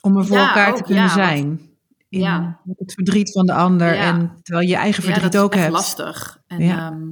Om 0.00 0.16
er 0.16 0.26
voor 0.26 0.36
Ja, 0.36 0.46
elkaar 0.48 0.74
te 0.74 0.80
ook, 0.80 0.86
kunnen 0.86 1.04
ja, 1.04 1.14
want- 1.16 1.28
zijn. 1.28 1.70
In 2.08 2.20
ja. 2.20 2.60
het 2.76 2.92
verdriet 2.92 3.32
van 3.32 3.46
de 3.46 3.52
ander. 3.54 3.94
Ja. 3.94 4.00
En 4.02 4.38
terwijl 4.42 4.68
je 4.68 4.74
eigen 4.76 5.02
Ja, 5.02 5.08
verdriet 5.08 5.32
dat 5.32 5.40
is 5.40 5.46
ook 5.46 5.52
echt 5.52 5.62
hebt. 5.62 5.74
lastig. 5.74 6.40
En 6.46 6.60
Ja. 6.60 6.90
ehm, 6.90 7.02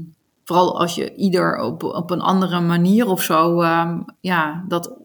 vooral 0.45 0.81
als 0.81 0.95
je 0.95 1.15
ieder 1.15 1.57
op, 1.59 1.83
op 1.83 2.11
een 2.11 2.21
andere 2.21 2.61
manier 2.61 3.07
of 3.07 3.23
zo 3.23 3.61
ehm, 3.61 4.01
ja, 4.21 4.65
dat, 4.69 4.97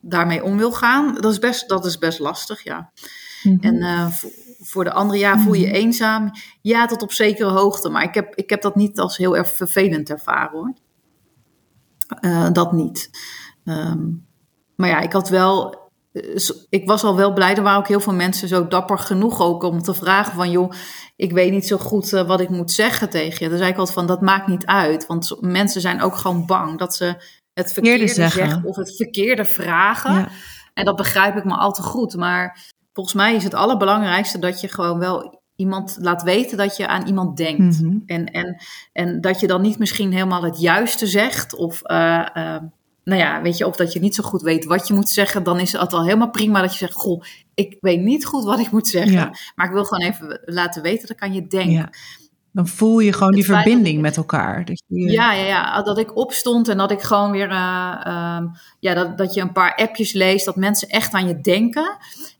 daarmee 0.00 0.44
om 0.44 0.56
wil 0.56 0.72
gaan, 0.72 1.14
dat 1.14 1.32
is 1.32 1.38
best, 1.38 1.68
dat 1.68 1.84
is 1.86 1.98
best 1.98 2.18
lastig, 2.18 2.62
ja. 2.64 2.90
Mhm. 3.42 3.64
En 3.64 3.82
eh, 3.82 4.06
voor, 4.66 4.84
de 4.84 4.92
andere, 4.92 5.18
ja, 5.18 5.38
voel 5.38 5.52
je 5.54 5.66
Mhm. 5.66 5.74
eenzaam? 5.74 6.30
Ja, 6.60 6.86
tot 6.86 7.02
op 7.02 7.12
zekere 7.12 7.50
hoogte. 7.50 7.88
Maar 7.88 8.02
ik 8.02 8.14
heb, 8.14 8.34
ik 8.34 8.50
heb 8.50 8.62
dat 8.62 8.74
niet 8.74 8.98
als 8.98 9.16
heel 9.16 9.36
erg 9.36 9.48
vervelend 9.48 10.10
ervaren, 10.10 10.50
hoor. 10.52 10.72
Eh, 12.20 12.48
dat 12.52 12.72
niet. 12.72 13.10
Ehm, 13.64 14.02
maar 14.76 14.88
ja, 14.88 15.00
ik 15.00 15.12
had 15.12 15.28
wel... 15.28 15.82
eh, 16.12 16.36
Ik 16.68 16.86
was 16.86 17.04
al 17.04 17.16
wel 17.16 17.32
blij. 17.32 17.54
Er 17.56 17.62
waren 17.62 17.78
ook 17.78 17.88
heel 17.88 18.00
veel 18.00 18.14
mensen 18.14 18.48
zo 18.48 18.66
dapper 18.68 18.98
genoeg 18.98 19.40
ook 19.40 19.62
om 19.62 19.82
te 19.82 19.94
vragen 19.94 20.32
van... 20.34 20.50
joh, 20.50 20.72
ik 21.16 21.32
weet 21.32 21.50
niet 21.52 21.66
zo 21.66 21.76
goed 21.78 22.12
eh, 22.12 22.26
wat 22.26 22.40
ik 22.40 22.48
moet 22.48 22.70
zeggen 22.72 23.10
tegen 23.10 23.44
je. 23.44 23.48
Dan 23.48 23.58
zei 23.58 23.70
ik 23.70 23.76
altijd 23.78 23.96
van, 23.96 24.06
dat 24.06 24.20
maakt 24.20 24.46
niet 24.46 24.66
uit. 24.66 25.06
Want 25.06 25.36
mensen 25.40 25.80
zijn 25.80 26.02
ook 26.02 26.16
gewoon 26.16 26.46
bang 26.46 26.78
dat 26.78 26.94
ze 26.94 27.16
het 27.52 27.72
verkeerde 27.72 28.08
zeggen. 28.08 28.46
zeggen. 28.46 28.64
Of 28.64 28.76
het 28.76 28.96
verkeerde 28.96 29.44
vragen. 29.44 30.14
Ja. 30.14 30.28
En 30.74 30.84
dat 30.84 30.96
begrijp 30.96 31.36
ik 31.36 31.44
me 31.44 31.54
al 31.54 31.72
te 31.72 31.82
goed. 31.82 32.16
Maar 32.16 32.72
volgens 32.94 33.14
mij 33.16 33.34
is 33.34 33.44
het 33.44 33.54
allerbelangrijkste 33.54 34.38
dat 34.38 34.60
je 34.60 34.68
gewoon 34.68 34.98
wel 34.98 35.42
iemand 35.56 35.96
laat 36.00 36.22
weten 36.22 36.56
dat 36.58 36.76
je 36.76 36.86
aan 36.86 37.06
iemand 37.06 37.36
denkt. 37.36 37.80
Mhm. 37.80 37.96
En, 38.06 38.24
en, 38.26 38.56
en 38.92 39.20
dat 39.20 39.40
je 39.40 39.46
dan 39.46 39.62
niet 39.62 39.78
misschien 39.78 40.12
helemaal 40.12 40.42
het 40.42 40.60
juiste 40.60 41.06
zegt. 41.06 41.54
Of, 41.56 41.82
eh, 41.82 42.20
eh, 42.36 42.62
nou 43.04 43.20
ja, 43.20 43.42
weet 43.42 43.58
je, 43.58 43.66
of 43.66 43.76
dat 43.76 43.92
je 43.92 44.00
niet 44.00 44.14
zo 44.14 44.22
goed 44.22 44.42
weet 44.42 44.64
wat 44.64 44.88
je 44.88 44.94
moet 44.94 45.08
zeggen. 45.08 45.42
Dan 45.42 45.60
is 45.60 45.72
het 45.72 45.92
al 45.92 46.04
helemaal 46.04 46.30
prima 46.30 46.60
dat 46.60 46.72
je 46.72 46.78
zegt: 46.78 46.92
Goh, 46.94 47.22
ik 47.54 47.76
weet 47.80 48.00
niet 48.00 48.26
goed 48.26 48.44
wat 48.44 48.58
ik 48.58 48.70
moet 48.70 48.88
zeggen. 48.88 49.12
Ja. 49.12 49.34
Maar 49.54 49.66
ik 49.66 49.72
wil 49.72 49.84
gewoon 49.84 50.08
even 50.08 50.40
laten 50.44 50.82
weten, 50.82 51.08
dat 51.08 51.16
kan 51.16 51.32
je 51.32 51.46
denken. 51.46 51.72
Ja. 51.72 51.90
Dan 52.52 52.66
voel 52.66 52.98
je 52.98 53.12
gewoon 53.12 53.28
Het 53.28 53.36
die 53.36 53.44
verbinding 53.54 53.96
ik- 53.96 54.02
met 54.02 54.16
elkaar. 54.16 54.64
Dat 54.64 54.82
je, 54.86 55.10
Ja, 55.10 55.32
ja, 55.32 55.44
ja, 55.46 55.82
dat 55.82 55.98
ik 55.98 56.16
opstond 56.16 56.68
en 56.68 56.76
dat 56.76 56.90
ik 56.90 57.00
gewoon 57.00 57.30
weer, 57.30 57.50
eh, 57.50 58.00
ehm, 58.04 58.46
ja, 58.80 58.94
dat, 58.94 59.18
dat 59.18 59.34
je 59.34 59.40
een 59.40 59.52
paar 59.52 59.74
appjes 59.74 60.12
leest, 60.12 60.44
dat 60.44 60.56
mensen 60.56 60.88
echt 60.88 61.12
aan 61.12 61.28
je 61.28 61.40
denken 61.40 61.96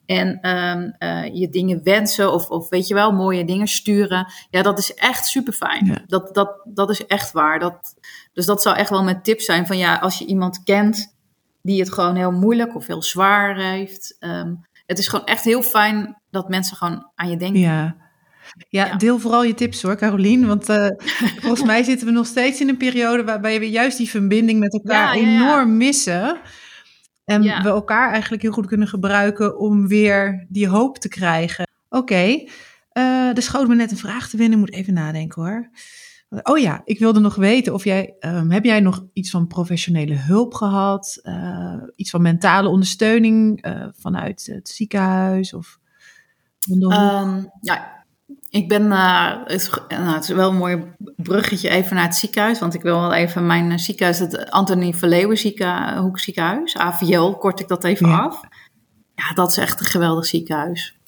en 0.07 0.39
ehm, 0.41 0.91
eh, 0.99 1.35
je 1.35 1.49
dingen 1.49 1.81
wensen 1.83 2.33
of, 2.33 2.49
of 2.49 2.69
weet 2.69 2.89
je 2.89 2.95
wel, 2.95 3.13
mooie 3.13 3.45
dingen 3.45 3.67
sturen. 3.67 4.33
Ja, 4.51 4.63
dat 4.63 4.79
is 4.79 4.95
echt 4.95 5.27
super 5.27 5.53
fijn. 5.53 5.87
Ja. 5.87 6.03
Dat, 6.07 6.35
dat, 6.35 6.61
dat 6.65 6.91
is 6.91 7.07
echt 7.07 7.33
waar. 7.33 7.59
Dat, 7.59 7.95
dus 8.33 8.47
dat 8.47 8.63
zou 8.63 8.77
echt 8.77 8.91
wel 8.91 9.05
mijn 9.05 9.23
tip 9.23 9.41
zijn 9.41 9.67
van 9.67 9.79
ja, 9.79 9.97
als 9.97 10.19
je 10.19 10.27
iemand 10.27 10.63
kent 10.63 11.17
die 11.63 11.81
het 11.81 11.93
gewoon 11.93 12.17
heel 12.17 12.33
moeilijk 12.33 12.75
of 12.77 12.87
heel 12.87 13.03
zwaar 13.03 13.57
heeft. 13.57 14.17
ehm, 14.19 14.55
het 14.87 14.99
is 14.99 15.09
gewoon 15.09 15.27
echt 15.27 15.45
heel 15.45 15.63
fijn 15.63 16.17
dat 16.31 16.49
mensen 16.49 16.77
gewoon 16.77 17.11
aan 17.15 17.31
je 17.31 17.37
denken. 17.37 17.61
Ja. 17.61 17.97
Ja, 18.69 18.87
Ja. 18.87 18.97
deel 18.97 19.19
vooral 19.19 19.45
je 19.45 19.55
tips 19.55 19.83
hoor, 19.83 19.97
Carolien. 19.97 20.47
Want 20.47 20.69
eh, 20.69 20.87
volgens 21.43 21.63
mij 21.63 21.83
zitten 21.83 22.07
we 22.07 22.13
nog 22.13 22.27
steeds 22.27 22.61
in 22.61 22.69
een 22.69 22.77
periode 22.77 23.25
waarbij 23.25 23.59
we 23.59 23.71
juist 23.71 23.97
die 23.97 24.11
verbinding 24.11 24.59
met 24.61 24.73
elkaar 24.73 25.19
ja. 25.19 25.23
enorm 25.23 25.77
missen. 25.77 26.37
En 27.25 27.43
Ja. 27.43 27.63
we 27.63 27.69
elkaar 27.69 28.13
eigenlijk 28.13 28.43
heel 28.43 28.53
goed 28.53 28.67
kunnen 28.67 28.89
gebruiken 28.89 29.59
om 29.59 29.89
weer 29.89 30.47
die 30.49 30.69
hoop 30.69 30.99
te 30.99 31.09
krijgen. 31.09 31.69
Oké, 31.89 32.45
eh 32.93 33.37
er 33.37 33.43
schoot 33.43 33.69
me 33.69 33.75
net 33.75 33.91
een 33.91 33.97
vraag 33.97 34.29
te 34.29 34.37
winnen. 34.37 34.59
Ik 34.59 34.65
moet 34.65 34.75
even 34.75 34.95
nadenken 34.95 35.43
hoor. 35.43 35.71
Oh 36.43 36.59
ja, 36.59 36.81
ik 36.85 36.99
wilde 36.99 37.21
nog 37.21 37.35
weten 37.35 37.75
of 37.75 37.85
jij, 37.85 38.15
ehm, 38.21 38.51
heb 38.51 38.65
jij 38.65 38.81
nog 38.81 39.05
iets 39.13 39.31
van 39.31 39.47
professionele 39.47 40.15
hulp 40.15 40.55
gehad? 40.55 41.19
Eh, 41.23 41.83
iets 41.97 42.11
van 42.11 42.23
mentale 42.23 42.69
ondersteuning 42.69 43.63
eh, 43.63 43.87
vanuit 43.97 44.47
het 44.53 44.69
ziekenhuis? 44.69 45.55
Of 45.55 45.79
ja, 47.61 48.04
ik 48.55 48.69
ben. 48.69 48.91
het, 48.91 49.51
is- 49.53 49.71
nou, 49.89 50.15
het 50.15 50.23
is 50.23 50.29
wel 50.29 50.51
een 50.51 50.57
mooi 50.57 50.85
bruggetje 51.17 51.69
even 51.69 51.95
naar 51.97 52.05
het 52.05 52.17
ziekenhuis. 52.17 52.59
Want 52.59 52.75
ik 52.75 52.83
wil 52.83 53.01
wel 53.01 53.13
even 53.13 53.47
mijn 53.47 53.71
eh, 53.71 53.79
ziekenhuis, 53.79 54.19
het 54.19 54.51
Antonie 54.51 54.95
Verleeuwen 54.95 55.39
ziekenhoek 55.39 56.19
ziekenhuis, 56.19 56.77
AVL, 56.77 57.31
kort 57.31 57.61
ik 57.61 57.69
dat 57.69 57.85
even 57.85 58.09
Ja. 58.09 58.19
af. 58.19 58.41
Ja, 59.15 59.33
dat 59.35 59.51
is 59.51 59.57
echt 59.57 59.81
een 59.81 59.87
geweldig 59.87 60.27
ziekenhuis. 60.27 60.99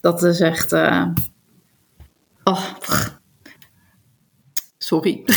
Dat 0.00 0.22
is 0.22 0.40
echt. 0.40 0.72
eh, 0.72 1.06
oh, 2.44 2.64
sorry. 4.78 5.22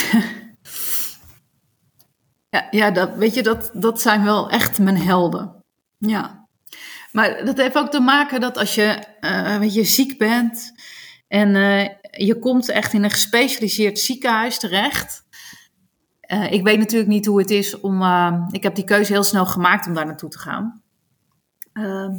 ja, 2.49 2.67
ja 2.71 2.91
dat, 2.91 3.15
weet 3.15 3.33
je, 3.33 3.43
dat, 3.43 3.69
dat 3.73 4.01
zijn 4.01 4.23
wel 4.23 4.49
echt 4.49 4.79
mijn 4.79 4.97
helden. 5.01 5.63
Ja. 5.97 6.47
Maar 7.11 7.45
dat 7.45 7.57
heeft 7.57 7.77
ook 7.77 7.91
te 7.91 7.99
maken 7.99 8.41
dat 8.41 8.57
als 8.57 8.75
je, 8.75 8.83
eh, 9.19 9.57
weet 9.57 9.73
je 9.73 9.83
ziek 9.83 10.17
bent 10.17 10.73
en 11.31 11.55
eh, 11.55 11.89
je 12.27 12.39
komt 12.39 12.69
echt 12.69 12.93
in 12.93 13.03
een 13.03 13.09
gespecialiseerd 13.09 13.99
ziekenhuis 13.99 14.59
terecht. 14.59 15.23
Eh, 16.19 16.51
ik 16.51 16.63
weet 16.63 16.77
natuurlijk 16.77 17.09
niet 17.09 17.25
hoe 17.25 17.39
het 17.39 17.49
is 17.49 17.79
om. 17.79 18.01
eh, 18.01 18.47
ik 18.51 18.63
heb 18.63 18.75
die 18.75 18.83
keuze 18.83 19.13
heel 19.13 19.23
snel 19.23 19.45
gemaakt 19.45 19.87
om 19.87 19.93
daar 19.93 20.05
naartoe 20.05 20.29
te 20.29 20.39
gaan. 20.39 20.81
Ehm, 21.73 22.11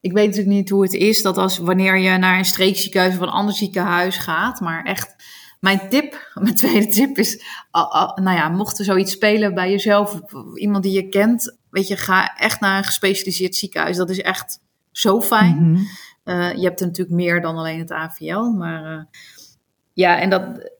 ik 0.00 0.12
weet 0.12 0.26
natuurlijk 0.26 0.56
niet 0.56 0.70
hoe 0.70 0.82
het 0.82 0.92
is 0.92 1.22
dat 1.22 1.36
als 1.38 1.58
wanneer 1.58 1.98
je 1.98 2.16
naar 2.18 2.38
een 2.38 2.44
streekziekenhuis 2.44 3.14
of 3.14 3.20
een 3.20 3.28
ander 3.28 3.54
ziekenhuis 3.54 4.16
gaat. 4.16 4.60
Maar 4.60 4.84
echt, 4.84 5.14
mijn 5.60 5.88
tip, 5.88 6.28
mijn 6.42 6.54
tweede 6.54 6.86
tip 6.86 7.18
is: 7.18 7.44
nou 8.14 8.36
ja, 8.36 8.48
mocht 8.48 8.78
er 8.78 8.84
zoiets 8.84 9.12
spelen 9.12 9.54
bij 9.54 9.70
jezelf 9.70 10.20
iemand 10.54 10.82
die 10.82 10.92
je 10.92 11.08
kent, 11.08 11.58
weet 11.70 11.88
je, 11.88 11.96
ga 11.96 12.36
echt 12.36 12.60
naar 12.60 12.78
een 12.78 12.84
gespecialiseerd 12.84 13.56
ziekenhuis. 13.56 13.96
Dat 13.96 14.10
is 14.10 14.20
echt 14.20 14.58
zo 14.92 15.20
fijn. 15.20 15.70
Mhm. 15.70 15.82
Je 16.32 16.60
hebt 16.62 16.80
er 16.80 16.86
natuurlijk 16.86 17.16
meer 17.16 17.40
dan 17.40 17.56
alleen 17.56 17.78
het 17.78 17.92
AVL. 17.92 18.40
Maar 18.40 18.84
eh, 18.84 19.04
ja, 19.92 20.18
en 20.20 20.30
dat, 20.30 20.70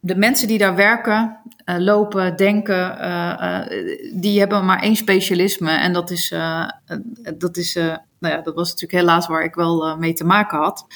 de 0.00 0.16
mensen 0.16 0.48
die 0.48 0.58
daar 0.58 0.76
werken, 0.76 1.38
eh, 1.64 1.76
lopen, 1.78 2.36
denken, 2.36 2.98
eh, 2.98 3.60
eh, 3.60 3.66
die 4.14 4.38
hebben 4.38 4.64
maar 4.64 4.82
één 4.82 4.96
specialisme. 4.96 5.70
En 5.70 5.92
dat 5.92 6.10
is, 6.10 6.30
eh, 6.30 6.68
eh, 6.86 6.98
dat, 7.38 7.56
is 7.56 7.76
eh, 7.76 7.96
nou 8.18 8.34
ja, 8.34 8.40
dat 8.40 8.54
was 8.54 8.70
natuurlijk 8.70 9.00
helaas 9.00 9.26
waar 9.26 9.44
ik 9.44 9.54
wel 9.54 9.86
eh, 9.86 9.96
mee 9.96 10.12
te 10.12 10.24
maken 10.24 10.58
had. 10.58 10.86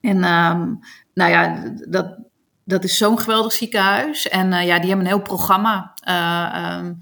En 0.00 0.24
ehm, 0.24 0.74
nou 1.14 1.30
ja, 1.30 1.72
dat, 1.88 2.18
dat 2.64 2.84
is 2.84 2.96
zo'n 2.96 3.18
geweldig 3.18 3.52
ziekenhuis. 3.52 4.28
En 4.28 4.52
eh, 4.52 4.66
ja, 4.66 4.78
die 4.78 4.88
hebben 4.88 5.06
een 5.06 5.12
heel 5.12 5.22
programma. 5.22 5.92
Eh, 6.00 6.50
ehm, 6.54 6.94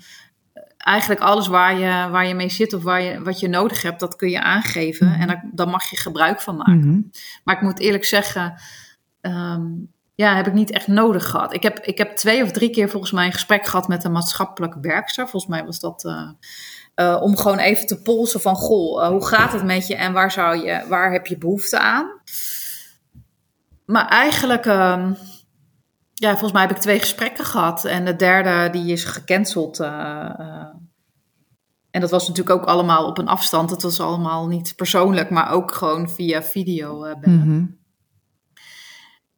eigenlijk 0.87 1.21
alles 1.21 1.47
waar 1.47 1.79
je, 1.79 2.11
waar 2.11 2.27
je 2.27 2.35
mee 2.35 2.49
zit 2.49 2.73
of 2.73 2.83
waar 2.83 3.03
je, 3.03 3.23
wat 3.23 3.41
je 3.41 3.49
nodig 3.49 3.83
hebt, 3.83 4.01
dat 4.01 4.17
kun 4.17 4.31
je 4.31 4.41
aangeven. 4.41 5.15
En 5.15 5.27
daar, 5.27 5.45
daar 5.53 5.69
mag 5.69 5.91
je 5.91 5.97
gebruik 5.97 6.41
van 6.41 6.57
maken. 6.57 6.79
Mhm. 6.79 7.01
Maar 7.45 7.55
ik 7.55 7.63
moet 7.63 7.81
eerlijk 7.81 8.05
zeggen, 8.05 8.61
ehm, 9.21 9.63
ja, 10.15 10.37
heb 10.37 10.47
ik 10.47 10.53
niet 10.53 10.71
echt 10.71 10.87
nodig 10.87 11.31
gehad. 11.31 11.55
Ik 11.55 11.63
heb, 11.63 11.79
ik 11.79 11.99
heb 11.99 12.17
twee 12.17 12.43
of 12.43 12.51
drie 12.51 12.71
keer 12.71 12.89
volgens 12.89 13.13
mij 13.13 13.27
een 13.27 13.33
gesprek 13.33 13.67
gehad 13.67 13.89
met 13.89 14.05
een 14.05 14.13
maatschappelijke 14.13 14.81
werkster. 14.81 15.29
Volgens 15.29 15.53
mij 15.53 15.65
was 15.65 15.81
dat 15.81 16.05
eh, 16.05 16.31
eh, 16.95 17.23
om 17.23 17.37
gewoon 17.37 17.59
even 17.59 17.87
te 17.87 18.03
polsen 18.03 18.41
van, 18.41 18.55
goh, 18.55 19.03
eh, 19.03 19.09
hoe 19.09 19.27
gaat 19.27 19.53
het 19.53 19.65
met 19.65 19.87
je 19.87 19.97
en 19.97 20.13
waar, 20.13 20.33
zou 20.33 20.65
je, 20.65 20.85
waar 20.89 21.13
heb 21.13 21.27
je 21.27 21.39
behoefte 21.39 21.79
aan? 21.79 22.21
Maar 23.85 24.09
eigenlijk, 24.09 24.67
ehm, 24.67 25.13
ja, 26.19 26.31
volgens 26.31 26.53
mij 26.53 26.63
heb 26.63 26.71
ik 26.71 26.79
twee 26.79 26.99
gesprekken 26.99 27.45
gehad. 27.45 27.85
En 27.85 28.05
de 28.05 28.17
derde, 28.17 28.71
die 28.71 28.93
is 28.93 29.05
gecanceld. 29.05 29.81
eh, 29.81 29.89
eh. 30.39 30.67
en 31.91 32.01
dat 32.01 32.11
was 32.11 32.29
natuurlijk 32.29 32.61
ook 32.61 32.67
allemaal 32.67 33.07
op 33.07 33.19
een 33.19 33.29
afstand. 33.29 33.71
Het 33.71 33.83
was 33.83 34.01
allemaal 34.01 34.47
niet 34.47 34.77
persoonlijk, 34.77 35.31
maar 35.31 35.51
ook 35.51 35.75
gewoon 35.75 36.11
via 36.11 36.43
video 36.43 37.01
bellen. 37.01 37.39
Mhm. 37.39 37.67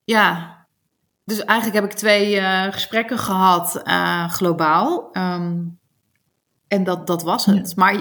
Ja, 0.05 0.57
dus 1.25 1.45
eigenlijk 1.45 1.81
heb 1.81 1.91
ik 1.93 1.99
twee 1.99 2.37
uh, 2.37 2.63
gesprekken 2.63 3.19
gehad 3.19 3.83
uh, 3.85 4.29
globaal. 4.29 5.09
Um, 5.13 5.79
en 6.69 6.85
dat, 6.85 7.07
dat 7.07 7.23
was 7.23 7.47
het. 7.47 7.69
Ja. 7.69 7.75
Maar 7.77 7.95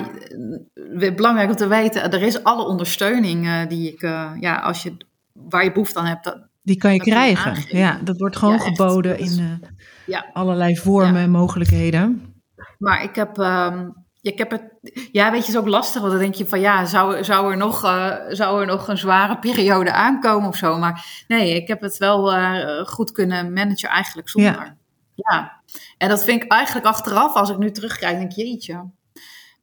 uh, 0.73 1.15
belangrijk 1.15 1.49
om 1.49 1.55
te 1.55 1.67
weten, 1.67 2.11
er 2.11 2.21
is 2.21 2.43
alle 2.43 2.65
ondersteuning 2.65 3.67
die 3.67 3.91
ik, 3.93 4.01
ja, 4.39 4.59
als 4.59 4.84
je, 4.84 4.97
waar 5.34 5.63
je 5.63 5.71
behoefte 5.71 5.99
aan 5.99 6.05
hebt. 6.05 6.46
Die 6.68 6.78
kan 6.78 6.93
je 6.93 6.99
krijgen. 6.99 7.78
Ja, 7.78 7.99
dat 8.03 8.18
wordt 8.18 8.36
gewoon 8.36 8.53
ja, 8.53 8.59
geboden 8.59 9.20
in 9.20 9.61
ja. 10.05 10.26
allerlei 10.34 10.78
vormen 10.78 11.22
en 11.22 11.32
mogelijkheden. 11.32 12.34
Maar 12.78 13.03
ik 13.03 13.15
heb, 13.15 13.38
um, 13.38 13.93
ik 14.22 14.38
heb 14.38 14.51
het, 14.51 14.74
ja, 15.11 15.32
weet 15.32 15.39
je, 15.39 15.45
het 15.45 15.55
is 15.55 15.57
ook 15.57 15.68
lastig, 15.68 16.01
want 16.01 16.13
dan 16.13 16.22
denk 16.22 16.34
je 16.34 16.47
van 16.47 16.59
ja, 16.59 16.86
zou, 16.86 17.24
zou, 17.24 17.51
er, 17.51 17.57
nog, 17.57 17.84
uh, 17.84 18.15
zou 18.30 18.61
er 18.61 18.68
nog 18.68 18.88
een 18.88 18.97
zware 18.97 19.39
periode 19.39 19.91
aankomen 19.91 20.49
of 20.49 20.55
zo? 20.55 20.78
Maar 20.78 21.24
nee, 21.28 21.55
ik 21.55 21.68
heb 21.68 21.82
het 21.82 21.97
wel 21.97 22.38
uh, 22.38 22.86
goed 22.86 23.11
kunnen 23.11 23.53
managen 23.53 23.89
eigenlijk 23.89 24.30
zonder. 24.30 24.51
Ja. 24.51 24.78
ja. 25.15 25.61
En 25.97 26.09
dat 26.09 26.24
vind 26.24 26.43
ik 26.43 26.51
eigenlijk 26.51 26.86
achteraf, 26.86 27.34
als 27.34 27.49
ik 27.49 27.57
nu 27.57 27.72
terugkijk, 27.72 28.18
denk 28.18 28.32
ik, 28.32 28.38
jeetje, 28.38 28.89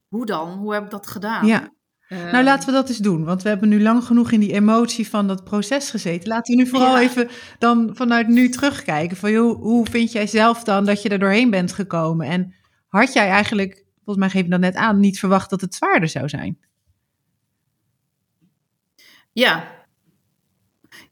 hoe 0.08 0.26
dan? 0.26 0.50
Hoe 0.50 0.74
heb 0.74 0.84
ik 0.84 0.90
dat 0.90 1.06
gedaan? 1.06 1.46
Ja. 1.46 1.68
Nou, 2.32 2.44
laten 2.44 2.66
we 2.66 2.72
dat 2.74 2.88
eens 2.88 2.98
doen, 2.98 3.24
want 3.24 3.42
we 3.42 3.48
hebben 3.48 3.68
nu 3.68 3.82
lang 3.82 4.04
genoeg 4.04 4.30
in 4.30 4.40
die 4.40 4.52
emotie 4.52 5.08
van 5.08 5.26
dat 5.26 5.44
proces 5.44 5.90
gezeten. 5.90 6.28
Laten 6.28 6.56
we 6.56 6.62
nu 6.62 6.68
vooral 6.68 6.96
ja. 6.96 7.02
even 7.02 7.28
dan 7.58 7.90
vanuit 7.92 8.28
nu 8.28 8.48
terugkijken. 8.48 9.16
Van, 9.16 9.30
joh, 9.30 9.60
hoe 9.60 9.86
vind 9.90 10.12
jij 10.12 10.26
zelf 10.26 10.64
dan 10.64 10.84
dat 10.84 11.02
je 11.02 11.08
er 11.08 11.18
doorheen 11.18 11.50
bent 11.50 11.72
gekomen? 11.72 12.26
En 12.26 12.54
had 12.88 13.12
jij 13.12 13.28
eigenlijk 13.28 13.84
volgens 14.04 14.16
mij 14.16 14.28
geef 14.28 14.42
je 14.42 14.50
dat 14.50 14.60
net 14.60 14.74
aan, 14.74 15.00
niet 15.00 15.18
verwacht 15.18 15.50
dat 15.50 15.60
het 15.60 15.74
zwaarder 15.74 16.08
zou 16.08 16.28
zijn. 16.28 16.58
Ja. 19.32 19.83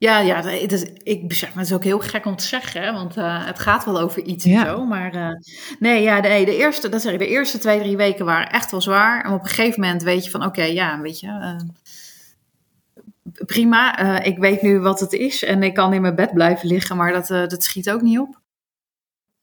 Ja, 0.03 0.19
ja 0.19 0.43
het 0.43 0.73
is, 0.73 0.85
ik 1.03 1.29
besef 1.29 1.55
me, 1.55 1.61
het 1.61 1.69
is 1.69 1.75
ook 1.75 1.85
heel 1.85 1.99
gek 1.99 2.27
om 2.27 2.37
te 2.37 2.45
zeggen, 2.45 2.83
hè, 2.83 2.93
want 2.93 3.17
uh, 3.17 3.47
het 3.47 3.59
gaat 3.59 3.85
wel 3.85 4.01
over 4.01 4.23
iets 4.23 4.45
ja. 4.45 4.61
en 4.61 4.67
zo. 4.67 4.85
Maar 4.85 5.15
uh, 5.15 5.29
nee, 5.79 6.03
ja, 6.03 6.21
nee, 6.21 6.45
de 6.45 6.57
eerste, 6.57 6.89
dat 6.89 7.03
zeg 7.03 7.13
ik, 7.13 7.19
de 7.19 7.27
eerste 7.27 7.59
twee, 7.59 7.79
drie 7.79 7.97
weken 7.97 8.25
waren 8.25 8.51
echt 8.51 8.71
wel 8.71 8.81
zwaar. 8.81 9.25
En 9.25 9.33
op 9.33 9.43
een 9.43 9.49
gegeven 9.49 9.81
moment 9.81 10.03
weet 10.03 10.25
je 10.25 10.31
van, 10.31 10.41
oké, 10.41 10.49
okay, 10.49 10.73
ja, 10.73 11.01
weet 11.01 11.21
je, 11.21 11.27
uh, 11.27 11.57
prima, 13.47 14.21
ik 14.23 14.39
weet 14.39 14.63
nu 14.63 14.81
wat 14.81 15.01
het 15.01 15.13
is 15.13 15.45
en 15.45 15.63
ik 15.63 15.75
kan 15.75 15.93
in 15.93 16.01
mijn 16.01 16.15
bed 16.15 16.33
blijven 16.33 16.69
liggen, 16.69 16.97
maar 16.97 17.13
dat, 17.13 17.27
dat 17.27 17.63
schiet 17.63 17.91
ook 17.91 18.03
niet 18.03 18.19
op. 18.19 18.41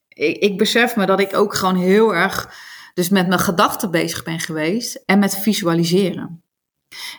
Ik, 0.07 0.37
ik 0.37 0.57
besef 0.57 0.95
me 0.95 1.05
dat 1.05 1.19
ik 1.19 1.35
ook 1.35 1.55
gewoon 1.55 1.75
heel 1.75 2.15
erg 2.15 2.53
dus 2.93 3.09
met 3.09 3.27
mijn 3.27 3.39
gedachten 3.39 3.91
bezig 3.91 4.23
ben 4.23 4.39
geweest 4.39 5.03
en 5.05 5.19
met 5.19 5.37
visualiseren. 5.37 6.43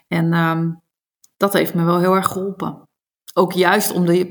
En 0.09 0.33
um, 0.33 0.81
dat 1.37 1.53
heeft 1.53 1.75
me 1.75 1.85
wel 1.85 1.99
heel 1.99 2.15
erg 2.15 2.27
geholpen. 2.27 2.89
Ook 3.33 3.53
juist 3.53 3.93
om 3.93 4.07
de, 4.07 4.31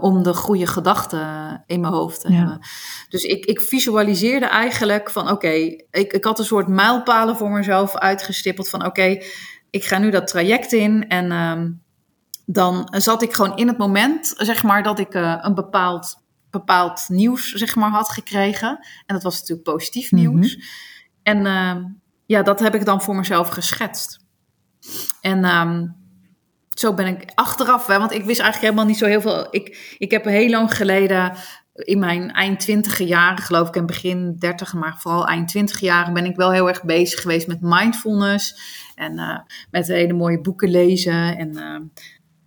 om 0.00 0.22
de 0.22 0.34
goede 0.34 0.66
gedachten 0.66 1.62
in 1.66 1.80
mijn 1.80 1.92
hoofd 1.92 2.20
te 2.20 2.32
ja. 2.32 2.36
hebben. 2.36 2.60
Dus 3.08 3.22
ik, 3.22 3.44
ik 3.44 3.60
visualiseerde 3.60 4.46
eigenlijk 4.46 5.10
van 5.10 5.22
oké, 5.22 5.32
okay, 5.32 5.86
ik, 5.90 6.12
ik 6.12 6.24
had 6.24 6.38
een 6.38 6.44
soort 6.44 6.68
mijlpalen 6.68 7.36
voor 7.36 7.50
mezelf 7.50 7.96
uitgestippeld 7.96 8.68
van 8.68 8.80
oké, 8.80 8.88
okay, 8.88 9.24
ik 9.70 9.84
ga 9.84 9.98
nu 9.98 10.10
dat 10.10 10.26
traject 10.26 10.72
in 10.72 11.08
en 11.08 11.32
um, 11.32 11.84
dan 12.46 12.88
zat 12.90 13.22
ik 13.22 13.32
gewoon 13.32 13.56
in 13.56 13.68
het 13.68 13.78
moment, 13.78 14.34
zeg 14.36 14.62
maar, 14.62 14.82
dat 14.82 14.98
ik 14.98 15.14
uh, 15.14 15.38
een 15.40 15.54
bepaald 15.54 16.24
bepaald 16.50 17.04
nieuws, 17.08 17.52
zeg 17.52 17.76
maar, 17.76 17.90
had 17.90 18.08
gekregen. 18.08 18.68
En 19.06 19.14
dat 19.14 19.22
was 19.22 19.40
natuurlijk 19.40 19.68
positief 19.68 20.12
nieuws. 20.12 20.56
Mm 20.56 20.62
-hmm. 20.62 20.68
En 21.22 21.46
uh, 21.46 21.84
ja, 22.26 22.42
dat 22.42 22.60
heb 22.60 22.74
ik 22.74 22.84
dan 22.84 23.02
voor 23.02 23.16
mezelf 23.16 23.48
geschetst. 23.48 24.18
En 25.20 25.44
um, 25.44 25.94
zo 26.78 26.94
ben 26.94 27.06
ik 27.06 27.32
achteraf, 27.34 27.86
hè, 27.86 27.98
want 27.98 28.12
ik 28.12 28.24
wist 28.24 28.40
eigenlijk 28.40 28.60
helemaal 28.60 28.84
niet 28.84 28.98
zo 28.98 29.06
heel 29.06 29.20
veel. 29.20 29.46
Ik, 29.50 29.96
ik 29.98 30.10
heb 30.10 30.24
heel 30.24 30.50
lang 30.50 30.74
geleden, 30.74 31.32
in 31.76 31.98
mijn 31.98 32.32
eind 32.32 32.60
twintige 32.60 33.04
jaren, 33.04 33.44
geloof 33.44 33.68
ik, 33.68 33.76
en 33.76 33.86
begin 33.86 34.36
dertig, 34.38 34.74
maar 34.74 34.98
vooral 34.98 35.26
eind 35.26 35.48
twintig 35.48 35.80
jaren, 35.80 36.14
ben 36.14 36.24
ik 36.24 36.36
wel 36.36 36.52
heel 36.52 36.68
erg 36.68 36.84
bezig 36.84 37.20
geweest 37.20 37.46
met 37.46 37.60
mindfulness. 37.60 38.58
En 38.94 39.12
uh, 39.18 39.38
met 39.70 39.86
hele 39.86 40.12
mooie 40.12 40.40
boeken 40.40 40.68
lezen. 40.68 41.36
En 41.36 41.90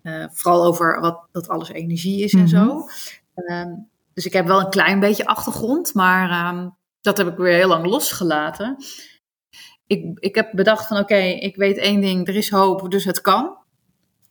uh, 0.04 0.26
vooral 0.32 0.66
over 0.66 1.00
wat 1.00 1.28
dat 1.32 1.48
alles 1.48 1.70
energie 1.70 2.24
is 2.24 2.34
mm 2.34 2.46
-hmm. 2.46 2.48
en 2.48 2.56
zo. 2.56 2.88
Um, 3.54 3.90
dus 4.14 4.26
ik 4.26 4.34
heb 4.34 4.48
wel 4.48 4.60
een 4.60 4.70
klein 4.70 5.00
beetje 5.00 5.26
achtergrond, 5.26 5.94
maar 5.94 6.54
um, 6.54 6.76
dat 7.02 7.18
heb 7.18 7.28
ik 7.28 7.38
weer 7.38 7.54
heel 7.54 7.68
lang 7.68 7.86
losgelaten. 7.86 8.76
Ik, 9.88 10.20
ik 10.20 10.36
heb 10.36 10.52
bedacht 10.52 10.88
van 10.88 10.98
oké, 10.98 11.14
okay, 11.14 11.32
ik 11.32 11.56
weet 11.56 11.78
één 11.78 12.02
ding, 12.02 12.28
er 12.28 12.36
is 12.36 12.50
hoop, 12.50 12.92
dus 12.92 13.04
het 13.04 13.22
kan. 13.22 13.58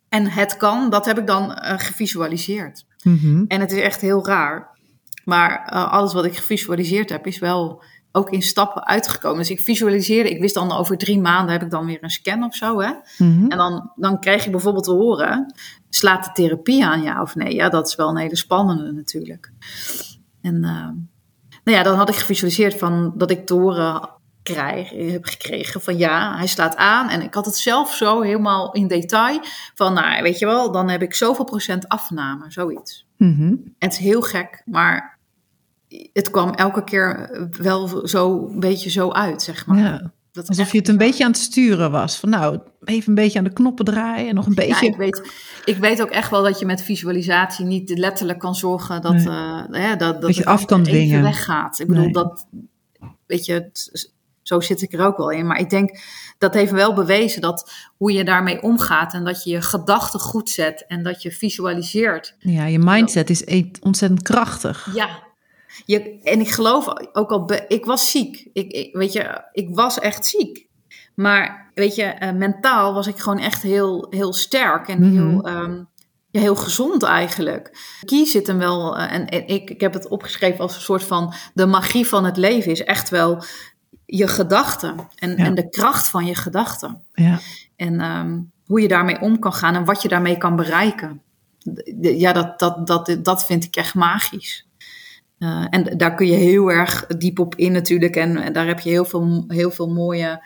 En 0.09 0.27
het 0.27 0.57
kan, 0.57 0.91
dat 0.91 1.05
heb 1.05 1.19
ik 1.19 1.27
dan 1.27 1.51
uh, 1.51 1.75
gevisualiseerd. 1.77 2.85
Mm 3.03 3.19
-hmm. 3.19 3.45
En 3.49 3.61
het 3.61 3.73
is 3.73 3.81
echt 3.81 4.01
heel 4.01 4.27
raar. 4.27 4.77
Maar 5.25 5.73
uh, 5.73 5.93
alles 5.93 6.13
wat 6.13 6.25
ik 6.25 6.37
gevisualiseerd 6.37 7.11
heb, 7.11 7.27
is 7.27 7.39
wel 7.39 7.83
ook 8.13 8.31
in 8.31 8.43
stappen 8.43 8.87
uitgekomen. 8.87 9.39
Dus 9.39 9.51
ik 9.51 9.61
visualiseerde, 9.61 10.31
ik 10.31 10.41
wist 10.41 10.55
dan 10.55 10.73
over 10.73 10.99
drie 10.99 11.21
maanden 11.21 11.53
heb 11.53 11.63
ik 11.63 11.71
dan 11.71 11.87
weer 11.87 11.99
een 12.01 12.11
scan 12.11 12.45
of 12.45 12.55
zo. 12.55 12.81
Hè? 12.81 12.91
Mm 13.19 13.39
-hmm. 13.39 13.51
En 13.51 13.59
dan, 13.59 13.93
dan 13.97 14.21
krijg 14.21 14.45
je 14.45 14.51
bijvoorbeeld 14.51 14.85
te 14.85 14.93
horen, 14.93 15.55
slaat 15.89 16.25
de 16.25 16.31
therapie 16.33 16.85
aan 16.85 17.03
ja 17.03 17.23
of 17.23 17.35
nee? 17.35 17.55
Ja, 17.55 17.69
dat 17.69 17.89
is 17.89 17.95
wel 17.95 18.09
een 18.09 18.17
hele 18.17 18.37
spannende 18.37 18.93
natuurlijk. 18.93 19.53
En 20.41 20.55
uh, 20.55 20.89
nou 21.65 21.79
ja, 21.79 21.83
dan 21.83 21.97
had 21.97 22.09
ik 22.09 22.15
gevisualiseerd 22.15 22.75
van 22.75 23.13
dat 23.17 23.31
ik 23.31 23.47
te 23.47 23.55
horen 23.55 24.11
krijg, 24.53 24.91
heb 24.91 25.25
gekregen 25.25 25.81
van 25.81 25.99
ja, 25.99 26.37
hij 26.37 26.47
slaat 26.47 26.77
aan. 26.77 27.09
En 27.09 27.23
ik 27.23 27.35
had 27.35 27.45
het 27.45 27.57
zelf 27.57 27.95
zo 27.95 28.21
helemaal 28.21 28.73
in 28.73 28.89
detail 28.89 29.41
van, 29.75 29.95
nou 29.95 30.23
weet 30.23 30.39
je 30.39 30.47
wel, 30.47 30.73
dan 30.73 30.89
heb 30.89 31.03
ik 31.03 31.15
zoveel 31.15 31.45
procent 31.45 31.89
afname, 31.89 32.45
zoiets. 32.49 33.07
Mm 33.17 33.35
-hmm. 33.37 33.49
En 33.49 33.89
het 33.89 33.93
is 33.93 33.99
heel 33.99 34.23
gek, 34.23 34.63
maar 34.65 35.19
het 36.13 36.31
kwam 36.31 36.51
elke 36.51 36.85
keer 36.85 37.31
wel 37.59 38.09
zo 38.09 38.49
een 38.49 38.61
beetje 38.61 38.91
zo 38.91 39.11
uit, 39.11 39.43
zeg 39.43 39.67
maar. 39.67 39.79
Ja. 39.79 40.13
Dat 40.33 40.49
Alsof 40.49 40.73
je 40.73 40.79
het 40.79 40.89
een 40.89 40.97
beetje 40.97 41.25
aan 41.25 41.31
het 41.31 41.41
sturen 41.41 41.91
was. 41.91 42.17
Van 42.17 42.29
nou, 42.29 42.59
even 42.85 43.09
een 43.09 43.15
beetje 43.15 43.39
aan 43.39 43.45
de 43.45 43.53
knoppen 43.53 43.85
draaien 43.85 44.29
en 44.29 44.35
nog 44.35 44.47
een 44.47 44.55
beetje. 44.55 44.87
Ja, 44.87 44.93
ik 44.93 44.97
weet, 44.97 45.33
ik 45.65 45.77
weet 45.77 46.03
ook 46.03 46.11
echt 46.11 46.31
wel 46.31 46.43
dat 46.43 46.59
je 46.59 46.67
met 46.67 46.83
visualisatie 46.83 47.65
niet 47.65 47.99
letterlijk 47.99 48.39
kan 48.39 48.55
zorgen 48.55 49.03
dat, 49.03 49.13
nee. 49.13 49.27
uh, 49.27 49.63
hè, 49.71 49.97
dat, 49.97 49.99
dat, 49.99 50.21
dat 50.21 50.37
je 50.37 50.45
af 50.45 50.65
kan 50.65 50.83
dwingen. 50.83 51.23
weggaat. 51.23 51.79
Ik 51.79 51.87
bedoel, 51.87 52.03
nee. 52.03 52.13
dat, 52.13 52.47
weet 53.27 53.45
je, 53.47 53.71
zo 54.49 54.61
zit 54.61 54.83
ik 54.83 54.93
er 54.93 55.07
ook 55.07 55.17
wel 55.17 55.31
in. 55.31 55.47
Maar 55.47 55.59
ik 55.59 55.71
denk, 55.71 56.01
dat 56.39 56.55
heeft 56.55 56.73
wel 56.73 56.95
bewezen 56.95 57.41
dat 57.41 57.73
hoe 57.97 58.13
je 58.13 58.25
daarmee 58.25 58.63
omgaat 58.63 59.15
en 59.15 59.25
dat 59.25 59.45
je 59.45 59.51
je 59.51 59.63
gedachten 59.63 60.21
goed 60.21 60.51
zet 60.51 60.85
en 60.87 61.03
dat 61.03 61.23
je 61.23 61.31
visualiseert. 61.31 62.37
Ja, 62.39 62.65
je 62.65 62.79
mindset 62.79 63.31
is 63.31 63.45
ontzettend 63.81 64.23
krachtig. 64.23 64.89
Ja, 64.95 65.09
je, 65.85 66.21
en 66.23 66.41
ik 66.41 66.51
geloof 66.51 66.87
ook 67.13 67.31
al, 67.31 67.51
ik 67.69 67.85
was 67.85 68.11
ziek. 68.11 68.49
Ik, 68.53 68.71
ik, 68.73 68.95
weet 68.95 69.13
je, 69.13 69.45
ik 69.53 69.69
was 69.71 69.99
echt 69.99 70.27
ziek. 70.27 70.67
Maar 71.15 71.71
weet 71.75 71.95
je, 71.95 72.15
uh, 72.21 72.33
mentaal 72.33 72.95
was 72.95 73.07
ik 73.07 73.19
gewoon 73.19 73.39
echt 73.39 73.63
heel, 73.63 74.07
heel 74.11 74.33
sterk 74.33 74.89
en 74.89 75.03
heel, 75.03 75.25
mm 75.25 75.45
-hmm. 75.45 75.63
um, 75.63 75.89
ja, 76.31 76.41
heel 76.41 76.57
gezond 76.57 77.03
eigenlijk. 77.03 77.79
Kie 78.05 78.27
zit 78.27 78.47
hem 78.47 78.59
wel, 78.59 78.97
uh, 78.97 79.13
en, 79.13 79.27
en 79.27 79.47
ik, 79.47 79.71
ik 79.71 79.81
heb 79.81 79.93
het 79.93 80.09
opgeschreven 80.09 80.61
als 80.61 80.75
een 80.75 80.81
soort 80.81 81.05
van 81.05 81.35
de 81.55 81.67
magie 81.67 82.07
van 82.07 82.25
het 82.25 82.37
leven 82.37 82.71
is 82.71 82.85
echt 82.85 83.09
wel 83.09 83.43
je 84.11 84.29
gedachten 84.29 85.09
en, 85.15 85.31
ja. 85.37 85.45
en 85.45 85.55
de 85.55 85.69
kracht 85.69 86.09
van 86.09 86.27
je 86.27 86.35
gedachten. 86.35 87.03
Ja. 87.13 87.39
En 87.77 88.01
um, 88.05 88.53
hoe 88.67 88.81
je 88.81 88.89
daarmee 88.89 89.21
om 89.21 89.39
kan 89.39 89.53
gaan 89.53 89.75
en 89.75 89.85
wat 89.85 90.03
je 90.03 90.09
daarmee 90.09 90.37
kan 90.37 90.57
bereiken. 90.57 91.23
Ja, 92.01 92.33
dat, 92.33 92.59
dat, 92.59 92.87
dat, 92.87 93.17
dat 93.23 93.47
vind 93.47 93.65
ik 93.65 93.77
echt 93.77 93.95
magisch. 93.95 94.67
Uh, 95.39 95.67
en 95.71 95.99
daar 95.99 96.15
kun 96.15 96.27
je 96.27 96.37
heel 96.37 96.71
erg 96.71 97.07
diep 97.07 97.39
op 97.39 97.55
in 97.55 97.73
natuurlijk. 97.73 98.17
En, 98.17 98.37
en, 98.37 98.53
daar 98.53 98.67
heb 98.67 98.81
je 98.81 98.91
heel 98.91 99.05
veel, 99.05 99.45
heel 99.49 99.71
veel 99.71 99.89
mooie 99.89 100.45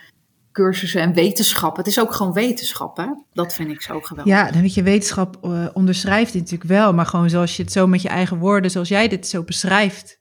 cursussen 0.52 1.00
en 1.00 1.14
wetenschap. 1.14 1.76
Het 1.76 1.86
is 1.86 2.00
ook 2.00 2.14
gewoon 2.14 2.32
wetenschap, 2.32 2.96
hè? 2.96 3.06
Dat 3.32 3.54
vind 3.54 3.70
ik 3.70 3.82
zo 3.82 4.00
geweldig. 4.00 4.34
Ja, 4.34 4.50
dan 4.50 4.60
weet 4.60 4.74
je, 4.74 4.82
wetenschap 4.82 5.38
uh, 5.44 5.66
onderschrijft 5.72 6.32
dit 6.32 6.42
natuurlijk 6.42 6.70
wel. 6.70 6.92
Maar 6.92 7.06
gewoon 7.06 7.30
zoals 7.30 7.56
je 7.56 7.62
het 7.62 7.72
zo 7.72 7.86
met 7.86 8.02
je 8.02 8.08
eigen 8.08 8.38
woorden, 8.38 8.70
zoals 8.70 8.88
jij 8.88 9.08
dit 9.08 9.26
zo 9.26 9.42
beschrijft. 9.42 10.20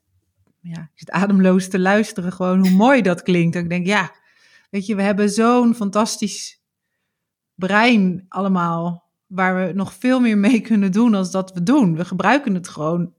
Ja, 0.62 0.80
ik 0.80 0.98
zit 0.98 1.10
ademloos 1.10 1.68
te 1.68 1.78
luisteren 1.78 2.32
gewoon 2.32 2.58
hoe 2.58 2.76
mooi 2.76 3.02
dat 3.02 3.22
klinkt. 3.22 3.56
En 3.56 3.62
ik 3.62 3.68
denk, 3.68 3.86
ja, 3.86 4.12
weet 4.70 4.86
je, 4.86 4.94
we 4.94 5.02
hebben 5.02 5.30
zo'n 5.30 5.74
fantastisch 5.74 6.62
brein 7.54 8.26
allemaal... 8.28 9.10
waar 9.26 9.66
we 9.66 9.72
nog 9.72 9.94
veel 9.94 10.20
meer 10.20 10.38
mee 10.38 10.60
kunnen 10.60 10.92
doen 10.92 11.14
als 11.14 11.30
dat 11.30 11.52
we 11.52 11.62
doen. 11.62 11.96
We 11.96 12.04
gebruiken 12.04 12.54
het 12.54 12.68
gewoon 12.68 13.12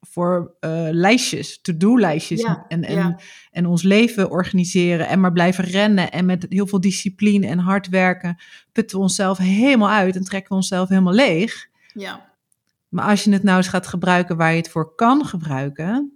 voor 0.00 0.56
uh, 0.60 0.88
lijstjes, 0.90 1.60
to-do-lijstjes. 1.60 2.40
Ja, 2.40 2.64
en, 2.68 2.84
en, 2.84 2.94
ja. 2.94 3.18
en 3.50 3.66
ons 3.66 3.82
leven 3.82 4.30
organiseren 4.30 5.08
en 5.08 5.20
maar 5.20 5.32
blijven 5.32 5.64
rennen. 5.64 6.10
En 6.10 6.26
met 6.26 6.46
heel 6.48 6.66
veel 6.66 6.80
discipline 6.80 7.46
en 7.46 7.58
hard 7.58 7.88
werken 7.88 8.42
putten 8.72 8.96
we 8.96 9.02
onszelf 9.02 9.38
helemaal 9.38 9.90
uit 9.90 10.16
en 10.16 10.24
trekken 10.24 10.50
we 10.50 10.56
onszelf 10.56 10.88
helemaal 10.88 11.12
leeg. 11.12 11.68
Ja. 11.94 12.32
Maar 12.88 13.04
als 13.08 13.24
je 13.24 13.32
het 13.32 13.42
nou 13.42 13.56
eens 13.56 13.68
gaat 13.68 13.86
gebruiken 13.86 14.36
waar 14.36 14.50
je 14.50 14.56
het 14.56 14.70
voor 14.70 14.94
kan 14.94 15.24
gebruiken. 15.26 16.13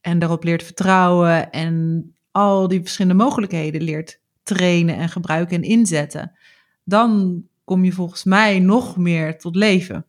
En 0.00 0.18
daarop 0.18 0.44
leert 0.44 0.62
vertrouwen 0.62 1.50
en 1.50 2.04
al 2.30 2.68
die 2.68 2.80
verschillende 2.80 3.24
mogelijkheden 3.24 3.82
leert 3.82 4.20
trainen 4.42 4.96
en 4.96 5.08
gebruiken 5.08 5.56
en 5.56 5.62
inzetten. 5.62 6.32
Dan 6.84 7.42
kom 7.64 7.84
je 7.84 7.92
volgens 7.92 8.24
mij 8.24 8.58
nog 8.58 8.96
meer 8.96 9.38
tot 9.38 9.56
leven. 9.56 10.04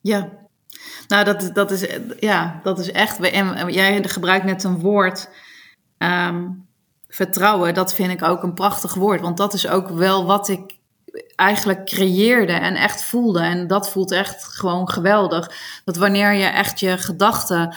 Ja, 0.00 0.28
Nou, 1.08 1.24
dat, 1.24 1.50
dat, 1.54 1.70
is, 1.70 1.86
ja, 2.18 2.60
dat 2.62 2.78
is 2.78 2.90
echt. 2.90 3.20
En 3.20 3.72
jij 3.72 4.04
gebruikt 4.04 4.44
net 4.44 4.64
een 4.64 4.78
woord. 4.78 5.30
ehm, 5.98 6.46
vertrouwen, 7.08 7.74
dat 7.74 7.94
vind 7.94 8.12
ik 8.12 8.22
ook 8.22 8.42
een 8.42 8.54
prachtig 8.54 8.94
woord. 8.94 9.20
Want 9.20 9.36
dat 9.36 9.54
is 9.54 9.68
ook 9.68 9.88
wel 9.88 10.24
wat 10.26 10.48
ik 10.48 10.76
eigenlijk 11.34 11.84
creëerde 11.84 12.52
en 12.52 12.74
echt 12.74 13.02
voelde. 13.02 13.40
En 13.40 13.66
dat 13.66 13.90
voelt 13.90 14.12
echt 14.12 14.44
gewoon 14.44 14.90
geweldig. 14.90 15.50
Dat 15.84 15.96
wanneer 15.96 16.32
je 16.32 16.44
echt 16.44 16.80
je 16.80 16.98
gedachten 16.98 17.76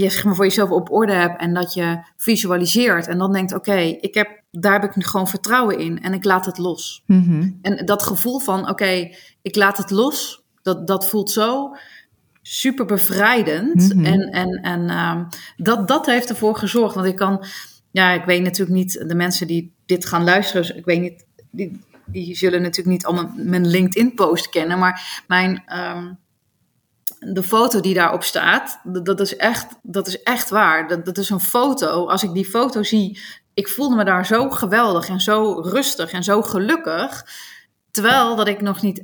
je 0.00 0.10
zeg 0.10 0.24
maar 0.24 0.34
voor 0.34 0.44
jezelf 0.44 0.70
op 0.70 0.90
orde 0.90 1.12
hebt 1.12 1.40
en 1.40 1.54
dat 1.54 1.74
je 1.74 1.98
visualiseert 2.16 3.06
en 3.06 3.18
dan 3.18 3.32
denkt: 3.32 3.54
oké, 3.54 3.76
ik 3.76 4.14
heb 4.14 4.42
daar 4.50 4.72
heb 4.72 4.90
ik 4.90 4.96
nu 4.96 5.02
gewoon 5.02 5.28
vertrouwen 5.28 5.78
in 5.78 6.02
en 6.02 6.12
ik 6.12 6.24
laat 6.24 6.46
het 6.46 6.58
los. 6.58 7.02
Mhm. 7.06 7.50
En 7.62 7.86
dat 7.86 8.02
gevoel 8.02 8.38
van: 8.38 8.68
oké, 8.68 9.10
ik 9.42 9.56
laat 9.56 9.76
het 9.76 9.90
los, 9.90 10.44
dat, 10.62 10.86
dat 10.86 11.08
voelt 11.08 11.30
zo 11.30 11.76
super 12.42 12.86
bevrijdend. 12.86 13.94
Mhm. 13.94 14.04
En, 14.04 14.20
en, 14.20 14.48
en 14.48 14.88
ehm, 14.88 15.24
dat, 15.56 15.88
dat 15.88 16.06
heeft 16.06 16.28
ervoor 16.28 16.56
gezorgd. 16.56 16.94
Want 16.94 17.06
ik 17.06 17.16
kan, 17.16 17.44
ja, 17.90 18.12
ik 18.12 18.24
weet 18.24 18.42
natuurlijk 18.42 18.76
niet, 18.76 19.08
de 19.08 19.14
mensen 19.14 19.46
die 19.46 19.72
dit 19.86 20.06
gaan 20.06 20.24
luisteren, 20.24 20.76
ik 20.76 20.84
weet 20.84 21.00
niet, 21.00 21.26
die, 21.50 21.80
die 22.04 22.36
zullen 22.36 22.62
natuurlijk 22.62 22.96
niet 22.96 23.06
allemaal 23.06 23.32
mijn 23.36 23.66
LinkedIn-post 23.66 24.48
kennen, 24.48 24.78
maar 24.78 25.24
mijn. 25.26 25.62
ehm, 25.66 26.06
de 27.18 27.42
foto 27.42 27.80
die 27.80 27.94
daarop 27.94 28.22
staat, 28.22 28.80
dat, 28.84 29.06
dat 29.06 29.20
is 29.20 29.36
echt, 29.36 29.66
dat 29.82 30.06
is 30.06 30.22
echt 30.22 30.50
waar. 30.50 30.88
Dat, 30.88 31.04
dat 31.04 31.18
is 31.18 31.30
een 31.30 31.40
foto. 31.40 32.08
Als 32.08 32.22
ik 32.22 32.32
die 32.32 32.44
foto 32.44 32.82
zie, 32.82 33.20
ik 33.54 33.68
voelde 33.68 33.96
me 33.96 34.04
daar 34.04 34.26
zo 34.26 34.50
geweldig 34.50 35.08
en 35.08 35.20
zo 35.20 35.60
rustig 35.60 36.12
en 36.12 36.24
zo 36.24 36.42
gelukkig. 36.42 37.26
Terwijl 37.90 38.36
dat 38.36 38.48
ik 38.48 38.60
nog 38.60 38.82
niet, 38.82 39.02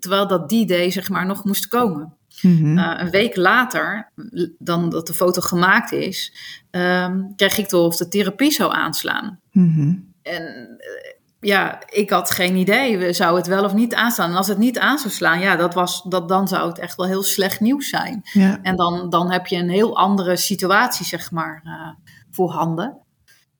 terwijl 0.00 0.26
dat 0.26 0.48
die 0.48 0.66
day 0.66 0.90
zeg 0.90 1.08
maar 1.08 1.26
nog 1.26 1.44
moest 1.44 1.68
komen. 1.68 2.16
Mhm. 2.42 2.78
Uh, 2.78 2.94
een 2.96 3.10
week 3.10 3.36
later, 3.36 4.10
dan 4.58 4.90
dat 4.90 5.06
de 5.06 5.14
foto 5.14 5.40
gemaakt 5.40 5.92
is, 5.92 6.32
ehm, 6.70 7.22
kreeg 7.36 7.58
ik 7.58 7.68
door 7.68 7.86
of 7.86 7.96
de 7.96 8.08
therapie 8.08 8.50
zou 8.50 8.72
aanslaan. 8.72 9.40
Mhm. 9.52 9.94
En 10.22 10.76
eh, 10.78 11.13
ja, 11.44 11.82
ik 11.86 12.10
had 12.10 12.30
geen 12.30 12.56
idee. 12.56 12.98
We- 12.98 13.12
Zou 13.12 13.36
het 13.36 13.46
wel 13.46 13.64
of 13.64 13.74
niet 13.74 13.94
aanslaan? 13.94 14.30
En 14.30 14.36
als 14.36 14.48
het 14.48 14.58
niet 14.58 14.78
aan 14.78 14.98
zou 14.98 15.12
slaan, 15.12 15.40
ja, 15.40 15.56
dat 15.56 15.74
was, 15.74 16.02
dat, 16.02 16.28
dan 16.28 16.48
zou 16.48 16.68
het 16.68 16.78
echt 16.78 16.96
wel 16.96 17.06
heel 17.06 17.22
slecht 17.22 17.60
nieuws 17.60 17.88
zijn. 17.88 18.20
Ja. 18.32 18.58
En 18.62 18.76
dan, 18.76 19.10
dan 19.10 19.30
heb 19.32 19.46
je 19.46 19.56
een 19.56 19.68
heel 19.70 19.96
andere 19.96 20.36
situatie, 20.36 21.06
zeg 21.06 21.30
maar, 21.30 21.60
eh, 21.64 22.10
voorhanden. 22.30 22.98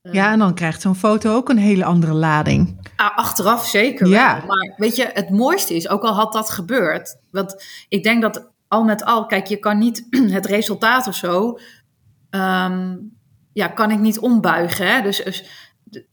ja, 0.02 0.32
en 0.32 0.38
dan 0.38 0.54
krijgt 0.54 0.80
zo'n 0.80 0.94
foto 0.94 1.34
ook 1.34 1.48
een 1.48 1.58
hele 1.58 1.84
andere 1.84 2.12
lading. 2.12 2.88
Ah, 2.96 3.16
achteraf 3.16 3.66
zeker 3.68 4.06
Ja. 4.06 4.34
Maar 4.46 4.74
weet 4.76 4.96
je, 4.96 5.10
het 5.12 5.30
mooiste 5.30 5.74
is, 5.74 5.88
ook 5.88 6.02
al 6.02 6.14
had 6.14 6.32
dat 6.32 6.50
gebeurd... 6.50 7.16
Want 7.30 7.64
ik 7.88 8.02
denk 8.02 8.22
dat 8.22 8.50
al 8.68 8.84
met 8.84 9.04
al... 9.04 9.26
Kijk, 9.26 9.46
je 9.46 9.56
kan 9.56 9.78
niet 9.78 10.06
het 10.38 10.46
resultaat 10.46 11.06
of 11.06 11.14
zo... 11.14 11.58
ehm, 12.30 12.96
ja, 13.52 13.68
kan 13.68 13.90
ik 13.90 13.98
niet 13.98 14.18
ombuigen. 14.18 14.86
Hè? 14.94 15.02
Dus, 15.02 15.22
dus, 15.24 15.44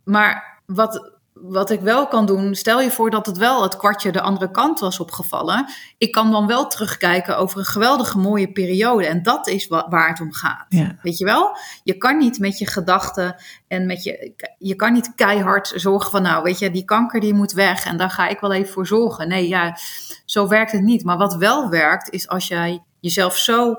maar 0.04 0.62
wat, 0.66 1.12
wat 1.34 1.70
ik 1.70 1.80
wel 1.82 2.08
kan 2.08 2.26
doen... 2.26 2.56
Stel 2.56 2.82
je 2.82 2.92
voor 2.92 3.10
dat 3.10 3.26
het 3.26 3.38
wel 3.38 3.64
het 3.64 3.78
kwartje 3.78 4.12
de 4.12 4.22
andere 4.22 4.52
kant 4.52 4.80
was 4.80 5.00
opgevallen. 5.00 5.66
Ik 5.98 6.12
kan 6.12 6.32
dan 6.32 6.48
wel 6.48 6.68
terugkijken 6.68 7.38
over 7.38 7.60
een 7.60 7.66
geweldige 7.66 8.18
mooie 8.18 8.52
periode. 8.52 9.06
En 9.06 9.24
dat 9.24 9.48
is 9.48 9.68
wa- 9.68 9.90
waar 9.90 10.10
het 10.10 10.22
om 10.22 10.34
gaat. 10.34 10.66
Ja. 10.70 10.96
Weet 11.02 11.18
je 11.18 11.26
wel? 11.26 11.58
Je 11.84 11.98
kan 11.98 12.18
niet 12.18 12.40
met 12.40 12.58
je 12.58 12.68
gedachten 12.68 13.36
en 13.68 13.86
met 13.86 14.04
je. 14.04 14.34
Je 14.58 14.76
kan 14.76 14.94
niet 14.94 15.16
keihard 15.16 15.72
zorgen 15.76 16.12
van, 16.12 16.22
nou, 16.22 16.44
weet 16.44 16.60
je, 16.60 16.72
die 16.72 16.86
kanker 16.86 17.20
die 17.20 17.34
moet 17.34 17.52
weg 17.52 17.86
en 17.86 17.98
daar 17.98 18.12
ga 18.12 18.28
ik 18.28 18.40
wel 18.40 18.54
even 18.54 18.74
voor 18.74 18.88
zorgen. 18.88 19.28
Nee, 19.28 19.48
ja, 19.48 19.78
zo 20.26 20.48
werkt 20.48 20.72
het 20.72 20.82
niet. 20.82 21.04
Maar 21.04 21.18
wat 21.18 21.36
wel 21.36 21.70
werkt, 21.70 22.10
is 22.10 22.28
als 22.28 22.48
jij 22.48 22.84
jezelf 23.00 23.38
zo 23.38 23.76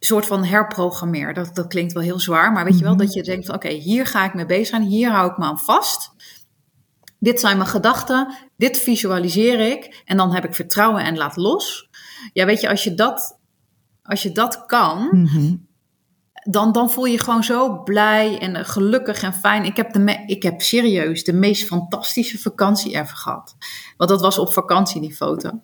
soort 0.00 0.26
van 0.26 0.44
herprogrammeert. 0.44 1.34
Dat, 1.36 1.54
dat 1.54 1.66
klinkt 1.66 1.92
wel 1.92 2.02
heel 2.02 2.20
zwaar, 2.20 2.52
maar 2.52 2.64
weet 2.64 2.78
je 2.78 2.84
wel, 2.84 2.94
Mhm. 2.94 3.02
dat 3.04 3.12
je 3.14 3.22
denkt 3.22 3.46
van, 3.46 3.54
oké, 3.54 3.68
hier 3.68 4.06
ga 4.06 4.24
ik 4.24 4.34
mee 4.34 4.46
bezig 4.46 4.66
zijn, 4.66 4.82
hier 4.82 5.10
hou 5.10 5.30
ik 5.30 5.36
me 5.38 5.44
aan 5.44 5.58
vast. 5.58 6.10
Dit 7.18 7.40
zijn 7.40 7.56
mijn 7.56 7.68
gedachten, 7.68 8.34
dit 8.56 8.78
visualiseer 8.78 9.60
ik 9.60 10.02
en 10.04 10.16
dan 10.16 10.34
heb 10.34 10.44
ik 10.44 10.54
vertrouwen 10.54 11.04
en 11.04 11.16
laat 11.16 11.36
los. 11.36 11.88
Ja, 12.32 12.44
weet 12.44 12.60
je, 12.60 12.68
als 12.68 12.84
je 12.84 12.94
dat, 12.94 13.38
als 14.02 14.22
je 14.22 14.32
dat 14.32 14.66
kan, 14.66 15.08
Mhm. 15.12 15.54
dan, 16.50 16.72
dan 16.72 16.90
voel 16.90 17.04
je 17.04 17.12
je 17.12 17.18
gewoon 17.18 17.44
zo 17.44 17.82
blij 17.82 18.38
en 18.38 18.64
gelukkig 18.64 19.22
en 19.22 19.34
fijn. 19.34 19.64
Ik 19.64 19.76
heb, 19.76 19.92
de 19.92 20.22
ik 20.26 20.42
heb 20.42 20.60
serieus 20.60 21.24
de 21.24 21.32
meest 21.32 21.66
fantastische 21.66 22.38
vakantie 22.38 22.94
ever 22.94 23.16
gehad. 23.16 23.56
Want 23.96 24.10
dat 24.10 24.20
was 24.20 24.38
op 24.38 24.52
vakantie, 24.52 25.00
die 25.00 25.14
foto. 25.14 25.62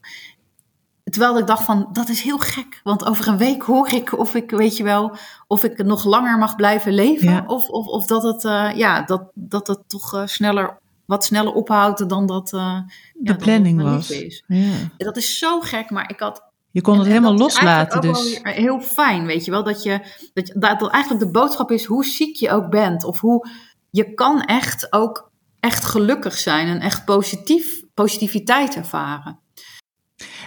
Terwijl 1.11 1.39
ik 1.39 1.47
dacht 1.47 1.65
van, 1.65 1.89
dat 1.93 2.09
is 2.09 2.21
heel 2.21 2.39
gek. 2.39 2.81
Want 2.83 3.05
over 3.07 3.29
een 3.29 3.37
week 3.39 3.63
hoor 3.63 3.93
ik 3.93 4.19
of 4.19 4.35
ik, 4.35 4.51
weet 4.51 4.77
je 4.77 4.83
wel, 4.83 5.17
of 5.47 5.65
ik 5.65 5.85
nog 5.85 6.05
langer 6.05 6.39
mag 6.39 6.57
blijven 6.57 6.93
leven. 6.93 7.31
Ja. 7.31 7.45
Of, 7.47 7.69
of, 7.69 7.87
of 7.87 8.07
dat 8.07 8.23
het, 8.23 8.45
eh, 8.45 8.71
ja, 8.75 9.03
dat, 9.03 9.23
dat 9.35 9.67
het 9.67 9.79
toch 9.89 10.15
eh, 10.15 10.23
sneller, 10.27 10.79
wat 11.05 11.25
sneller 11.25 11.53
ophoudt 11.53 12.09
dan 12.09 12.27
dat 12.27 12.53
eh, 12.53 12.61
ja, 12.61 12.85
dat 13.15 13.37
planning 13.39 13.83
was. 13.83 14.11
Is. 14.11 14.45
Ja. 14.47 14.73
Dat 14.97 15.17
is 15.17 15.39
zo 15.39 15.61
gek, 15.61 15.91
maar 15.91 16.11
ik 16.11 16.21
had 16.21 16.43
Je 16.71 16.81
kon 16.81 16.93
het 16.99 17.03
en- 17.07 17.07
en 17.13 17.13
helemaal 17.23 17.35
is 17.35 17.41
loslaten. 17.41 18.01
Dus 18.01 18.41
heel 18.43 18.81
fijn, 18.81 19.27
weet 19.27 19.45
je 19.45 19.51
wel. 19.51 19.63
Dat, 19.65 19.83
je, 19.83 20.01
dat, 20.35 20.47
je, 20.47 20.59
dat 20.59 20.91
eigenlijk 20.91 21.25
de 21.25 21.31
boodschap 21.31 21.71
is 21.71 21.85
hoe 21.85 22.05
ziek 22.05 22.37
je 22.37 22.51
ook 22.51 22.71
bent. 22.71 23.05
Of 23.05 23.21
hoe 23.21 23.49
je 23.91 24.15
kan 24.15 24.43
echt 24.43 24.93
ook 24.93 25.31
echt 25.61 25.85
gelukkig 25.85 26.35
zijn 26.37 26.69
en 26.69 26.81
echt 26.81 27.05
positief, 27.05 27.83
positiviteit 27.95 28.77
ervaren. 28.77 29.39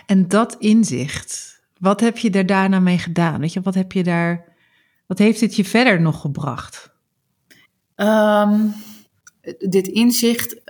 En 0.10 0.28
dat 0.28 0.56
inzicht, 0.60 1.62
wat 1.80 2.00
heb 2.00 2.18
je 2.18 2.30
er 2.30 2.46
daarna 2.46 2.80
mee 2.80 2.98
gedaan? 2.98 3.40
Weet 3.40 3.54
je, 3.54 3.62
wat 3.62 3.76
heb 3.76 3.92
je 3.92 4.04
daar, 4.04 4.46
wat 5.08 5.18
heeft 5.18 5.42
het 5.42 5.56
je 5.56 5.66
verder 5.66 6.02
nog 6.02 6.22
gebracht? 6.22 6.92
Ehm, 7.96 8.68
dit 9.58 9.88
inzicht 9.88 10.62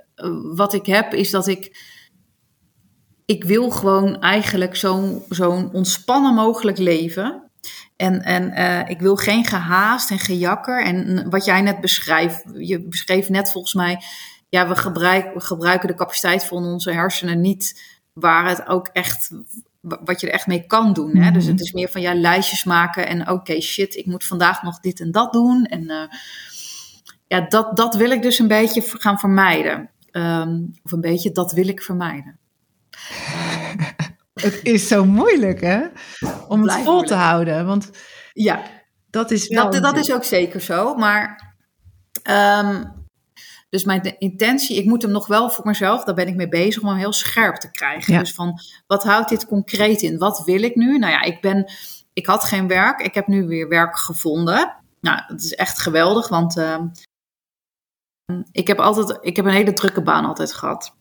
wat 0.53 0.73
ik 0.73 0.85
heb 0.85 1.13
is 1.13 1.29
dat 1.29 1.47
ik... 1.47 1.87
Ik 3.25 3.43
wil 3.43 3.69
gewoon 3.69 4.19
eigenlijk 4.21 4.75
zo'n 4.75 5.23
zo'n 5.29 5.73
ontspannen 5.73 6.33
mogelijk 6.33 6.77
leven. 6.77 7.49
En, 7.95 8.21
en 8.21 8.51
eh, 8.51 8.89
ik 8.89 8.99
wil 8.99 9.15
geen 9.15 9.45
gehaast 9.45 10.11
en 10.11 10.19
gejakker. 10.19 10.83
En 10.83 11.29
wat 11.29 11.45
jij 11.45 11.61
net 11.61 11.81
beschrijft, 11.81 12.43
je 12.53 12.81
beschreef 12.81 13.29
net 13.29 13.51
volgens 13.51 13.73
mij... 13.73 14.03
Ja, 14.49 14.67
we 14.67 14.75
gebruiken 15.35 15.87
de 15.87 15.95
capaciteit 15.95 16.43
van 16.45 16.63
onze 16.63 16.91
hersenen 16.91 17.41
niet 17.41 17.97
waar 18.19 18.47
het 18.49 18.67
ook 18.67 18.87
echt... 18.87 19.31
Wat 19.81 20.21
je 20.21 20.27
er 20.27 20.33
echt 20.33 20.47
mee 20.47 20.65
kan 20.65 20.93
doen. 20.93 21.15
Hè? 21.17 21.31
Dus 21.31 21.43
Mhm. 21.43 21.51
het 21.51 21.61
is 21.61 21.71
meer 21.71 21.89
van 21.89 22.01
ja, 22.01 22.13
lijstjes 22.15 22.63
maken 22.63 23.07
en 23.07 23.29
oké, 23.29 23.61
shit, 23.61 23.95
ik 23.95 24.05
moet 24.05 24.25
vandaag 24.25 24.63
nog 24.63 24.79
dit 24.79 24.99
en 24.99 25.11
dat 25.11 25.33
doen. 25.33 25.65
En 25.65 25.89
eh, 25.89 26.03
ja, 27.27 27.41
dat, 27.41 27.77
dat 27.77 27.95
wil 27.95 28.11
ik 28.11 28.21
dus 28.21 28.39
een 28.39 28.47
beetje 28.47 28.81
gaan 28.85 29.19
vermijden. 29.19 29.89
Ehm, 30.11 30.59
of 30.83 30.91
een 30.91 31.01
beetje, 31.01 31.31
dat 31.31 31.51
wil 31.51 31.67
ik 31.67 31.81
vermijden. 31.81 32.39
Het 34.33 34.59
is 34.63 34.87
zo 34.87 35.05
moeilijk, 35.05 35.61
hè? 35.61 35.81
Om 36.47 36.61
het 36.61 36.73
vol 36.83 37.01
te 37.03 37.13
houden. 37.13 37.65
Want 37.65 37.89
Ja, 38.33 38.61
dat 39.09 39.31
is 39.31 39.47
wel... 39.47 39.71
dat, 39.71 39.81
dat 39.83 39.97
is 39.97 40.13
ook 40.13 40.23
zeker 40.23 40.61
zo. 40.61 40.95
Maar, 40.95 41.53
ehm, 42.23 42.83
dus 43.69 43.83
mijn 43.83 44.19
intentie, 44.19 44.77
ik 44.77 44.85
moet 44.85 45.01
hem 45.01 45.11
nog 45.11 45.27
wel 45.27 45.49
voor 45.49 45.65
mezelf, 45.65 46.03
daar 46.03 46.15
ben 46.15 46.27
ik 46.27 46.35
mee 46.35 46.49
bezig, 46.49 46.81
om 46.81 46.89
hem 46.89 46.97
heel 46.97 47.13
scherp 47.13 47.55
te 47.55 47.71
krijgen. 47.71 48.13
Ja. 48.13 48.19
Dus 48.19 48.33
van, 48.33 48.59
wat 48.87 49.03
houdt 49.03 49.29
dit 49.29 49.45
concreet 49.45 50.01
in? 50.01 50.17
Wat 50.17 50.43
wil 50.45 50.61
ik 50.61 50.75
nu? 50.75 50.97
Nou 50.97 51.11
ja, 51.11 51.21
ik 51.21 51.41
ben, 51.41 51.71
ik 52.13 52.25
had 52.25 52.43
geen 52.43 52.67
werk. 52.67 53.01
Ik 53.01 53.13
heb 53.13 53.27
nu 53.27 53.47
weer 53.47 53.67
werk 53.67 53.97
gevonden. 53.97 54.75
Nou, 55.01 55.21
dat 55.27 55.41
is 55.41 55.53
echt 55.53 55.79
geweldig, 55.79 56.27
want 56.27 56.57
ehm, 56.57 56.87
ik 58.51 58.67
heb 58.67 58.79
altijd, 58.79 59.17
ik 59.21 59.35
heb 59.35 59.45
een 59.45 59.51
hele 59.51 59.73
drukke 59.73 60.01
baan 60.01 60.25
altijd 60.25 60.53
gehad. 60.53 60.97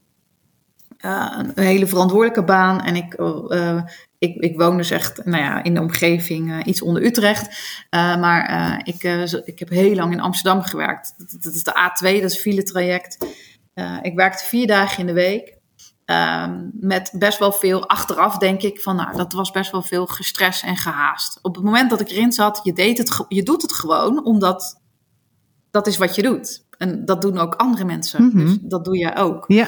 Een 0.99 1.53
hele 1.55 1.86
verantwoordelijke 1.86 2.44
baan. 2.44 2.80
En 2.80 2.96
ik, 2.96 3.14
eh, 3.14 3.82
ik, 4.18 4.36
ik 4.36 4.57
woon 4.57 4.76
dus 4.76 4.90
echt 4.90 5.24
nou 5.24 5.42
ja, 5.42 5.62
in 5.62 5.74
de 5.74 5.80
omgeving 5.80 6.53
eh, 6.53 6.59
iets 6.64 6.82
onder 6.82 7.05
Utrecht. 7.05 7.59
Eh, 7.90 8.20
maar 8.20 8.80
ik, 8.84 9.03
ik 9.44 9.59
heb 9.59 9.68
heel 9.68 9.94
lang 9.94 10.12
in 10.12 10.20
Amsterdam 10.20 10.62
gewerkt. 10.62 11.14
Dat, 11.16 11.42
dat 11.42 11.55
is 11.55 11.64
de 11.64 11.72
A2, 11.72 12.20
dat 12.20 12.30
is 12.30 12.40
file 12.40 12.62
traject. 12.62 13.26
Ik 14.03 14.14
werkte 14.14 14.44
vier 14.44 14.66
dagen 14.66 15.01
in 15.01 15.07
de 15.07 15.12
week. 15.12 15.57
Ehm, 16.05 16.68
met 16.72 17.11
best 17.18 17.38
wel 17.38 17.53
veel 17.53 17.88
achteraf 17.88 18.38
denk 18.38 18.62
ik 18.62 18.80
van 18.80 18.96
nou, 18.96 19.16
dat 19.16 19.32
was 19.32 19.51
best 19.51 19.70
wel 19.70 19.82
veel 19.82 20.07
gestrest 20.07 20.62
en 20.62 20.76
gehaast. 20.76 21.38
Op 21.42 21.55
het 21.55 21.64
moment 21.64 21.90
dat 21.90 22.01
ik 22.01 22.11
erin 22.11 22.32
zat, 22.32 22.61
je, 22.62 22.72
deed 22.72 22.99
het, 22.99 23.24
je 23.28 23.42
doet 23.42 23.62
het 23.62 23.72
gewoon 23.72 24.24
omdat 24.24 24.80
dat 25.70 25.86
is 25.86 25.96
wat 25.96 26.14
je 26.14 26.22
doet. 26.22 26.64
En 26.78 27.05
dat 27.05 27.22
doen 27.22 27.38
ook 27.38 27.55
andere 27.55 27.84
mensen. 27.84 28.24
Mhm. 28.24 28.46
Dus 28.46 28.59
dat 28.61 28.84
doe 28.84 28.99
jij 28.99 29.16
ook 29.16 29.44
Ja, 29.46 29.66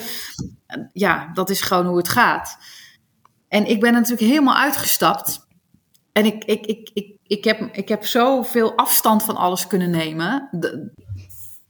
ja, 0.92 1.30
dat 1.32 1.50
is 1.50 1.60
gewoon 1.60 1.86
hoe 1.86 1.96
het 1.96 2.08
gaat. 2.08 2.58
En 3.48 3.66
ik 3.66 3.80
ben 3.80 3.94
er 3.94 4.00
natuurlijk 4.00 4.28
helemaal 4.28 4.56
uitgestapt. 4.56 5.46
En 6.12 6.24
ik, 6.24 6.44
ik, 6.44 6.66
ik, 6.66 6.90
ik, 6.94 7.16
ik, 7.26 7.44
heb, 7.44 7.60
ik 7.72 7.88
heb 7.88 8.04
zoveel 8.06 8.76
afstand 8.76 9.22
van 9.22 9.36
alles 9.36 9.66
kunnen 9.66 9.90
nemen. 9.90 10.48
De- 10.50 10.92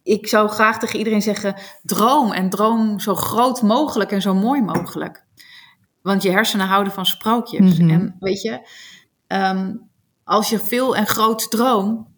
ik 0.02 0.26
zou 0.26 0.48
graag 0.48 0.78
tegen 0.78 0.98
iedereen 0.98 1.22
zeggen: 1.22 1.54
droom 1.82 2.32
en 2.32 2.50
droom 2.50 3.00
zo 3.00 3.14
groot 3.14 3.62
mogelijk 3.62 4.12
en 4.12 4.22
zo 4.22 4.34
mooi 4.34 4.62
mogelijk. 4.62 5.24
Want 6.02 6.22
je 6.22 6.30
hersenen 6.30 6.66
houden 6.66 6.92
van 6.92 7.06
sprookjes. 7.06 7.78
Mhm. 7.78 7.90
En 7.90 8.16
weet 8.18 8.42
je, 8.42 8.68
ehm, 9.26 9.74
als 10.24 10.48
je 10.50 10.58
veel 10.58 10.96
en 10.96 11.06
groot 11.06 11.50
droomt. 11.50 12.08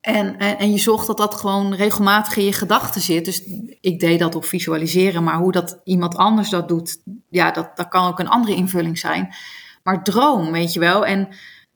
En, 0.00 0.38
en, 0.38 0.58
en 0.58 0.72
je 0.72 0.78
zorgt 0.78 1.06
dat 1.06 1.16
dat 1.16 1.34
gewoon 1.34 1.74
regelmatig 1.74 2.36
in 2.36 2.44
je 2.44 2.52
gedachten 2.52 3.00
zit. 3.00 3.24
Dus 3.24 3.42
ik 3.80 4.00
deed 4.00 4.18
dat 4.18 4.34
op 4.34 4.44
visualiseren. 4.44 5.24
Maar 5.24 5.38
hoe 5.38 5.52
dat 5.52 5.80
iemand 5.84 6.16
anders 6.16 6.50
dat 6.50 6.68
doet, 6.68 7.02
ja, 7.28 7.50
dat, 7.50 7.76
dat 7.76 7.88
kan 7.88 8.06
ook 8.06 8.18
een 8.18 8.28
andere 8.28 8.54
invulling 8.54 8.98
zijn. 8.98 9.34
Maar 9.82 10.04
droom, 10.04 10.52
weet 10.52 10.72
je 10.72 10.80
wel. 10.80 11.06
En 11.06 11.28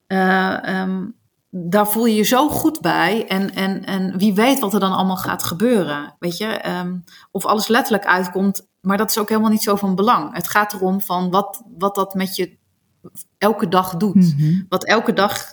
eh, 0.07 0.68
ehm, 0.68 1.05
daar 1.51 1.89
voel 1.89 2.07
je 2.07 2.14
je 2.14 2.22
zo 2.22 2.49
goed 2.49 2.81
bij. 2.81 3.27
En, 3.29 3.55
en, 3.55 3.85
en 3.85 4.18
wie 4.18 4.35
weet 4.35 4.59
wat 4.59 4.75
er 4.75 4.81
dan 4.81 4.93
allemaal 4.93 5.16
gaat 5.16 5.43
gebeuren. 5.43 6.16
Weet 6.18 6.37
je, 6.37 6.47
Ehm, 6.47 6.97
of 7.31 7.45
alles 7.45 7.68
letterlijk 7.68 8.07
uitkomt. 8.07 8.66
Maar 8.81 8.97
dat 8.97 9.11
is 9.11 9.18
ook 9.18 9.29
helemaal 9.29 9.51
niet 9.51 9.62
zo 9.62 9.77
van 9.77 9.95
belang. 9.95 10.35
Het 10.35 10.49
gaat 10.49 10.72
erom 10.72 11.01
van 11.01 11.31
wat, 11.31 11.62
wat 11.79 11.95
dat 11.95 12.14
met 12.14 12.37
je 12.37 12.57
elke 13.39 13.68
dag 13.68 13.97
doet. 13.97 14.37
Mhm. 14.37 14.62
Wat 14.68 14.85
elke 14.85 15.12
dag 15.12 15.53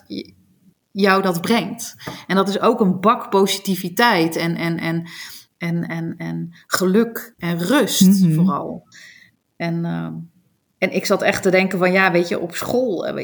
jou 0.92 1.22
dat 1.22 1.40
brengt. 1.40 1.94
En 2.26 2.36
dat 2.36 2.48
is 2.48 2.60
ook 2.60 2.80
een 2.80 3.00
bak 3.00 3.30
positiviteit 3.30 4.36
en, 4.36 4.56
en, 4.56 4.78
en, 4.78 5.06
en, 5.58 5.86
en, 5.88 6.14
en 6.18 6.52
geluk 6.66 7.34
en 7.38 7.58
rust 7.58 8.20
Mhm. 8.22 8.34
vooral. 8.34 8.86
En, 9.56 9.84
ehm, 9.84 10.12
en 10.78 10.94
ik 10.94 11.06
zat 11.06 11.22
echt 11.22 11.42
te 11.42 11.50
denken 11.50 11.78
van 11.78 11.92
ja, 11.92 12.12
weet 12.12 12.28
je, 12.28 12.38
op 12.40 12.54
school. 12.54 13.06
eh, 13.06 13.22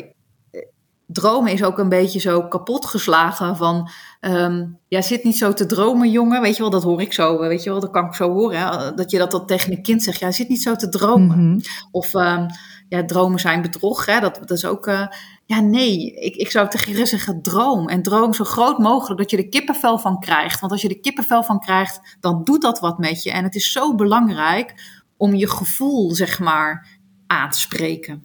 eh, 0.51 0.63
Dromen 1.07 1.53
is 1.53 1.65
ook 1.65 1.79
een 1.79 1.89
beetje 1.89 2.19
zo 2.21 2.43
kapotgeslagen 2.49 3.57
van, 3.57 3.89
ehm, 4.21 4.67
ja, 4.89 5.03
zit 5.03 5.25
niet 5.25 5.39
zo 5.39 5.53
te 5.53 5.67
dromen, 5.67 6.11
jongen. 6.11 6.41
Weet 6.41 6.57
je 6.57 6.63
wel, 6.63 6.71
dat 6.71 6.83
hoor 6.83 7.01
ik 7.01 7.13
zo, 7.13 7.39
weet 7.39 7.63
je 7.63 7.71
wel, 7.71 7.81
dat 7.81 7.91
kan 7.91 8.05
ik 8.07 8.15
zo 8.15 8.33
horen. 8.33 8.59
Hè? 8.61 8.95
Dat 8.95 9.11
je 9.11 9.19
dat, 9.19 9.31
dat 9.31 9.49
tegen 9.49 9.73
een 9.73 9.83
kind 9.83 10.03
zegt, 10.03 10.19
ja, 10.21 10.31
zit 10.31 10.49
niet 10.49 10.63
zo 10.63 10.75
te 10.75 10.89
dromen. 10.89 11.49
Mhm. 11.51 11.61
Of 11.91 12.15
ehm, 12.15 12.49
ja, 12.89 13.05
dromen 13.05 13.41
zijn 13.41 13.63
bedrog. 13.63 14.07
Hè? 14.07 14.21
Dat, 14.21 14.35
dat 14.35 14.51
is 14.51 14.65
ook. 14.65 14.87
eh, 14.87 15.07
ja, 15.49 15.61
nee. 15.61 16.13
Ik, 16.15 16.35
ik 16.37 16.51
zou 16.51 16.69
tegen 16.69 17.07
zeggen: 17.07 17.43
droom. 17.43 17.89
En 17.89 18.03
droom 18.03 18.33
zo 18.33 18.45
groot 18.45 18.79
mogelijk 18.79 19.21
dat 19.21 19.31
je 19.31 19.37
er 19.37 19.49
kippenvel 19.49 19.99
van 19.99 20.21
krijgt. 20.21 20.61
Want 20.61 20.73
als 20.73 20.83
je 20.83 20.89
er 20.89 21.01
kippenvel 21.01 21.43
van 21.43 21.61
krijgt, 21.61 22.17
dan 22.21 22.45
doet 22.45 22.63
dat 22.63 22.81
wat 22.81 22.99
met 22.99 23.23
je. 23.23 23.31
En 23.31 23.45
het 23.45 23.55
is 23.55 23.73
zo 23.73 23.95
belangrijk 23.95 24.75
om 25.17 25.35
je 25.35 25.49
gevoel, 25.49 26.15
zeg 26.15 26.39
maar, 26.41 26.89
aan 27.27 27.51
te 27.51 27.59
spreken. 27.59 28.25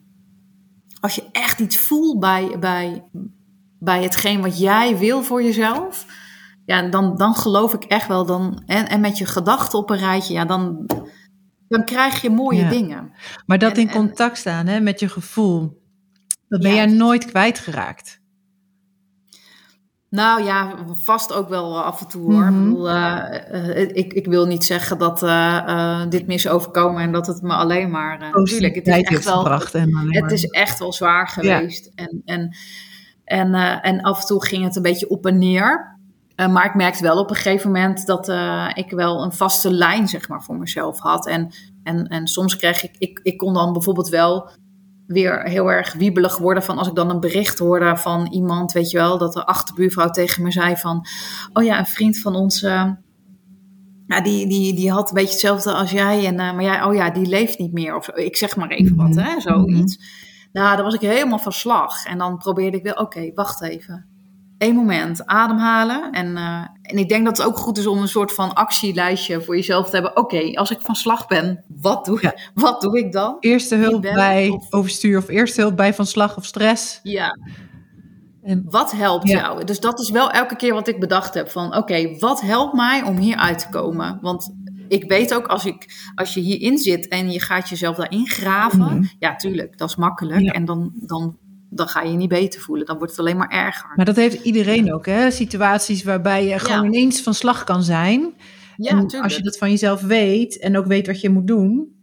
Als 1.00 1.16
je 1.16 1.24
echt 1.32 1.60
iets 1.60 1.78
voelt 1.78 2.20
bij, 2.20 2.56
bij, 2.60 3.04
bij 3.80 4.04
hetgeen 4.04 4.42
wat 4.42 4.60
jij 4.60 4.98
wil 4.98 5.24
voor 5.24 5.44
jezelf. 5.44 6.06
Ja, 6.66 6.82
dan, 6.90 7.16
dan 7.18 7.36
geloof 7.36 7.74
ik 7.74 7.84
echt 7.84 8.08
wel. 8.08 8.26
Dan, 8.26 8.64
en, 8.66 8.90
en 8.90 9.02
met 9.02 9.18
je 9.18 9.26
gedachten 9.26 9.80
op 9.80 9.90
een 9.90 9.98
rijtje, 9.98 10.34
ja, 10.34 10.46
dan, 10.46 10.90
dan 11.68 11.86
krijg 11.86 12.22
je 12.22 12.30
mooie 12.30 12.62
Ja. 12.64 12.70
dingen. 12.70 13.12
Maar 13.46 13.58
dat 13.60 13.72
En- 13.72 13.82
in 13.82 13.92
contact 13.92 14.38
staan 14.38 14.68
hè, 14.68 14.80
met 14.80 15.00
je 15.00 15.10
gevoel, 15.10 15.82
dat 16.54 16.62
ben 16.62 16.76
jij 16.76 16.86
nooit 16.86 17.26
kwijtgeraakt. 17.26 18.22
Nou 20.10 20.44
ja, 20.44 20.76
vast 20.92 21.34
ook 21.34 21.50
wel 21.50 21.84
af 21.84 22.02
en 22.02 22.08
toe 22.08 22.22
hoor. 22.22 22.44
Mhm. 22.44 22.58
Ik, 22.58 22.70
bedoel, 22.70 22.90
eh, 22.90 23.80
eh, 23.80 23.96
ik, 23.96 24.14
ik 24.14 24.26
wil 24.26 24.46
niet 24.46 24.64
zeggen 24.64 24.98
dat 24.98 25.24
eh, 25.24 26.02
dit 26.10 26.28
me 26.28 26.34
is 26.34 26.48
overkomen 26.48 27.02
en 27.02 27.12
dat 27.12 27.28
het 27.28 27.42
me 27.42 27.54
alleen 27.54 27.90
maar. 27.90 28.22
eh 28.22 28.34
natuurlijk, 28.34 28.76
het 28.76 28.88
is 28.88 28.94
echt 28.94 29.10
heeft 29.10 29.26
wel. 29.26 29.38
gebracht. 29.38 29.74
Het 29.74 30.32
is 30.32 30.44
echt 30.44 30.80
wel 30.80 30.94
zwaar 30.94 31.28
geweest. 31.28 31.92
En, 31.96 32.22
en, 32.26 32.56
en, 33.24 33.54
en 33.82 34.02
af 34.02 34.20
en 34.22 34.26
toe 34.28 34.46
ging 34.46 34.64
het 34.64 34.76
een 34.76 34.82
beetje 34.82 35.10
op 35.10 35.26
en 35.26 35.38
neer. 35.38 35.98
Maar 36.36 36.66
ik 36.66 36.76
merkte 36.76 37.04
wel 37.04 37.20
op 37.20 37.30
een 37.30 37.36
gegeven 37.36 37.72
moment 37.72 38.06
dat 38.06 38.28
ik 38.74 38.92
wel 38.92 39.24
een 39.24 39.34
vaste 39.34 39.72
lijn 39.72 40.08
zeg 40.08 40.28
maar, 40.28 40.44
voor 40.44 40.58
mezelf 40.58 41.00
had. 41.00 41.28
En, 41.28 41.52
en, 41.84 42.08
en 42.08 42.28
soms 42.28 42.56
kreeg 42.56 42.84
ik, 42.84 42.96
ik, 42.98 43.20
ik 43.24 43.38
kon 43.38 43.54
dan 43.54 43.74
bijvoorbeeld 43.74 44.10
wel 44.10 44.50
weer 45.08 45.44
heel 45.44 45.72
erg 45.72 45.94
wiebelig 45.94 46.38
worden 46.38 46.64
van 46.64 46.78
als 46.78 46.88
ik 46.88 46.96
dan 46.96 47.10
een 47.10 47.20
bericht 47.20 47.60
hoorde 47.60 47.98
van 47.98 48.28
iemand, 48.32 48.72
weet 48.72 48.90
je 48.90 48.98
wel, 48.98 49.18
dat 49.18 49.34
de 49.34 49.46
achterbuurvrouw 49.46 50.10
tegen 50.10 50.44
me 50.44 50.52
zei 50.52 50.76
van, 50.78 51.06
oh 51.54 51.64
ja, 51.64 51.80
een 51.80 51.86
vriend 51.86 52.20
van 52.20 52.36
ons, 52.36 52.64
eh, 52.64 52.92
ja, 54.08 54.22
die, 54.22 54.48
die, 54.48 54.74
die 54.76 54.92
had 54.92 55.10
een 55.10 55.16
beetje 55.16 55.32
hetzelfde 55.32 55.74
als 55.74 55.92
jij, 55.92 56.26
en, 56.26 56.40
eh, 56.40 56.54
maar 56.54 56.64
jij, 56.64 56.84
oh 56.84 56.94
ja, 56.94 57.10
die 57.10 57.26
leeft 57.26 57.60
niet 57.60 57.74
meer, 57.74 57.96
of 57.96 58.10
ik 58.10 58.38
zeg 58.38 58.56
maar 58.56 58.70
even 58.70 58.96
wat, 58.96 59.10
Mhm. 59.10 59.20
hè, 59.20 59.40
zoiets. 59.42 60.22
Nou, 60.52 60.76
dan 60.76 60.86
was 60.86 60.94
ik 60.94 61.02
helemaal 61.02 61.40
van 61.40 61.52
slag. 61.52 62.06
En 62.06 62.18
dan 62.18 62.38
probeerde 62.38 62.78
ik 62.78 62.84
weer, 62.84 62.98
oké, 62.98 63.32
wacht 63.34 63.62
even. 63.62 64.06
Eén 64.64 64.76
moment, 64.76 65.26
ademhalen. 65.26 66.12
En, 66.12 66.38
eh, 66.38 66.62
en 66.82 66.98
ik 66.98 67.10
denk 67.10 67.26
dat 67.26 67.38
het 67.38 67.46
ook 67.46 67.58
goed 67.58 67.78
is 67.78 67.88
om 67.88 67.98
een 67.98 68.08
soort 68.08 68.34
van 68.34 68.54
actielijstje 68.54 69.42
voor 69.42 69.56
jezelf 69.56 69.86
te 69.90 69.94
hebben. 69.96 70.18
Oké, 70.18 70.52
als 70.54 70.72
ik 70.72 70.82
van 70.82 70.96
slag 70.96 71.28
ben, 71.28 71.64
wat 71.82 72.06
doe, 72.06 72.18
Ja. 72.22 72.34
wat 72.54 72.82
doe 72.82 72.98
ik 73.00 73.12
dan? 73.12 73.38
Eerste 73.40 73.76
hulp 73.76 74.02
bij 74.02 74.50
of- 74.50 74.74
overstuur 74.74 75.18
of 75.18 75.28
eerste 75.28 75.62
hulp 75.62 75.76
bij 75.76 75.94
van 75.94 76.06
slag 76.06 76.38
of 76.38 76.46
stress. 76.46 77.00
Ja, 77.04 77.38
En, 78.44 78.66
wat 78.70 78.92
helpt 78.92 79.28
Ja. 79.28 79.40
jou? 79.40 79.64
Dus 79.64 79.80
dat 79.80 80.00
is 80.00 80.10
wel 80.10 80.32
elke 80.32 80.56
keer 80.56 80.74
wat 80.74 80.88
ik 80.88 81.00
bedacht 81.00 81.34
heb. 81.34 81.50
Van 81.50 81.76
oké, 81.78 82.18
wat 82.20 82.42
helpt 82.42 82.74
mij 82.74 83.04
om 83.04 83.18
hier 83.18 83.36
uit 83.38 83.60
te 83.60 83.70
komen? 83.70 84.18
Want 84.22 84.56
ik 84.88 85.04
weet 85.10 85.34
ook 85.34 85.48
als, 85.48 85.66
ik, 85.66 86.12
als 86.16 86.34
je 86.34 86.40
hierin 86.40 86.78
zit 86.78 87.08
en 87.08 87.32
je 87.32 87.40
gaat 87.40 87.70
jezelf 87.70 87.96
daarin 87.96 88.28
graven. 88.28 88.80
Mhm. 88.80 89.04
Ja, 89.20 89.36
tuurlijk, 89.36 89.78
dat 89.78 89.90
is 89.90 89.96
makkelijk. 89.96 90.40
Ja. 90.42 90.52
En 90.52 90.66
dan, 90.66 90.92
dan, 90.96 91.38
dan 91.76 91.88
ga 91.88 92.02
je 92.02 92.12
je 92.12 92.18
niet 92.18 92.30
beter 92.30 92.62
voelen. 92.62 92.86
Dan 92.86 92.98
wordt 92.98 93.12
het 93.12 93.20
alleen 93.20 93.38
maar 93.38 93.50
erger. 93.50 93.92
maar 93.96 94.06
dat 94.06 94.16
heeft 94.16 94.44
iedereen 94.44 94.94
ook, 94.94 95.06
hè? 95.06 95.32
Situaties 95.32 96.04
waarbij 96.04 96.46
je 96.48 96.60
gewoon 96.60 96.82
Ja. 96.82 96.88
ineens 96.88 97.22
van 97.22 97.34
slag 97.34 97.64
kan 97.64 97.84
zijn. 97.84 98.34
Ja, 98.78 98.90
en 98.92 98.98
tuurlijk. 98.98 99.24
als 99.24 99.36
je 99.36 99.44
dat 99.44 99.58
van 99.58 99.70
jezelf 99.70 100.02
weet 100.02 100.60
en 100.60 100.78
ook 100.78 100.86
weet 100.86 101.08
wat 101.08 101.22
je 101.22 101.30
moet 101.30 101.48
doen, 101.48 101.96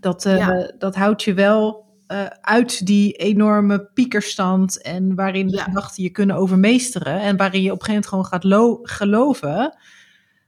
dat, 0.00 0.24
eh, 0.24 0.36
Ja. 0.36 0.72
dat 0.78 0.94
houdt 0.96 1.22
je 1.22 1.34
wel 1.34 1.88
eh, 2.06 2.24
uit 2.40 2.86
die 2.86 3.12
enorme 3.12 3.90
piekerstand 3.94 4.82
en 4.82 5.14
waarin 5.14 5.46
de 5.46 5.58
gedachten 5.58 6.02
je 6.02 6.10
kunnen 6.10 6.36
overmeesteren 6.36 7.20
en 7.20 7.36
waarin 7.36 7.62
je 7.62 7.72
op 7.72 7.78
een 7.80 7.84
gegeven 7.84 7.92
moment 7.92 8.06
gewoon 8.06 8.24
gaat 8.24 8.44
lo- 8.44 8.78
geloven 8.82 9.76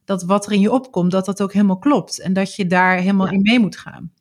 dat 0.05 0.23
wat 0.23 0.47
er 0.47 0.53
in 0.53 0.61
je 0.61 0.73
opkomt, 0.73 1.11
dat 1.11 1.25
dat 1.25 1.43
ook 1.43 1.53
helemaal 1.53 1.79
klopt 1.79 2.21
en 2.21 2.33
dat 2.33 2.55
je 2.55 2.67
daar 2.67 2.97
helemaal 2.97 3.29
in 3.29 3.43
mee 3.43 3.59
moet 3.59 3.77
gaan. 3.77 4.13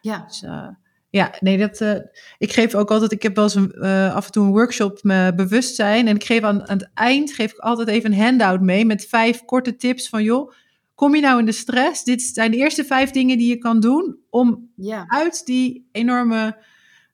Ja, 0.00 0.24
Dus, 0.28 0.42
eh, 0.42 0.68
ja, 1.16 1.34
nee, 1.40 1.58
dat, 1.58 1.80
eh, 1.80 1.94
ik 2.38 2.52
geef 2.52 2.74
ook 2.74 2.90
altijd, 2.90 3.12
ik 3.12 3.22
heb 3.22 3.34
wel 3.34 3.44
eens 3.44 3.54
een, 3.54 3.72
eh, 3.72 4.14
af 4.14 4.26
en 4.26 4.32
toe 4.32 4.44
een 4.44 4.50
workshop 4.52 5.02
met 5.02 5.36
bewustzijn. 5.36 6.06
En 6.08 6.14
ik 6.14 6.24
geef 6.24 6.42
aan, 6.42 6.68
aan 6.68 6.78
het 6.78 6.90
eind 6.94 7.32
geef 7.32 7.52
ik 7.52 7.58
altijd 7.58 7.88
even 7.88 8.12
een 8.12 8.20
handout 8.20 8.60
mee 8.60 8.84
met 8.84 9.06
vijf 9.06 9.44
korte 9.44 9.76
tips 9.76 10.08
van 10.08 10.22
joh, 10.22 10.52
kom 10.94 11.14
je 11.14 11.20
nou 11.20 11.38
in 11.38 11.44
de 11.44 11.52
stress? 11.52 12.04
Dit 12.04 12.22
zijn 12.22 12.50
de 12.50 12.56
eerste 12.56 12.84
vijf 12.84 13.10
dingen 13.10 13.38
die 13.38 13.48
je 13.48 13.58
kan 13.58 13.80
doen 13.80 14.16
om 14.30 14.68
ja, 14.76 15.04
uit 15.08 15.42
die 15.46 15.88
enorme 15.92 16.56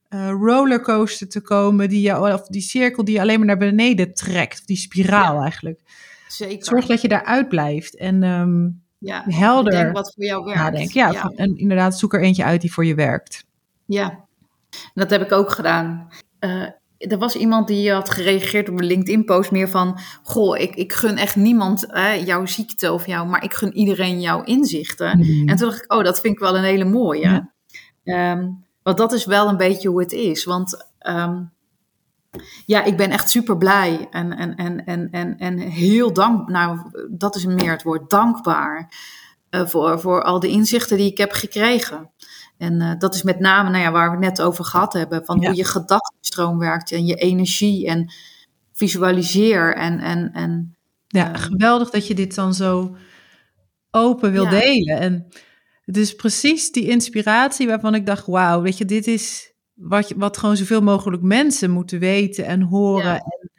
eh, 0.09 0.31
rollercoaster 0.41 1.29
te 1.29 1.41
komen, 1.41 1.89
die 1.89 2.01
je, 2.01 2.21
of 2.21 2.47
die 2.47 2.63
cirkel 2.63 3.05
die 3.05 3.15
je 3.15 3.21
alleen 3.21 3.39
maar 3.39 3.47
naar 3.47 3.59
beneden 3.59 4.15
trekt, 4.15 4.59
of 4.61 4.65
die 4.65 4.77
spiraal 4.77 5.43
eigenlijk. 5.43 5.81
zeker. 6.29 6.65
Zorg 6.65 6.87
dat 6.87 7.01
je 7.01 7.09
daaruit 7.09 7.49
blijft 7.49 7.97
en 7.97 8.23
ehm, 8.23 8.69
ja. 8.99 9.25
helder 9.27 9.73
Denk 9.73 9.93
wat 9.93 10.13
voor 10.15 10.25
jou 10.25 10.45
werkt. 10.45 10.61
nadenken. 10.61 11.01
Ja, 11.01 11.11
ja. 11.13 11.21
van- 11.21 11.37
en 11.37 11.57
inderdaad, 11.57 11.99
zoek 11.99 12.15
er 12.15 12.23
eentje 12.23 12.45
uit 12.45 12.61
die 12.61 12.73
voor 12.73 12.85
je 12.85 12.95
werkt. 12.95 13.45
Ja, 13.87 14.25
dat 14.95 15.11
heb 15.11 15.23
ik 15.23 15.33
ook 15.33 15.51
gedaan. 15.51 16.09
Eh, 16.39 16.67
er 16.99 17.19
was 17.19 17.37
iemand 17.37 17.69
die 17.69 17.93
had 17.93 18.11
gereageerd 18.11 18.69
op 18.69 18.79
een 18.79 18.87
LinkedIn-post 18.87 19.51
meer 19.51 19.69
van... 19.69 19.99
Goh, 20.23 20.59
ik, 20.59 20.75
ik 20.75 20.93
gun 20.93 21.17
echt 21.17 21.37
niemand 21.37 21.93
eh, 21.93 22.27
jouw 22.27 22.47
ziekte 22.47 22.93
of 22.93 23.07
jou... 23.07 23.29
maar 23.29 23.45
ik 23.45 23.55
gun 23.55 23.77
iedereen 23.77 24.21
jouw 24.21 24.43
inzichten. 24.43 25.19
Mhm. 25.19 25.49
En 25.49 25.57
toen 25.57 25.69
dacht 25.69 25.85
ik, 25.85 25.93
oh, 25.93 26.05
dat 26.05 26.21
vind 26.21 26.35
ik 26.35 26.41
wel 26.41 26.57
een 26.57 26.65
hele 26.65 26.85
mooie. 26.85 27.21
Ja. 27.21 27.53
Ehm, 28.05 28.49
want 28.83 28.99
dat 28.99 29.13
is 29.13 29.25
wel 29.25 29.49
een 29.49 29.57
beetje 29.57 29.89
hoe 29.89 30.01
het 30.01 30.13
is. 30.13 30.45
Want 30.45 30.87
ehm, 30.99 31.43
ja, 32.67 32.85
ik 32.85 32.97
ben 32.97 33.11
echt 33.11 33.31
super 33.31 33.57
blij 33.57 34.09
en, 34.11 34.37
en, 34.37 34.55
en, 34.55 34.85
en, 34.85 35.11
en, 35.11 35.37
en 35.39 35.59
heel 35.59 36.13
dankbaar. 36.13 36.51
Nou, 36.53 36.79
dat 37.11 37.37
is 37.37 37.45
meer 37.45 37.71
het 37.71 37.83
woord 37.83 38.11
dankbaar. 38.11 38.93
eh, 39.51 39.67
voor, 39.67 40.01
voor 40.01 40.23
al 40.23 40.41
de 40.41 40.49
inzichten 40.49 40.97
die 40.97 41.11
ik 41.11 41.19
heb 41.19 41.33
gekregen. 41.33 42.11
En 42.59 42.81
eh, 42.81 42.99
dat 42.99 43.15
is 43.15 43.23
met 43.23 43.39
name 43.41 43.71
nou 43.71 43.83
ja, 43.83 43.91
waar 43.91 44.11
we 44.11 44.17
het 44.17 44.37
net 44.37 44.43
over 44.47 44.65
gehad 44.65 44.93
hebben. 44.93 45.25
Van 45.25 45.41
Ja. 45.41 45.47
hoe 45.47 45.57
je 45.57 45.65
gedachtenstroom 45.65 46.59
werkt 46.59 46.93
en 46.93 47.07
je 47.07 47.15
energie 47.15 47.87
en 47.87 48.13
visualiseer 48.73 49.75
en, 49.77 49.99
en, 50.01 50.33
en 50.33 50.77
Ja, 51.09 51.27
Ehm. 51.33 51.41
geweldig 51.43 51.91
dat 51.91 52.07
je 52.07 52.15
dit 52.15 52.35
dan 52.35 52.55
zo 52.55 52.97
open 53.91 54.33
wil 54.33 54.45
Ja. 54.45 54.51
delen. 54.51 54.99
En 54.99 55.27
het 55.85 55.97
is 55.97 56.15
precies 56.15 56.71
die 56.71 56.89
inspiratie 56.89 57.67
waarvan 57.67 57.95
ik 57.95 58.07
dacht, 58.07 58.27
wauw, 58.27 58.63
weet 58.63 58.79
je, 58.79 58.85
dit 58.85 59.07
is 59.07 59.53
wat, 59.75 60.13
wat 60.17 60.37
gewoon 60.37 60.57
zoveel 60.57 60.83
mogelijk 60.83 61.23
mensen 61.23 61.71
moeten 61.71 61.99
weten 61.99 62.45
en 62.47 62.61
horen. 62.63 63.05
Ja. 63.05 63.15
En 63.19 63.51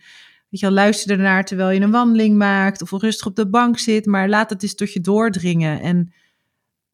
weet 0.50 0.60
je, 0.60 0.72
luister 0.72 1.12
ernaar 1.12 1.46
terwijl 1.46 1.70
je 1.70 1.80
een 1.82 1.92
wandeling 1.92 2.38
maakt 2.38 2.82
of 2.82 2.92
rustig 2.92 3.26
op 3.28 3.36
de 3.36 3.50
bank 3.50 3.80
zit, 3.80 4.06
maar 4.06 4.30
laat 4.30 4.50
het 4.50 4.64
eens 4.64 4.76
tot 4.76 4.94
je 4.94 5.02
doordringen 5.02 5.82
en 5.82 6.14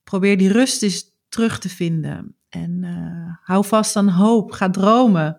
probeer 0.04 0.38
die 0.38 0.52
rust 0.52 0.84
eens 0.84 1.09
terug 1.30 1.60
te 1.60 1.70
vinden. 1.70 2.36
En 2.50 2.84
eh, 2.84 3.36
hou 3.44 3.66
vast 3.66 3.96
aan 3.96 4.10
hoop, 4.10 4.52
ga 4.52 4.70
dromen. 4.70 5.38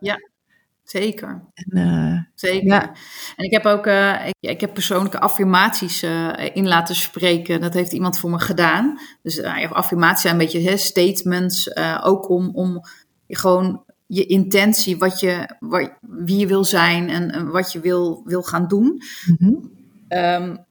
Zeker. 0.82 1.44
En, 1.54 1.78
uh, 1.78 2.18
Zeker. 2.34 2.66
Ja. 2.66 2.92
En 3.36 3.44
ik 3.44 3.50
heb 3.50 3.66
ook 3.66 3.86
uh, 3.86 4.26
ik, 4.26 4.34
ik, 4.40 4.60
heb 4.60 4.74
persoonlijke 4.74 5.20
affirmaties 5.20 6.02
in 6.52 6.68
laten 6.68 6.94
spreken. 6.94 7.60
Dat 7.60 7.74
heeft 7.74 7.92
iemand 7.92 8.18
voor 8.18 8.30
me 8.30 8.38
gedaan. 8.38 8.98
Dus 9.22 9.42
affirmaties 9.42 10.22
zijn 10.22 10.34
een 10.34 10.40
beetje 10.40 10.70
hè, 10.70 10.76
statements. 10.76 11.76
ook 12.02 12.28
om, 12.28 12.50
om 12.54 12.84
gewoon 13.28 13.84
je 14.06 14.26
intentie, 14.26 14.98
wat 14.98 15.20
je, 15.20 15.56
wat, 15.60 15.92
wie 16.00 16.38
je 16.38 16.46
wil 16.46 16.64
zijn 16.64 17.08
en, 17.08 17.30
en 17.30 17.50
wat 17.50 17.72
je 17.72 17.80
wil, 17.80 18.22
wil 18.24 18.42
gaan 18.42 18.68
doen. 18.68 19.02
Mm 19.26 19.36
-hmm. 19.38 19.70
um, 20.18 20.64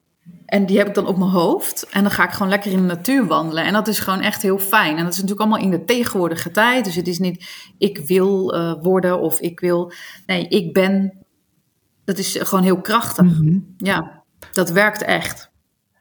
en 0.50 0.66
die 0.66 0.78
heb 0.78 0.88
ik 0.88 0.94
dan 0.94 1.08
op 1.08 1.18
mijn 1.18 1.30
hoofd. 1.30 1.88
En 1.90 2.02
dan 2.02 2.12
ga 2.12 2.24
ik 2.24 2.32
gewoon 2.32 2.50
lekker 2.50 2.72
in 2.72 2.78
de 2.78 2.84
natuur 2.84 3.26
wandelen. 3.26 3.66
En 3.66 3.74
dat 3.74 3.88
is 3.88 4.00
gewoon 4.00 4.22
echt 4.22 4.42
heel 4.42 4.60
fijn. 4.60 4.98
En 4.98 5.04
dat 5.04 5.14
is 5.14 5.22
natuurlijk 5.22 5.40
allemaal 5.40 5.66
in 5.66 5.72
de 5.72 5.86
tegenwoordige 5.86 6.52
tijd. 6.52 6.86
Dus 6.86 6.96
het 6.96 7.08
is 7.08 7.20
niet 7.20 7.46
ik 7.78 7.98
wil 7.98 8.56
uh, 8.56 8.74
worden 8.82 9.20
of 9.20 9.40
ik 9.40 9.60
wil. 9.60 9.92
Nee, 10.26 10.48
ik 10.48 10.74
ben. 10.74 11.14
Dat 12.06 12.18
is 12.18 12.38
gewoon 12.40 12.64
heel 12.64 12.82
krachtig. 12.82 13.26
Mm 13.26 13.32
-hmm. 13.32 13.74
Ja, 13.78 14.24
dat 14.52 14.70
werkt 14.70 15.04
echt. 15.04 15.52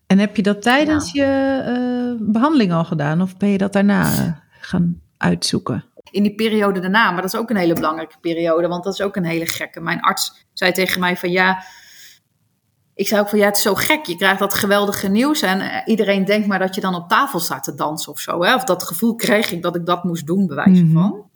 En 0.07 0.19
heb 0.19 0.37
je 0.37 0.43
dat 0.43 0.63
tijdens 0.63 1.13
ja. 1.13 1.25
je 1.25 2.19
uh, 2.21 2.33
behandeling 2.33 2.73
al 2.73 2.85
gedaan? 2.85 3.23
Of 3.23 3.37
ben 3.37 3.49
je 3.49 3.59
dat 3.59 3.73
daarna 3.73 4.13
uh, 4.13 4.33
gaan 4.61 5.01
uitzoeken? 5.17 5.85
In 6.11 6.23
die 6.23 6.35
periode 6.35 6.81
daarna. 6.81 7.11
Maar 7.11 7.23
dat 7.23 7.33
is 7.33 7.41
ook 7.41 7.51
een 7.51 7.57
hele 7.57 7.75
belangrijke 7.75 8.17
periode. 8.21 8.69
Want 8.69 8.85
dat 8.85 8.93
is 8.93 9.03
ook 9.03 9.17
een 9.17 9.25
hele 9.25 9.47
gekke. 9.47 9.81
Mijn 9.81 10.01
arts 10.01 10.47
zei 10.53 10.73
tegen 10.73 11.01
mij 11.01 11.17
van 11.17 11.31
ja 11.31 11.63
ik 12.99 13.09
zei 13.09 13.21
ook 13.21 13.29
van 13.29 13.39
ja, 13.39 13.45
het 13.45 13.57
is 13.57 13.63
zo 13.63 13.75
gek. 13.75 14.07
Je 14.07 14.17
krijgt 14.17 14.39
dat 14.39 14.55
geweldige 14.55 15.09
nieuws 15.09 15.43
en 15.43 15.61
uh, 15.61 15.77
iedereen 15.85 16.25
denkt 16.25 16.47
maar 16.47 16.59
dat 16.59 16.75
je 16.75 16.81
dan 16.81 16.95
op 16.95 17.09
tafel 17.09 17.41
staat 17.41 17.65
te 17.65 17.75
dansen 17.75 18.13
of 18.13 18.19
zo. 18.19 18.43
Hè? 18.43 18.55
Of 18.55 18.65
dat 18.65 18.83
gevoel 18.83 19.15
kreeg 19.15 19.53
ik 19.53 19.63
dat 19.63 19.77
ik 19.77 19.87
dat 19.87 20.05
moest 20.05 20.27
doen, 20.27 20.47
bij 20.47 20.57
wijze 20.57 20.83
mm 20.83 20.95
-hmm. 20.95 21.03
van. 21.03 21.31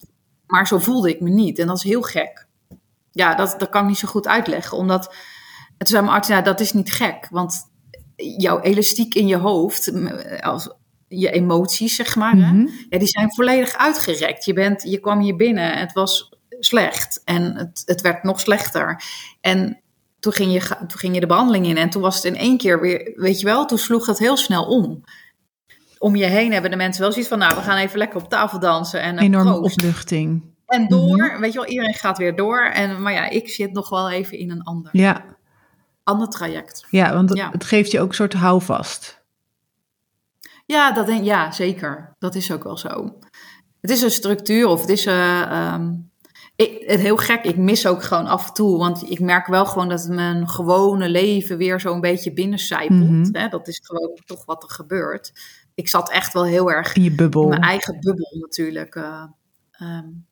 Maar 0.47 0.67
zo 0.67 0.79
voelde 0.79 1.09
ik 1.09 1.21
me 1.21 1.31
niet 1.31 1.59
en 1.59 1.67
dat 1.67 1.77
is 1.77 1.83
heel 1.83 2.03
gek. 2.03 2.47
Ja, 3.11 3.35
dat, 3.35 3.55
dat 3.59 3.69
kan 3.69 3.83
ik 3.83 3.89
niet 3.89 3.99
zo 3.99 4.09
goed 4.09 4.29
uitleggen. 4.29 4.77
Omdat, 4.77 5.05
toen 5.77 5.87
zei 5.89 6.03
mijn 6.03 6.15
arts, 6.15 6.29
ja, 6.29 6.43
dat 6.43 6.61
is 6.61 6.73
niet 6.73 6.93
gek. 6.93 7.29
Want 7.31 7.71
jouw 8.17 8.61
elastiek 8.61 9.15
in 9.15 9.27
je 9.27 9.37
hoofd, 9.37 9.93
als, 10.41 10.71
je 11.09 11.31
emoties 11.31 11.95
zeg 11.95 12.17
maar, 12.17 12.37
mm 12.37 12.43
-hmm. 12.43 12.67
hè, 12.67 12.73
ja, 12.89 12.99
die 12.99 13.09
zijn 13.09 13.35
volledig 13.35 13.77
uitgerekt. 13.77 14.45
Je, 14.45 14.53
bent, 14.53 14.83
je 14.83 14.99
kwam 14.99 15.21
hier 15.21 15.37
binnen, 15.37 15.79
het 15.79 15.93
was 15.93 16.37
slecht 16.49 17.23
en 17.25 17.57
het, 17.57 17.83
het 17.85 18.01
werd 18.01 18.23
nog 18.23 18.41
slechter. 18.41 19.03
En 19.41 19.82
toen 20.23 20.33
ging, 20.33 20.53
je, 20.53 20.77
toen 20.79 20.99
ging 20.99 21.15
je 21.15 21.21
de 21.21 21.27
behandeling 21.27 21.67
in 21.67 21.77
en 21.77 21.91
toen 21.91 22.03
was 22.03 22.15
het 22.15 22.25
in 22.25 22.37
één 22.37 22.59
keer 22.59 22.81
weer, 22.81 23.13
weet 23.15 23.41
je 23.41 23.47
wel, 23.47 23.67
toen 23.67 23.79
sloeg 23.79 24.07
het 24.07 24.19
heel 24.19 24.37
snel 24.37 24.65
om. 24.65 25.05
Om 25.99 26.17
je 26.17 26.25
heen 26.25 26.53
hebben 26.53 26.71
de 26.71 26.77
mensen 26.77 27.03
wel 27.03 27.11
zoiets 27.13 27.31
van, 27.31 27.39
nou, 27.39 27.55
we 27.55 27.61
gaan 27.61 27.77
even 27.77 27.99
lekker 27.99 28.21
op 28.21 28.29
tafel 28.29 28.59
dansen. 28.59 29.03
En 29.03 29.19
Enorme 29.19 29.61
opluchting. 29.61 30.43
En 30.67 30.89
door, 30.89 31.23
mm 31.23 31.31
-hmm. 31.31 31.41
weet 31.41 31.53
je 31.53 31.59
wel, 31.59 31.69
iedereen 31.69 31.95
gaat 31.95 32.19
weer 32.19 32.37
door. 32.37 32.61
En, 32.61 33.03
maar 33.03 33.13
ja, 33.13 33.29
ik 33.29 33.49
zit 33.49 33.73
nog 33.73 33.89
wel 33.89 34.11
even 34.11 34.39
in 34.39 34.51
een 34.51 34.63
ander, 34.63 34.91
ja. 34.93 35.25
ander 36.05 36.29
traject. 36.29 36.87
Ja, 36.91 37.15
want 37.15 37.35
ja. 37.35 37.51
het 37.51 37.65
geeft 37.65 37.91
je 37.91 38.01
ook 38.01 38.09
een 38.09 38.15
soort 38.15 38.33
houvast. 38.33 39.25
Ja, 40.67 40.93
dat 40.93 41.07
denk, 41.07 41.25
ja, 41.25 41.51
zeker. 41.51 42.17
Dat 42.19 42.35
is 42.35 42.53
ook 42.53 42.63
wel 42.63 42.79
zo. 42.79 43.19
Het 43.81 43.91
is 43.91 44.03
een 44.03 44.11
structuur 44.11 44.67
of 44.67 44.81
het 44.81 44.91
is... 44.91 45.07
Uh, 45.07 45.73
um, 45.75 46.11
ik, 46.63 46.89
het 46.89 47.01
heel 47.01 47.17
gek, 47.17 47.45
ik 47.45 47.57
mis 47.57 47.87
ook 47.87 48.03
gewoon 48.03 48.27
af 48.27 48.49
en 48.49 48.55
toe. 48.55 48.79
Want 48.79 49.11
ik 49.11 49.21
merk 49.21 49.47
wel 49.47 49.67
gewoon 49.67 49.89
dat 49.89 50.09
mijn 50.09 50.49
gewone 50.49 51.09
leven 51.09 51.57
weer 51.57 51.81
zo'n 51.81 52.01
beetje 52.01 52.33
binnencijpelt. 52.33 53.01
Mm 53.01 53.23
-hmm. 53.23 53.35
hè? 53.37 53.49
Dat 53.49 53.69
is 53.69 53.81
gewoon 53.85 54.19
toch 54.25 54.45
wat 54.45 54.63
er 54.63 54.71
gebeurt. 54.71 55.33
Ik 55.75 55.89
zat 55.89 56.11
echt 56.11 56.33
wel 56.33 56.45
heel 56.45 56.71
erg 56.71 56.95
in 56.95 57.03
je 57.03 57.15
bubbel. 57.15 57.43
In 57.43 57.49
mijn 57.49 57.63
eigen 57.63 58.01
bubbel 58.01 58.37
natuurlijk. 58.41 58.95
Uh, 58.95 59.25
um, 59.81 60.27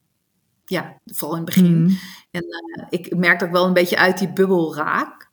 ja, 0.64 1.00
vooral 1.04 1.36
in 1.36 1.44
het 1.44 1.54
begin. 1.54 1.78
Mm 1.78 1.86
-hmm. 1.86 1.98
En 2.30 2.44
uh, 2.44 2.86
ik 2.88 3.16
merk 3.16 3.38
dat 3.38 3.48
ik 3.48 3.54
wel 3.54 3.66
een 3.66 3.72
beetje 3.72 3.98
uit 3.98 4.18
die 4.18 4.32
bubbel 4.32 4.74
raak. 4.76 5.30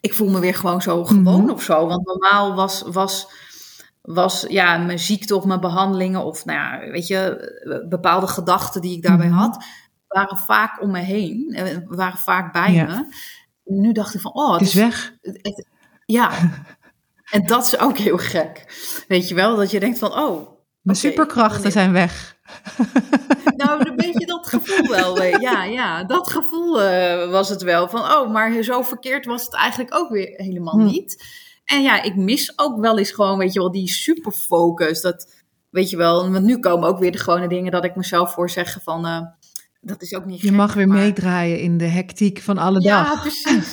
Ik 0.00 0.14
voel 0.14 0.30
me 0.30 0.40
weer 0.40 0.54
gewoon 0.54 0.82
zo 0.82 1.04
gewoon 1.04 1.22
mm 1.22 1.26
-hmm. 1.26 1.50
of 1.50 1.62
zo. 1.62 1.86
Want 1.86 2.06
normaal 2.06 2.54
was, 2.54 2.82
was, 2.86 3.28
was 4.02 4.44
ja, 4.48 4.78
mijn 4.78 4.98
ziekte 4.98 5.36
of 5.36 5.44
mijn 5.44 5.60
behandelingen... 5.60 6.24
of 6.24 6.44
nou 6.44 6.58
ja, 6.58 6.90
weet 6.90 7.06
je, 7.06 7.86
bepaalde 7.88 8.26
gedachten 8.26 8.80
die 8.80 8.96
ik 8.96 9.02
daarbij 9.02 9.28
had 9.28 9.64
waren 10.08 10.36
vaak 10.36 10.82
om 10.82 10.90
me 10.90 10.98
heen, 10.98 11.52
eh, 11.54 11.76
waren 11.86 12.18
vaak 12.18 12.52
bij 12.52 12.72
ja. 12.72 12.84
me. 12.84 13.14
Nu 13.64 13.92
dacht 13.92 14.14
ik 14.14 14.20
van, 14.20 14.34
oh, 14.34 14.52
het 14.52 14.60
is 14.60 14.74
weg. 14.74 15.14
Het, 15.20 15.66
ja, 16.04 16.30
en 17.34 17.46
dat 17.46 17.66
is 17.66 17.78
ook 17.78 17.98
heel 17.98 18.18
gek. 18.18 18.64
Weet 19.08 19.28
je 19.28 19.34
wel, 19.34 19.56
dat 19.56 19.70
je 19.70 19.80
denkt 19.80 19.98
van, 19.98 20.12
oh. 20.12 20.56
Mijn 20.80 20.98
okay, 20.98 21.10
superkrachten 21.10 21.72
zijn 21.72 21.92
weg. 21.92 22.36
Nou, 23.56 23.88
een 23.88 23.96
beetje 23.96 24.26
dat 24.26 24.46
gevoel 24.48 24.88
wel. 24.88 25.22
Ja, 25.22 25.64
ja, 25.64 26.04
dat 26.04 26.30
gevoel 26.30 26.82
uh, 26.82 27.30
was 27.30 27.48
het 27.48 27.62
wel. 27.62 27.88
Van, 27.88 28.00
oh, 28.00 28.30
maar 28.30 28.62
zo 28.62 28.82
verkeerd 28.82 29.26
was 29.26 29.44
het 29.44 29.54
eigenlijk 29.54 29.94
ook 29.94 30.10
weer 30.10 30.32
helemaal 30.36 30.78
hm. 30.78 30.84
niet. 30.84 31.24
En 31.64 31.82
ja, 31.82 32.02
ik 32.02 32.16
mis 32.16 32.58
ook 32.58 32.80
wel 32.80 32.98
eens 32.98 33.10
gewoon, 33.10 33.38
weet 33.38 33.52
je 33.52 33.58
wel, 33.58 33.70
die 33.70 33.88
superfocus. 33.88 35.00
Dat, 35.00 35.32
weet 35.70 35.90
je 35.90 35.96
wel, 35.96 36.30
want 36.30 36.44
nu 36.44 36.58
komen 36.58 36.88
ook 36.88 36.98
weer 36.98 37.12
de 37.12 37.18
gewone 37.18 37.48
dingen 37.48 37.72
dat 37.72 37.84
ik 37.84 37.96
mezelf 37.96 38.32
voor 38.32 38.50
zeggen 38.50 38.80
van... 38.82 39.06
Uh, 39.06 39.20
dat 39.80 40.02
is 40.02 40.14
ook 40.14 40.24
niet 40.24 40.40
Je 40.40 40.46
gek, 40.46 40.56
mag 40.56 40.74
weer 40.74 40.88
maar... 40.88 40.98
meedraaien 40.98 41.60
in 41.60 41.78
de 41.78 41.86
hectiek 41.86 42.40
van 42.40 42.58
alle 42.58 42.80
ja, 42.80 43.02
dag. 43.02 43.14
Ja, 43.14 43.20
precies. 43.20 43.72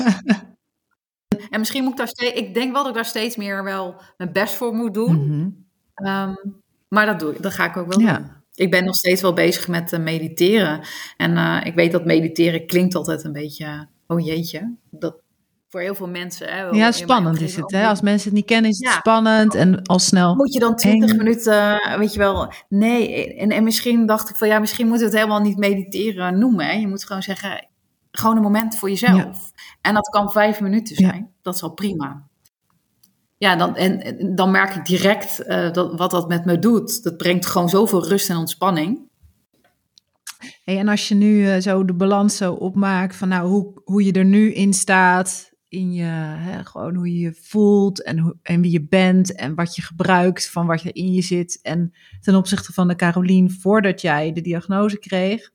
en 1.50 1.60
misschien 1.60 1.84
moet 1.84 1.92
ik 1.92 1.98
daar 1.98 2.08
steeds... 2.08 2.40
Ik 2.40 2.54
denk 2.54 2.72
wel 2.72 2.82
dat 2.82 2.90
ik 2.90 2.96
daar 2.96 3.06
steeds 3.06 3.36
meer 3.36 3.64
wel 3.64 4.02
mijn 4.18 4.32
best 4.32 4.54
voor 4.54 4.74
moet 4.74 4.94
doen. 4.94 5.16
Mhm. 5.16 5.34
Mm 5.34 5.66
-hmm. 5.96 6.08
um, 6.08 6.64
maar 6.88 7.06
dat 7.06 7.20
doe 7.20 7.32
ik. 7.34 7.42
Dat 7.42 7.54
ga 7.54 7.66
ik 7.66 7.78
ook 7.78 7.94
wel 7.94 8.00
ja. 8.00 8.18
doen. 8.18 8.32
Ik 8.54 8.72
ben 8.72 8.86
nog 8.86 8.96
steeds 8.96 9.22
wel 9.22 9.34
bezig 9.34 9.68
met 9.68 9.94
uh, 9.94 10.00
mediteren. 10.00 10.82
En 11.18 11.32
uh, 11.32 11.62
ik 11.64 11.76
weet 11.76 11.92
dat 11.92 12.06
mediteren 12.06 12.68
klinkt 12.68 12.96
altijd 12.96 13.24
een 13.24 13.32
beetje... 13.32 13.88
Oh 14.08 14.26
jeetje, 14.26 14.76
dat 14.90 15.22
voor 15.76 15.84
heel 15.84 15.96
veel 15.96 16.10
mensen. 16.10 16.48
Hè, 16.48 16.64
ja, 16.64 16.92
spannend 16.92 17.42
is 17.42 17.56
het. 17.56 17.72
Hè? 17.72 17.88
Als 17.88 18.02
mensen 18.02 18.28
het 18.28 18.38
niet 18.38 18.46
kennen, 18.46 18.72
is 18.72 18.78
het 18.78 18.88
ja. 18.88 18.94
spannend 18.94 19.56
en 19.56 19.82
al 19.82 20.00
snel. 20.00 20.36
Moet 20.36 20.54
je 20.54 20.60
dan 20.60 20.76
20 20.76 21.10
eng. 21.10 21.18
minuten, 21.18 21.80
weet 21.98 22.14
je 22.14 22.20
wel? 22.20 22.54
Nee. 22.70 23.36
En, 23.36 23.50
en 23.50 23.64
misschien 23.64 24.06
dacht 24.06 24.30
ik 24.30 24.36
van 24.36 24.48
ja, 24.48 24.60
misschien 24.60 24.88
moeten 24.88 25.06
we 25.06 25.12
het 25.12 25.22
helemaal 25.22 25.46
niet 25.46 25.58
mediteren 25.58 26.40
noemen. 26.40 26.66
Hè? 26.66 26.72
Je 26.72 26.88
moet 26.88 27.06
gewoon 27.06 27.22
zeggen, 27.22 27.68
gewoon 28.12 28.36
een 28.36 28.42
moment 28.42 28.78
voor 28.78 28.90
jezelf. 28.90 29.16
Ja. 29.16 29.62
En 29.82 29.94
dat 29.94 30.10
kan 30.10 30.32
vijf 30.32 30.62
minuten 30.62 30.96
zijn. 30.96 31.16
Ja. 31.16 31.28
Dat 31.42 31.56
is 31.56 31.64
al 31.64 31.74
prima. 31.74 32.28
Ja, 33.38 33.56
dan, 33.56 33.76
en, 33.76 34.36
dan 34.36 34.52
merk 34.52 34.76
ik 34.76 34.86
direct 34.86 35.48
uh, 35.48 35.72
dat, 35.72 35.98
wat 35.98 36.12
dat 36.12 36.28
met 36.28 36.46
me 36.46 36.60
doet. 36.60 37.04
Dat 37.04 37.18
brengt 37.18 37.46
gewoon 37.46 37.70
zoveel 37.70 38.08
rust 38.08 38.30
en 38.30 38.38
ontspanning. 38.38 39.00
Hey, 40.64 40.78
en 40.78 40.88
als 40.88 41.08
je 41.08 41.16
nu 41.16 41.38
uh, 41.38 41.58
zo 41.58 41.86
de 41.86 41.94
balans 41.94 42.38
zo 42.38 42.54
opmaakt 42.54 43.16
van 43.16 43.28
nou, 43.28 43.48
hoe, 43.48 43.82
hoe 43.84 44.04
je 44.04 44.12
er 44.12 44.26
nu 44.26 44.54
in 44.54 44.74
staat, 44.74 45.54
in 45.76 45.94
je, 45.94 46.04
hè, 46.04 46.66
gewoon 46.66 46.96
hoe 46.96 47.14
je 47.14 47.20
je 47.20 47.34
voelt 47.34 48.04
en, 48.04 48.20
hoe, 48.20 48.36
en 48.42 48.62
wie 48.62 48.72
je 48.72 48.82
bent 48.82 49.36
en 49.36 49.56
wat 49.56 49.76
je 49.76 49.82
gebruikt 49.82 50.50
van 50.50 50.66
wat 50.66 50.82
er 50.82 50.96
in 50.96 51.14
je 51.14 51.22
zit. 51.22 51.60
En 51.62 51.94
ten 52.22 52.36
opzichte 52.36 52.74
van 52.74 52.88
de 52.88 52.96
Carolien 52.96 53.52
voordat 53.52 54.02
jij 54.02 54.34
de 54.34 54.42
diagnose 54.42 55.00
kreeg, 55.00 55.52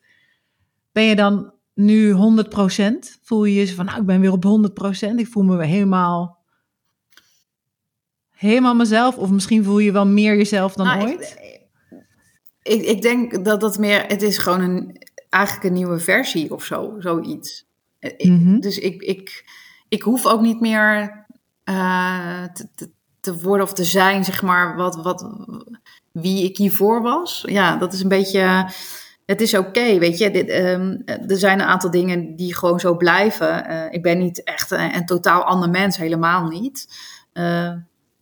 ben 0.92 1.04
je 1.04 1.16
dan 1.16 1.52
nu 1.74 2.12
100%? 2.12 2.16
Voel 3.22 3.44
je 3.44 3.60
je 3.60 3.74
van, 3.74 3.84
nou, 3.84 4.00
ik 4.00 4.06
ben 4.06 4.20
weer 4.20 4.32
op 4.32 4.70
100%, 5.10 5.14
ik 5.16 5.26
voel 5.26 5.42
me 5.42 5.56
weer 5.56 5.66
helemaal, 5.66 6.38
helemaal 8.30 8.74
mezelf? 8.74 9.16
Of 9.16 9.30
misschien 9.30 9.64
voel 9.64 9.78
je 9.78 9.92
wel 9.92 10.06
meer 10.06 10.36
jezelf 10.36 10.74
dan 10.74 10.86
nou, 10.86 11.02
ooit? 11.02 11.36
Ik, 12.62 12.72
ik, 12.72 12.82
ik, 12.82 13.02
denk 13.02 13.44
dat 13.44 13.60
dat 13.60 13.78
meer, 13.78 14.06
het 14.06 14.22
is 14.22 14.38
gewoon 14.38 14.60
een, 14.60 15.06
eigenlijk 15.28 15.64
een 15.64 15.72
nieuwe 15.72 15.98
versie 15.98 16.52
of 16.52 16.64
zo, 16.64 16.94
zoiets. 16.98 17.68
Ik, 17.98 18.24
mm 18.24 18.44
-hmm. 18.44 18.60
Dus 18.60 18.78
ik, 18.78 19.02
ik, 19.02 19.44
ik 19.90 20.02
hoef 20.02 20.26
ook 20.26 20.40
niet 20.40 20.60
meer 20.60 21.24
uh, 21.64 22.44
te, 23.20 23.40
worden 23.40 23.66
of 23.66 23.72
te 23.72 23.84
zijn, 23.84 24.24
zeg 24.24 24.42
maar, 24.42 24.76
wat, 24.76 24.96
wat, 25.02 25.30
wie 26.12 26.44
ik 26.44 26.56
hiervoor 26.56 27.02
was. 27.02 27.42
Ja, 27.46 27.76
dat 27.76 27.92
is 27.92 28.02
een 28.02 28.08
beetje. 28.08 28.70
Het 29.26 29.40
is 29.40 29.54
oké, 29.54 29.98
weet 29.98 30.18
je. 30.18 30.30
Dit, 30.30 30.50
um, 30.50 31.02
er 31.04 31.38
zijn 31.38 31.60
een 31.60 31.66
aantal 31.66 31.90
dingen 31.90 32.36
die 32.36 32.54
gewoon 32.54 32.80
zo 32.80 32.96
blijven. 32.96 33.70
Uh, 33.70 33.92
ik 33.92 34.02
ben 34.02 34.18
niet 34.18 34.42
echt 34.42 34.70
een, 34.70 35.06
totaal 35.06 35.44
ander 35.44 35.70
mens, 35.70 35.96
helemaal 35.96 36.48
niet. 36.48 36.88
Uh, 37.32 37.72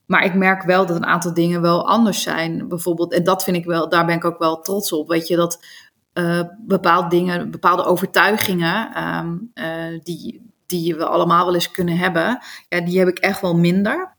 maar 0.06 0.24
ik 0.24 0.34
merk 0.34 0.62
wel 0.62 0.86
dat 0.86 0.96
een 0.96 1.06
aantal 1.06 1.34
dingen 1.34 1.60
wel 1.60 1.88
anders 1.88 2.22
zijn. 2.22 2.68
Bijvoorbeeld, 2.68 3.12
en 3.12 3.24
dat 3.24 3.44
vind 3.44 3.56
ik 3.56 3.64
wel, 3.64 3.88
daar 3.88 4.06
ben 4.06 4.16
ik 4.16 4.24
ook 4.24 4.38
wel 4.38 4.60
trots 4.60 4.92
op. 4.92 5.08
Weet 5.08 5.28
je, 5.28 5.36
dat 5.36 5.64
bepaalde 6.58 7.08
dingen, 7.08 7.50
bepaalde 7.50 7.84
overtuigingen, 7.84 8.90
uh, 9.54 9.98
die, 10.02 10.47
die 10.68 10.96
we 10.96 11.04
allemaal 11.04 11.44
wel 11.44 11.54
eens 11.54 11.70
kunnen 11.70 11.96
hebben, 11.96 12.38
ja, 12.68 12.80
die 12.80 12.98
heb 12.98 13.08
ik 13.08 13.18
echt 13.18 13.40
wel 13.40 13.56
minder. 13.56 14.16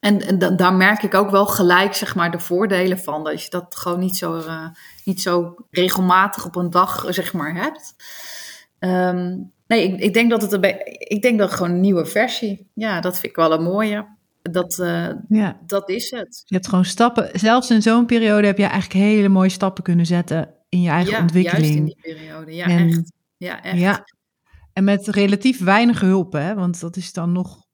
En, 0.00 0.20
en 0.20 0.38
da 0.38 0.50
daar 0.50 0.74
merk 0.74 1.02
ik 1.02 1.14
ook 1.14 1.30
wel 1.30 1.46
gelijk 1.46 1.94
zeg 1.94 2.14
maar, 2.14 2.30
de 2.30 2.38
voordelen 2.38 2.98
van. 2.98 3.24
Dat 3.24 3.42
je 3.42 3.50
dat 3.50 3.76
gewoon 3.76 3.98
niet 3.98 4.16
zo, 4.16 4.36
uh, 4.36 4.68
niet 5.04 5.22
zo 5.22 5.54
regelmatig 5.70 6.46
op 6.46 6.56
een 6.56 6.70
dag 6.70 7.04
zeg 7.08 7.32
maar, 7.32 7.54
hebt. 7.54 7.94
Um, 8.78 9.52
nee, 9.66 9.92
ik, 9.92 10.00
ik, 10.00 10.14
denk 10.14 10.30
dat 10.30 10.42
het 10.42 10.52
een 10.52 10.62
ik 10.98 11.22
denk 11.22 11.38
dat 11.38 11.52
gewoon 11.52 11.70
een 11.70 11.80
nieuwe 11.80 12.06
versie. 12.06 12.70
Ja, 12.74 13.00
dat 13.00 13.12
vind 13.12 13.26
ik 13.26 13.36
wel 13.36 13.52
een 13.52 13.62
mooie. 13.62 14.06
Dat, 14.42 14.78
uh, 14.78 15.08
ja. 15.28 15.58
dat 15.66 15.88
is 15.88 16.10
het. 16.10 16.42
Je 16.46 16.54
hebt 16.54 16.68
gewoon 16.68 16.84
stappen. 16.84 17.30
Zelfs 17.32 17.70
in 17.70 17.82
zo'n 17.82 18.06
periode 18.06 18.46
heb 18.46 18.58
je 18.58 18.64
eigenlijk 18.64 19.04
hele 19.04 19.28
mooie 19.28 19.48
stappen 19.48 19.84
kunnen 19.84 20.06
zetten 20.06 20.54
in 20.68 20.80
je 20.80 20.90
eigen 20.90 21.12
ja, 21.12 21.20
ontwikkeling. 21.20 21.64
Juist 21.64 21.78
in 21.78 21.84
die 21.84 21.98
periode, 22.00 22.54
ja, 22.54 22.66
en, 22.66 22.88
echt. 22.88 23.12
Ja, 23.36 23.62
echt. 23.62 23.78
Ja. 23.78 24.04
En 24.74 24.84
met 24.84 25.08
relatief 25.08 25.60
weinig 25.60 26.00
hulp, 26.00 26.32
hè? 26.32 26.54
Want 26.54 26.80
dat 26.80 26.96
is 26.96 27.12
dan 27.12 27.32
nog, 27.32 27.64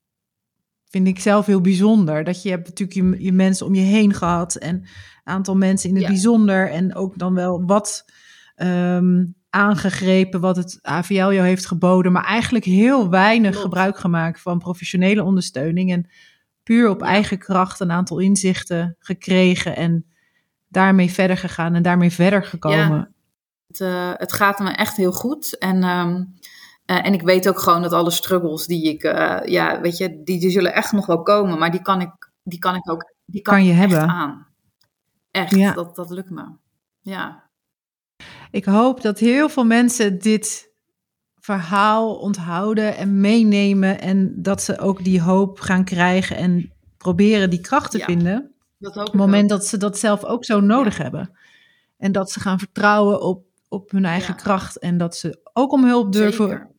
vind 0.89 1.07
ik 1.07 1.21
zelf 1.21 1.47
heel 1.47 1.61
bijzonder. 1.61 2.25
Dat 2.25 2.43
je 2.43 2.51
hebt 2.51 2.69
natuurlijk 2.69 3.17
je, 3.19 3.25
je 3.25 3.33
mensen 3.33 3.67
om 3.67 3.75
je 3.75 3.81
heen 3.81 4.15
gehad 4.15 4.55
en 4.55 4.75
een 4.75 4.87
aantal 5.25 5.57
mensen 5.57 5.89
in 5.89 5.95
het 5.95 6.05
Ja. 6.05 6.11
bijzonder. 6.11 6.71
En 6.71 6.95
ook 6.95 7.19
dan 7.19 7.35
wel 7.35 7.65
wat 7.65 8.05
ehm, 8.55 9.25
aangegrepen 9.51 10.41
wat 10.41 10.57
het 10.57 10.79
AVL 10.83 11.15
jou 11.15 11.41
heeft 11.41 11.67
geboden. 11.67 12.13
Maar 12.13 12.25
eigenlijk 12.25 12.65
heel 12.65 13.11
weinig 13.11 13.51
Klopt. 13.51 13.65
gebruik 13.65 13.99
gemaakt 13.99 14.41
van 14.41 14.59
professionele 14.59 15.23
ondersteuning. 15.23 15.93
En 15.93 16.11
puur 16.63 16.89
op 16.89 17.03
eigen 17.03 17.39
kracht 17.39 17.81
een 17.81 17.91
aantal 17.91 18.19
inzichten 18.19 18.97
gekregen. 18.99 19.77
En 19.77 20.07
daarmee 20.69 21.11
verder 21.11 21.37
gegaan 21.37 21.75
en 21.75 21.83
daarmee 21.83 22.11
verder 22.11 22.45
gekomen. 22.45 23.15
Het, 23.67 23.81
eh, 23.81 24.13
het 24.15 24.33
gaat 24.33 24.59
me 24.59 24.71
echt 24.71 24.97
heel 24.97 25.13
goed. 25.13 25.59
En, 25.59 25.83
ehm, 25.83 26.25
eh, 26.91 27.07
en 27.07 27.13
ik 27.15 27.23
weet 27.23 27.49
ook 27.49 27.59
gewoon 27.59 27.83
dat 27.83 27.93
alle 27.93 28.11
struggles 28.11 28.67
die 28.67 28.89
ik, 28.89 29.03
eh, 29.03 29.39
ja, 29.45 29.81
weet 29.81 29.97
je, 29.97 30.23
die, 30.25 30.41
die 30.41 30.51
zullen 30.51 30.73
echt 30.75 30.93
nog 30.93 31.07
wel 31.07 31.23
komen. 31.23 31.59
Maar 31.59 31.71
die 31.71 31.83
kan 31.83 32.01
ik, 32.01 32.31
die 32.43 32.59
kan 32.59 32.75
ik 32.75 32.91
ook, 32.91 33.15
die 33.25 33.43
kan, 33.43 33.55
Kan 33.55 33.65
je 33.65 33.73
hebben. 33.73 34.09
aan. 34.09 34.47
Echt, 35.31 35.55
Ja. 35.55 35.73
dat, 35.73 35.97
dat 35.97 36.11
lukt 36.11 36.31
me. 36.31 36.45
Ja. 37.01 37.49
Ik 38.51 38.65
hoop 38.65 39.01
dat 39.03 39.19
heel 39.19 39.49
veel 39.49 39.65
mensen 39.65 40.19
dit 40.19 40.71
verhaal 41.39 42.15
onthouden 42.15 42.97
en 42.97 43.21
meenemen. 43.21 44.01
En 44.01 44.43
dat 44.43 44.63
ze 44.63 44.79
ook 44.79 45.05
die 45.05 45.21
hoop 45.23 45.61
gaan 45.61 45.85
krijgen 45.85 46.37
en 46.37 46.73
proberen 46.97 47.51
die 47.51 47.61
kracht 47.61 47.91
te 47.91 47.99
Ja, 47.99 48.05
vinden. 48.05 48.55
Dat 48.79 48.97
Op 48.97 49.05
het 49.05 49.15
moment 49.15 49.43
ook. 49.43 49.59
dat 49.59 49.67
ze 49.67 49.77
dat 49.77 49.99
zelf 49.99 50.25
ook 50.25 50.45
zo 50.45 50.61
nodig 50.61 50.97
hebben. 50.99 51.31
En 51.97 52.13
dat 52.13 52.31
ze 52.31 52.41
gaan 52.41 52.59
vertrouwen 52.59 53.23
op, 53.23 53.45
op 53.69 53.91
hun 53.91 54.05
eigen 54.05 54.35
Ja. 54.37 54.43
kracht. 54.43 54.79
En 54.79 54.99
dat 54.99 55.17
ze 55.17 55.41
ook 55.53 55.73
om 55.73 55.85
hulp 55.85 56.13
durven 56.13 56.49
Zeker. 56.49 56.70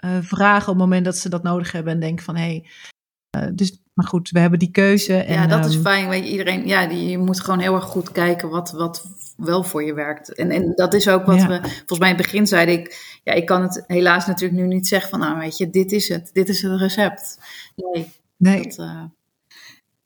Eh, 0.00 0.18
vragen 0.20 0.68
op 0.72 0.74
het 0.74 0.84
moment 0.84 1.04
dat 1.04 1.16
ze 1.16 1.28
dat 1.28 1.42
nodig 1.42 1.72
hebben. 1.72 1.92
En 1.92 2.00
denken 2.00 2.24
van 2.24 2.36
hé, 2.36 2.42
hey, 2.42 3.52
dus, 3.54 3.80
maar 3.94 4.06
goed, 4.06 4.30
we 4.30 4.38
hebben 4.38 4.58
die 4.58 4.70
keuze. 4.70 5.14
En, 5.16 5.34
ja, 5.34 5.46
dat 5.46 5.64
is 5.64 5.74
ehm, 5.74 5.82
fijn. 5.82 6.08
Weet 6.08 6.24
je, 6.24 6.30
iedereen, 6.30 6.66
ja, 6.66 6.86
die, 6.86 7.08
je 7.08 7.18
moet 7.18 7.40
gewoon 7.40 7.58
heel 7.60 7.74
erg 7.74 7.84
goed 7.84 8.12
kijken 8.12 8.48
wat, 8.48 8.70
wat 8.70 9.04
wel 9.36 9.62
voor 9.62 9.84
je 9.84 9.94
werkt. 9.94 10.34
En, 10.34 10.50
en 10.50 10.72
dat 10.74 10.94
is 10.94 11.08
ook 11.08 11.24
wat 11.26 11.36
Ja. 11.36 11.48
we, 11.48 11.60
volgens 11.62 11.98
mij 11.98 12.10
in 12.10 12.14
het 12.16 12.24
begin 12.24 12.46
zeiden 12.46 12.74
ik, 12.78 13.18
ja, 13.24 13.32
ik 13.32 13.46
kan 13.46 13.62
het 13.62 13.84
helaas 13.86 14.26
natuurlijk 14.26 14.60
nu 14.60 14.66
niet 14.66 14.88
zeggen 14.88 15.10
van, 15.10 15.18
nou 15.18 15.38
weet 15.38 15.56
je, 15.56 15.70
dit 15.70 15.92
is 15.92 16.08
het, 16.08 16.30
dit 16.32 16.48
is 16.48 16.62
het 16.62 16.80
recept. 16.80 17.38
Nee, 17.76 18.12
nee, 18.36 18.62
dat, 18.62 18.78
eh, 18.78 19.02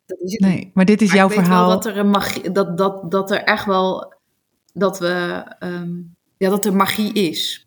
dat 0.07 0.19
is 0.21 0.33
het 0.33 0.41
niet. 0.41 0.41
nee, 0.41 0.71
maar 0.75 0.85
dit 0.85 1.03
is 1.03 1.09
Maar 1.09 1.17
jouw 1.17 1.29
ik 1.29 1.35
weet 1.35 1.45
verhaal. 1.45 1.67
wel 1.67 1.75
dat 1.75 1.87
er 1.87 1.99
een 1.99 2.11
magie, 2.11 2.53
dat, 2.53 2.79
dat, 2.79 3.11
dat 3.11 3.31
er 3.31 3.43
echt 3.43 3.65
wel, 3.65 4.15
dat 4.73 4.99
we, 4.99 5.45
ehm, 5.59 5.91
ja, 6.37 6.51
dat 6.51 6.65
er 6.65 6.77
magie 6.77 7.13
is. 7.13 7.64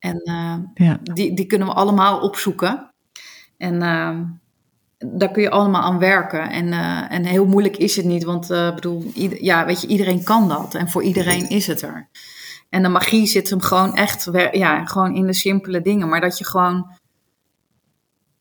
En 0.00 0.20
eh, 0.22 0.54
Ja. 0.74 0.98
die, 1.02 1.34
die 1.34 1.46
kunnen 1.46 1.68
we 1.68 1.74
allemaal 1.74 2.20
opzoeken. 2.20 2.90
En 3.56 3.82
ehm, 3.82 4.24
daar 4.98 5.30
kun 5.30 5.42
je 5.42 5.50
allemaal 5.50 5.82
aan 5.82 5.98
werken. 5.98 6.50
En, 6.50 6.72
eh, 6.72 7.12
en 7.12 7.24
heel 7.24 7.46
moeilijk 7.46 7.76
is 7.76 7.96
het 7.96 8.04
niet, 8.04 8.24
want 8.24 8.50
eh, 8.50 8.74
bedoel, 8.74 9.10
ja, 9.40 9.66
weet 9.66 9.80
je, 9.80 9.86
iedereen 9.86 10.24
kan 10.24 10.48
dat. 10.48 10.74
En 10.74 10.88
voor 10.90 11.02
iedereen 11.02 11.48
is 11.48 11.66
het 11.66 11.82
er. 11.82 12.08
En 12.68 12.82
de 12.82 12.88
magie 12.88 13.26
zit 13.26 13.50
hem 13.50 13.60
gewoon 13.60 13.94
echt 13.94 14.28
ja, 14.52 14.84
gewoon 14.84 15.14
in 15.14 15.26
de 15.26 15.32
simpele 15.32 15.80
dingen. 15.82 16.08
Maar 16.08 16.20
dat 16.20 16.38
je 16.38 16.44
gewoon, 16.44 16.90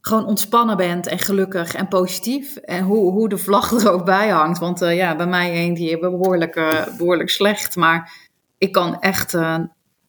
gewoon 0.02 0.26
ontspannen 0.26 0.78
bent 0.78 1.08
en 1.08 1.20
gelukkig 1.20 1.74
en 1.74 1.88
positief. 1.88 2.56
En 2.56 2.84
hoe, 2.84 3.12
hoe 3.12 3.30
de 3.30 3.38
vlag 3.38 3.72
er 3.72 3.92
ook 3.92 4.06
bij 4.06 4.30
hangt. 4.30 4.60
Want 4.60 4.80
ja, 4.80 5.16
bij 5.16 5.28
mij 5.28 5.50
heen 5.50 5.74
die 5.74 6.00
behoorlijk, 6.00 6.56
eh, 6.56 6.98
behoorlijk 6.98 7.30
slecht. 7.30 7.76
Maar 7.76 8.12
ik 8.58 8.72
kan 8.72 9.00
echt 9.00 9.34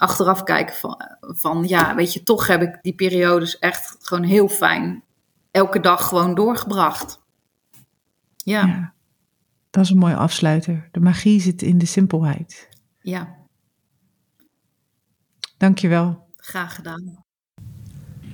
achteraf 0.01 0.43
kijken 0.43 0.77
van, 0.77 0.97
van, 1.21 1.65
ja, 1.69 1.95
weet 1.95 2.13
je, 2.13 2.23
toch 2.23 2.47
heb 2.47 2.63
ik 2.63 2.79
die 2.83 2.95
periodes 2.95 3.59
echt 3.59 3.97
gewoon 4.01 4.25
heel 4.25 4.49
fijn. 4.49 5.03
Elke 5.51 5.81
dag 5.81 6.09
gewoon 6.09 6.35
doorgebracht. 6.35 7.21
Ja, 8.37 8.61
ja. 8.61 8.67
Ja, 8.67 8.93
dat 9.71 9.85
is 9.85 9.91
een 9.91 9.99
mooie 9.99 10.17
afsluiter. 10.17 10.89
De 10.93 11.01
magie 11.01 11.41
zit 11.41 11.63
in 11.63 11.79
de 11.79 11.87
simpelheid. 11.87 12.69
Dankjewel. 15.57 16.29
graag 16.37 16.75
gedaan. 16.75 17.25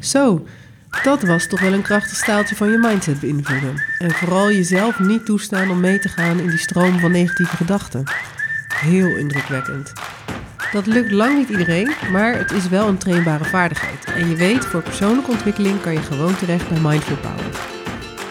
Zo, 0.00 0.46
dat 1.02 1.22
was 1.22 1.48
toch 1.48 1.60
wel 1.60 1.72
een 1.72 1.82
krachtig 1.82 2.16
staaltje 2.16 2.56
van 2.56 2.70
je 2.70 2.78
mindset 2.78 3.20
beïnvloeden. 3.20 3.82
En 3.98 4.10
vooral 4.10 4.50
jezelf 4.50 4.98
niet 4.98 5.24
toestaan 5.26 5.70
om 5.70 5.80
mee 5.80 5.98
te 5.98 6.08
gaan 6.08 6.38
in 6.38 6.48
die 6.48 6.58
stroom 6.58 6.98
van 6.98 7.10
negatieve 7.10 7.56
gedachten. 7.56 8.04
Heel 8.68 9.16
indrukwekkend. 9.16 9.92
Dat 10.72 10.86
lukt 10.86 11.10
lang 11.10 11.38
niet 11.38 11.48
iedereen, 11.48 11.90
maar 12.12 12.38
het 12.38 12.50
is 12.50 12.68
wel 12.68 12.88
een 12.88 12.98
trainbare 12.98 13.44
vaardigheid. 13.44 14.04
En 14.04 14.28
je 14.28 14.36
weet, 14.36 14.64
voor 14.64 14.82
persoonlijke 14.82 15.30
ontwikkeling 15.30 15.80
kan 15.80 15.92
je 15.92 16.00
gewoon 16.00 16.36
terecht 16.36 16.68
bij 16.68 16.78
Mindful 16.80 17.16
Power. 17.16 17.44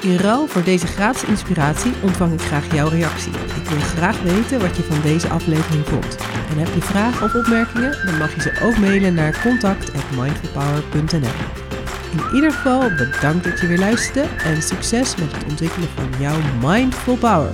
In 0.01 0.17
ruil 0.17 0.47
voor 0.47 0.63
deze 0.63 0.87
gratis 0.87 1.23
inspiratie 1.23 1.91
ontvang 2.01 2.33
ik 2.33 2.41
graag 2.41 2.73
jouw 2.73 2.87
reactie. 2.87 3.31
Ik 3.31 3.69
wil 3.69 3.79
graag 3.79 4.21
weten 4.21 4.59
wat 4.59 4.75
je 4.75 4.83
van 4.83 5.01
deze 5.01 5.29
aflevering 5.29 5.85
vond. 5.85 6.15
En 6.49 6.57
heb 6.57 6.73
je 6.73 6.81
vragen 6.81 7.25
of 7.25 7.35
opmerkingen, 7.35 7.97
dan 8.05 8.17
mag 8.17 8.35
je 8.35 8.41
ze 8.41 8.59
ook 8.63 8.77
mailen 8.77 9.13
naar 9.13 9.41
contact@mindfulpower.nl. 9.41 11.63
In 12.11 12.35
ieder 12.35 12.51
geval 12.51 12.95
bedankt 12.95 13.43
dat 13.43 13.59
je 13.59 13.67
weer 13.67 13.79
luisterde 13.79 14.27
en 14.43 14.61
succes 14.61 15.15
met 15.15 15.31
het 15.31 15.43
ontwikkelen 15.43 15.89
van 15.95 16.09
jouw 16.19 16.37
Mindful 16.61 17.17
Power. 17.17 17.51